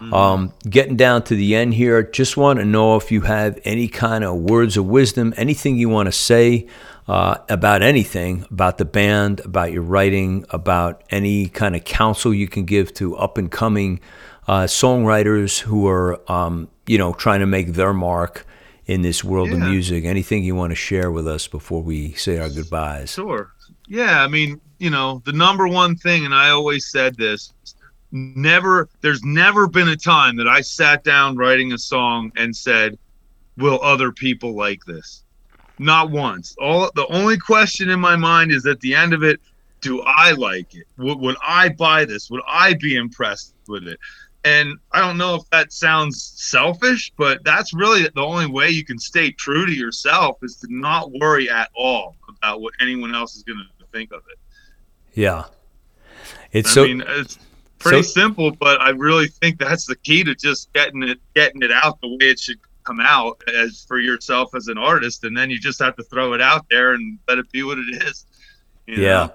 Mm-hmm. 0.00 0.12
Um, 0.12 0.52
getting 0.68 0.96
down 0.96 1.22
to 1.24 1.36
the 1.36 1.54
end 1.54 1.74
here, 1.74 2.02
just 2.02 2.36
want 2.36 2.58
to 2.58 2.64
know 2.64 2.96
if 2.96 3.12
you 3.12 3.22
have 3.22 3.60
any 3.64 3.86
kind 3.86 4.24
of 4.24 4.36
words 4.36 4.76
of 4.76 4.86
wisdom, 4.86 5.32
anything 5.36 5.76
you 5.76 5.88
want 5.88 6.06
to 6.06 6.12
say 6.12 6.66
uh, 7.06 7.36
about 7.48 7.82
anything, 7.82 8.44
about 8.50 8.78
the 8.78 8.84
band, 8.84 9.40
about 9.40 9.72
your 9.72 9.82
writing, 9.82 10.44
about 10.50 11.02
any 11.10 11.48
kind 11.48 11.76
of 11.76 11.84
counsel 11.84 12.34
you 12.34 12.48
can 12.48 12.64
give 12.64 12.92
to 12.94 13.16
up 13.16 13.38
and 13.38 13.50
coming 13.50 14.00
uh, 14.46 14.64
songwriters 14.64 15.60
who 15.60 15.86
are, 15.86 16.20
um, 16.30 16.68
you 16.86 16.98
know, 16.98 17.12
trying 17.12 17.40
to 17.40 17.46
make 17.46 17.68
their 17.68 17.92
mark 17.92 18.46
in 18.86 19.02
this 19.02 19.24
world 19.24 19.48
yeah. 19.48 19.54
of 19.54 19.60
music. 19.60 20.04
Anything 20.04 20.44
you 20.44 20.54
want 20.54 20.70
to 20.70 20.76
share 20.76 21.10
with 21.10 21.26
us 21.26 21.48
before 21.48 21.82
we 21.82 22.12
say 22.12 22.38
our 22.38 22.48
goodbyes? 22.48 23.12
Sure. 23.12 23.52
Yeah, 23.88 24.22
I 24.22 24.28
mean, 24.28 24.60
you 24.78 24.90
know, 24.90 25.22
the 25.24 25.32
number 25.32 25.68
one 25.68 25.96
thing, 25.96 26.24
and 26.24 26.34
I 26.34 26.50
always 26.50 26.86
said 26.86 27.16
this 27.16 27.52
never, 28.12 28.88
there's 29.00 29.22
never 29.24 29.66
been 29.66 29.88
a 29.88 29.96
time 29.96 30.36
that 30.36 30.46
I 30.46 30.60
sat 30.60 31.02
down 31.02 31.36
writing 31.36 31.72
a 31.72 31.78
song 31.78 32.30
and 32.36 32.54
said, 32.54 32.96
will 33.56 33.80
other 33.82 34.12
people 34.12 34.54
like 34.54 34.84
this? 34.84 35.24
Not 35.78 36.10
once. 36.10 36.54
All 36.60 36.90
the 36.94 37.06
only 37.08 37.36
question 37.36 37.88
in 37.88 37.98
my 37.98 38.14
mind 38.14 38.52
is 38.52 38.66
at 38.66 38.80
the 38.80 38.94
end 38.94 39.12
of 39.12 39.24
it, 39.24 39.40
do 39.80 40.00
I 40.02 40.30
like 40.32 40.74
it? 40.74 40.86
Would, 40.96 41.18
would 41.18 41.36
I 41.46 41.68
buy 41.68 42.04
this? 42.04 42.30
Would 42.30 42.42
I 42.48 42.74
be 42.74 42.96
impressed 42.96 43.54
with 43.68 43.86
it? 43.86 43.98
And 44.44 44.78
I 44.92 45.00
don't 45.00 45.16
know 45.16 45.36
if 45.36 45.48
that 45.50 45.72
sounds 45.72 46.34
selfish, 46.36 47.10
but 47.16 47.42
that's 47.44 47.72
really 47.72 48.02
the 48.02 48.20
only 48.20 48.46
way 48.46 48.68
you 48.68 48.84
can 48.84 48.98
stay 48.98 49.30
true 49.30 49.64
to 49.64 49.72
yourself 49.72 50.36
is 50.42 50.56
to 50.56 50.66
not 50.68 51.10
worry 51.12 51.48
at 51.48 51.70
all 51.74 52.16
about 52.28 52.60
what 52.60 52.74
anyone 52.78 53.14
else 53.14 53.36
is 53.36 53.42
going 53.42 53.58
to 53.58 53.86
think 53.86 54.12
of 54.12 54.20
it. 54.30 54.38
Yeah. 55.18 55.44
It's 56.52 56.70
I 56.70 56.74
so 56.74 56.84
mean, 56.84 57.02
it's 57.06 57.38
pretty 57.78 58.02
so, 58.02 58.20
simple, 58.20 58.50
but 58.50 58.80
I 58.82 58.90
really 58.90 59.28
think 59.28 59.58
that's 59.58 59.86
the 59.86 59.96
key 59.96 60.22
to 60.24 60.34
just 60.34 60.70
getting 60.74 61.02
it 61.02 61.18
getting 61.34 61.62
it 61.62 61.72
out 61.72 62.00
the 62.02 62.08
way 62.08 62.30
it 62.30 62.38
should 62.38 62.58
come 62.84 63.00
out 63.00 63.40
as 63.48 63.86
for 63.88 63.98
yourself 63.98 64.54
as 64.54 64.68
an 64.68 64.76
artist 64.76 65.24
and 65.24 65.34
then 65.34 65.48
you 65.48 65.58
just 65.58 65.80
have 65.80 65.96
to 65.96 66.02
throw 66.02 66.34
it 66.34 66.42
out 66.42 66.66
there 66.70 66.92
and 66.92 67.18
let 67.26 67.38
it 67.38 67.50
be 67.50 67.62
what 67.62 67.78
it 67.78 68.02
is. 68.02 68.26
yeah. 68.86 68.96
Know? 68.96 69.02
Yeah, 69.02 69.28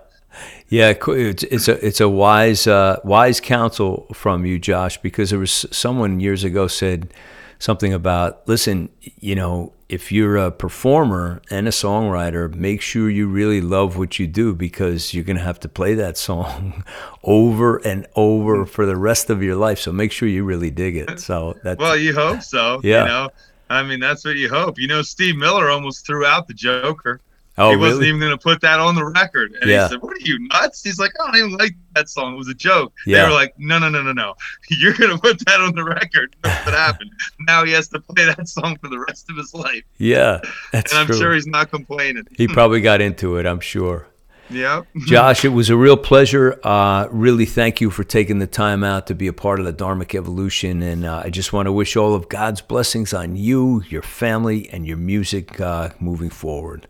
it's, 0.69 1.43
it's 1.43 1.67
a 1.67 1.85
it's 1.85 2.01
a 2.01 2.09
wise 2.09 2.67
uh, 2.67 2.99
wise 3.03 3.39
counsel 3.39 4.07
from 4.13 4.45
you, 4.45 4.59
Josh, 4.59 4.97
because 4.97 5.29
there 5.29 5.39
was 5.39 5.65
someone 5.71 6.19
years 6.19 6.43
ago 6.43 6.67
said 6.67 7.13
something 7.59 7.93
about 7.93 8.47
listen, 8.47 8.89
you 9.19 9.35
know, 9.35 9.73
if 9.89 10.11
you're 10.11 10.37
a 10.37 10.51
performer 10.51 11.41
and 11.49 11.67
a 11.67 11.71
songwriter, 11.71 12.53
make 12.53 12.81
sure 12.81 13.09
you 13.09 13.27
really 13.27 13.59
love 13.59 13.97
what 13.97 14.19
you 14.19 14.27
do 14.27 14.53
because 14.53 15.13
you're 15.13 15.23
going 15.23 15.37
to 15.37 15.43
have 15.43 15.59
to 15.59 15.69
play 15.69 15.95
that 15.95 16.17
song 16.17 16.83
over 17.23 17.77
and 17.77 18.05
over 18.15 18.65
for 18.65 18.85
the 18.85 18.95
rest 18.95 19.29
of 19.29 19.41
your 19.41 19.55
life. 19.55 19.79
So 19.79 19.91
make 19.91 20.11
sure 20.11 20.27
you 20.27 20.43
really 20.43 20.71
dig 20.71 20.95
it. 20.95 21.19
So 21.29 21.57
that's 21.63 21.79
well, 21.79 21.97
you 21.97 22.13
hope 22.13 22.41
so. 22.41 22.79
Yeah. 22.83 23.01
You 23.01 23.07
know? 23.07 23.29
I 23.69 23.83
mean, 23.83 23.99
that's 23.99 24.25
what 24.25 24.35
you 24.35 24.49
hope. 24.49 24.79
You 24.79 24.87
know, 24.87 25.01
Steve 25.01 25.35
Miller 25.35 25.69
almost 25.69 26.05
threw 26.05 26.25
out 26.25 26.47
the 26.47 26.53
Joker. 26.53 27.19
Oh, 27.59 27.69
he 27.71 27.75
really? 27.75 27.87
wasn't 27.89 28.05
even 28.07 28.19
going 28.19 28.31
to 28.31 28.37
put 28.37 28.61
that 28.61 28.79
on 28.79 28.95
the 28.95 29.05
record. 29.05 29.53
And 29.61 29.69
Yeah. 29.69 29.83
he 29.83 29.89
said, 29.89 30.01
What 30.01 30.13
are 30.13 30.21
you, 30.21 30.39
nuts? 30.47 30.83
He's 30.83 30.97
like, 30.99 31.11
I 31.21 31.27
don't 31.27 31.35
even 31.37 31.57
like 31.57 31.75
that 31.95 32.09
song. 32.09 32.33
It 32.33 32.37
was 32.37 32.47
a 32.47 32.53
joke. 32.53 32.93
Yeah. 33.05 33.23
They 33.23 33.27
were 33.29 33.33
like, 33.35 33.53
No, 33.59 33.77
no, 33.79 33.89
no, 33.89 34.01
no, 34.01 34.13
no. 34.13 34.33
You're 34.69 34.93
going 34.93 35.11
to 35.11 35.17
put 35.21 35.45
that 35.45 35.59
on 35.59 35.75
the 35.75 35.83
record. 35.83 36.35
That's 36.43 36.65
what 36.65 36.73
happened. 36.75 37.11
Now 37.41 37.65
he 37.65 37.71
has 37.73 37.87
to 37.89 37.99
play 37.99 38.25
that 38.25 38.47
song 38.47 38.77
for 38.77 38.87
the 38.89 38.99
rest 38.99 39.29
of 39.29 39.37
his 39.37 39.53
life. 39.53 39.83
Yeah, 39.97 40.39
that's 40.71 40.91
And 40.91 40.99
I'm 41.01 41.05
true. 41.07 41.17
sure 41.17 41.33
he's 41.33 41.47
not 41.47 41.69
complaining. 41.69 42.25
he 42.37 42.47
probably 42.47 42.81
got 42.81 43.01
into 43.01 43.37
it. 43.37 43.45
I'm 43.45 43.59
sure. 43.59 44.07
Yeah. 44.51 44.81
Josh, 45.05 45.45
it 45.45 45.49
was 45.49 45.69
a 45.69 45.77
real 45.77 45.95
pleasure. 45.97 46.59
Uh, 46.63 47.07
really, 47.11 47.45
thank 47.45 47.81
you 47.81 47.91
for 47.91 48.03
taking 48.03 48.39
the 48.39 48.47
time 48.47 48.83
out 48.83 49.05
to 49.07 49.13
be 49.13 49.27
a 49.27 49.33
part 49.33 49.59
of 49.59 49.65
the 49.67 49.73
Dharmic 49.73 50.15
Evolution. 50.15 50.81
And 50.81 51.05
uh, 51.05 51.21
I 51.25 51.29
just 51.29 51.53
want 51.53 51.67
to 51.67 51.71
wish 51.71 51.95
all 51.95 52.15
of 52.15 52.29
God's 52.29 52.59
blessings 52.61 53.13
on 53.13 53.35
you, 53.35 53.83
your 53.89 54.01
family, 54.01 54.67
and 54.69 54.87
your 54.87 54.97
music 54.97 55.61
uh, 55.61 55.89
moving 55.99 56.31
forward. 56.31 56.87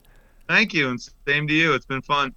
Thank 0.50 0.74
you. 0.74 0.90
And 0.90 1.00
same 1.28 1.48
to 1.48 1.54
you. 1.54 1.74
It's 1.74 1.86
been 1.86 2.02
fun. 2.02 2.34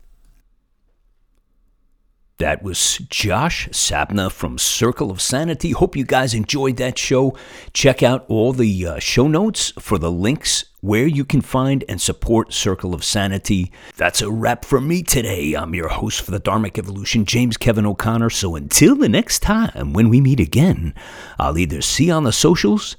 That 2.37 2.63
was 2.63 2.99
Josh 3.09 3.69
Sapna 3.69 4.31
from 4.31 4.59
Circle 4.59 5.11
of 5.11 5.23
Sanity. 5.23 5.71
Hope 5.71 5.97
you 5.97 6.05
guys 6.05 6.35
enjoyed 6.35 6.77
that 6.77 6.99
show. 6.99 7.37
Check 7.73 8.03
out 8.03 8.27
all 8.29 8.53
the 8.53 8.87
uh, 8.87 8.99
show 8.99 9.29
notes 9.29 9.73
for 9.79 9.97
the 9.97 10.11
links 10.11 10.65
where 10.81 11.07
you 11.07 11.25
can 11.25 11.41
find 11.41 11.85
and 11.89 12.01
support 12.01 12.53
Circle 12.53 12.93
of 12.93 13.05
Sanity. 13.05 13.73
That's 13.97 14.21
a 14.21 14.31
wrap 14.31 14.65
for 14.65 14.81
me 14.81 15.03
today. 15.03 15.55
I'm 15.55 15.75
your 15.75 15.89
host 15.89 16.21
for 16.21 16.33
the 16.33 16.41
Dharmic 16.41 16.79
Evolution, 16.79 17.25
James 17.25 17.57
Kevin 17.57 17.87
O'Connor. 17.87 18.31
So 18.31 18.57
until 18.57 18.97
the 18.97 19.09
next 19.09 19.39
time 19.39 19.93
when 19.93 20.11
we 20.11 20.21
meet 20.21 20.41
again, 20.41 20.95
I'll 21.39 21.57
either 21.57 21.81
see 21.81 22.07
you 22.07 22.13
on 22.13 22.25
the 22.25 22.33
socials, 22.33 22.97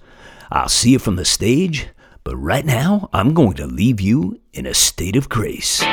I'll 0.51 0.69
see 0.69 0.91
you 0.91 0.99
from 0.99 1.17
the 1.17 1.25
stage, 1.25 1.87
but 2.23 2.35
right 2.37 2.65
now 2.65 3.09
I'm 3.13 3.33
going 3.33 3.55
to 3.55 3.67
leave 3.67 3.99
you 3.99 4.39
in 4.53 4.65
a 4.65 4.73
state 4.73 5.15
of 5.15 5.29
grace. 5.29 5.83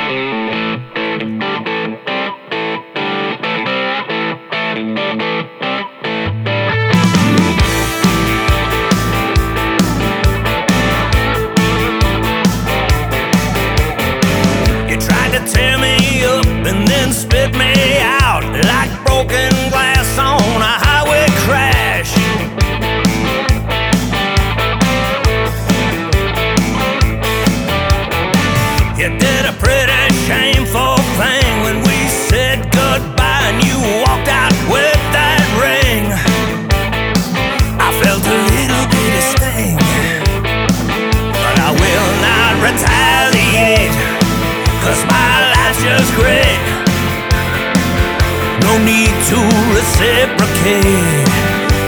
Reciprocate. 50.01 51.29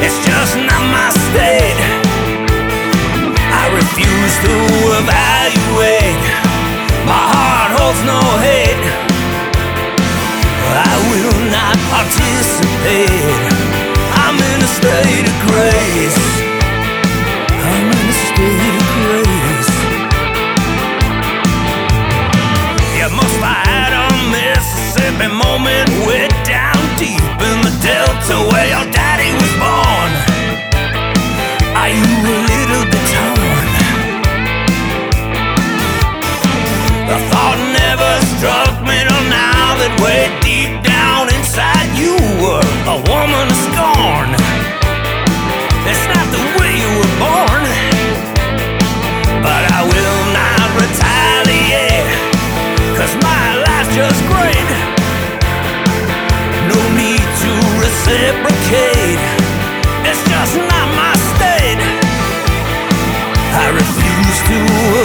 It's 0.05 0.19
just 0.25 0.57
not 0.57 0.83
my 0.93 1.09
state. 1.29 1.81
I 3.61 3.65
refuse 3.73 4.35
to 4.45 4.55
evaluate. 5.01 6.25
My 7.09 7.25
heart 7.33 7.71
holds 7.79 8.03
no 8.05 8.21
hate. 8.45 8.85
I 10.73 10.95
will 11.09 11.41
not 11.57 11.77
participate. 11.89 13.45
I'm 14.25 14.37
in 14.37 14.59
a 14.61 14.71
state 14.81 15.27
of 15.33 15.37
grace. 15.49 16.19
I'm 17.65 17.87
in 17.97 18.07
a 18.13 18.19
state 18.29 18.75
of 18.81 18.87
grace. 19.01 19.73
You 22.99 23.09
must 23.17 23.41
Mississippi 24.33 25.29
moment 25.29 25.92
Delta 28.23 28.49
where 28.53 28.69
your 28.69 29.02
reciprocate. 58.73 59.21
It's 60.09 60.23
just 60.29 60.57
not 60.57 60.89
my 60.97 61.13
state. 61.33 61.81
I 63.53 63.69
refuse 63.71 64.39
to 64.49 65.02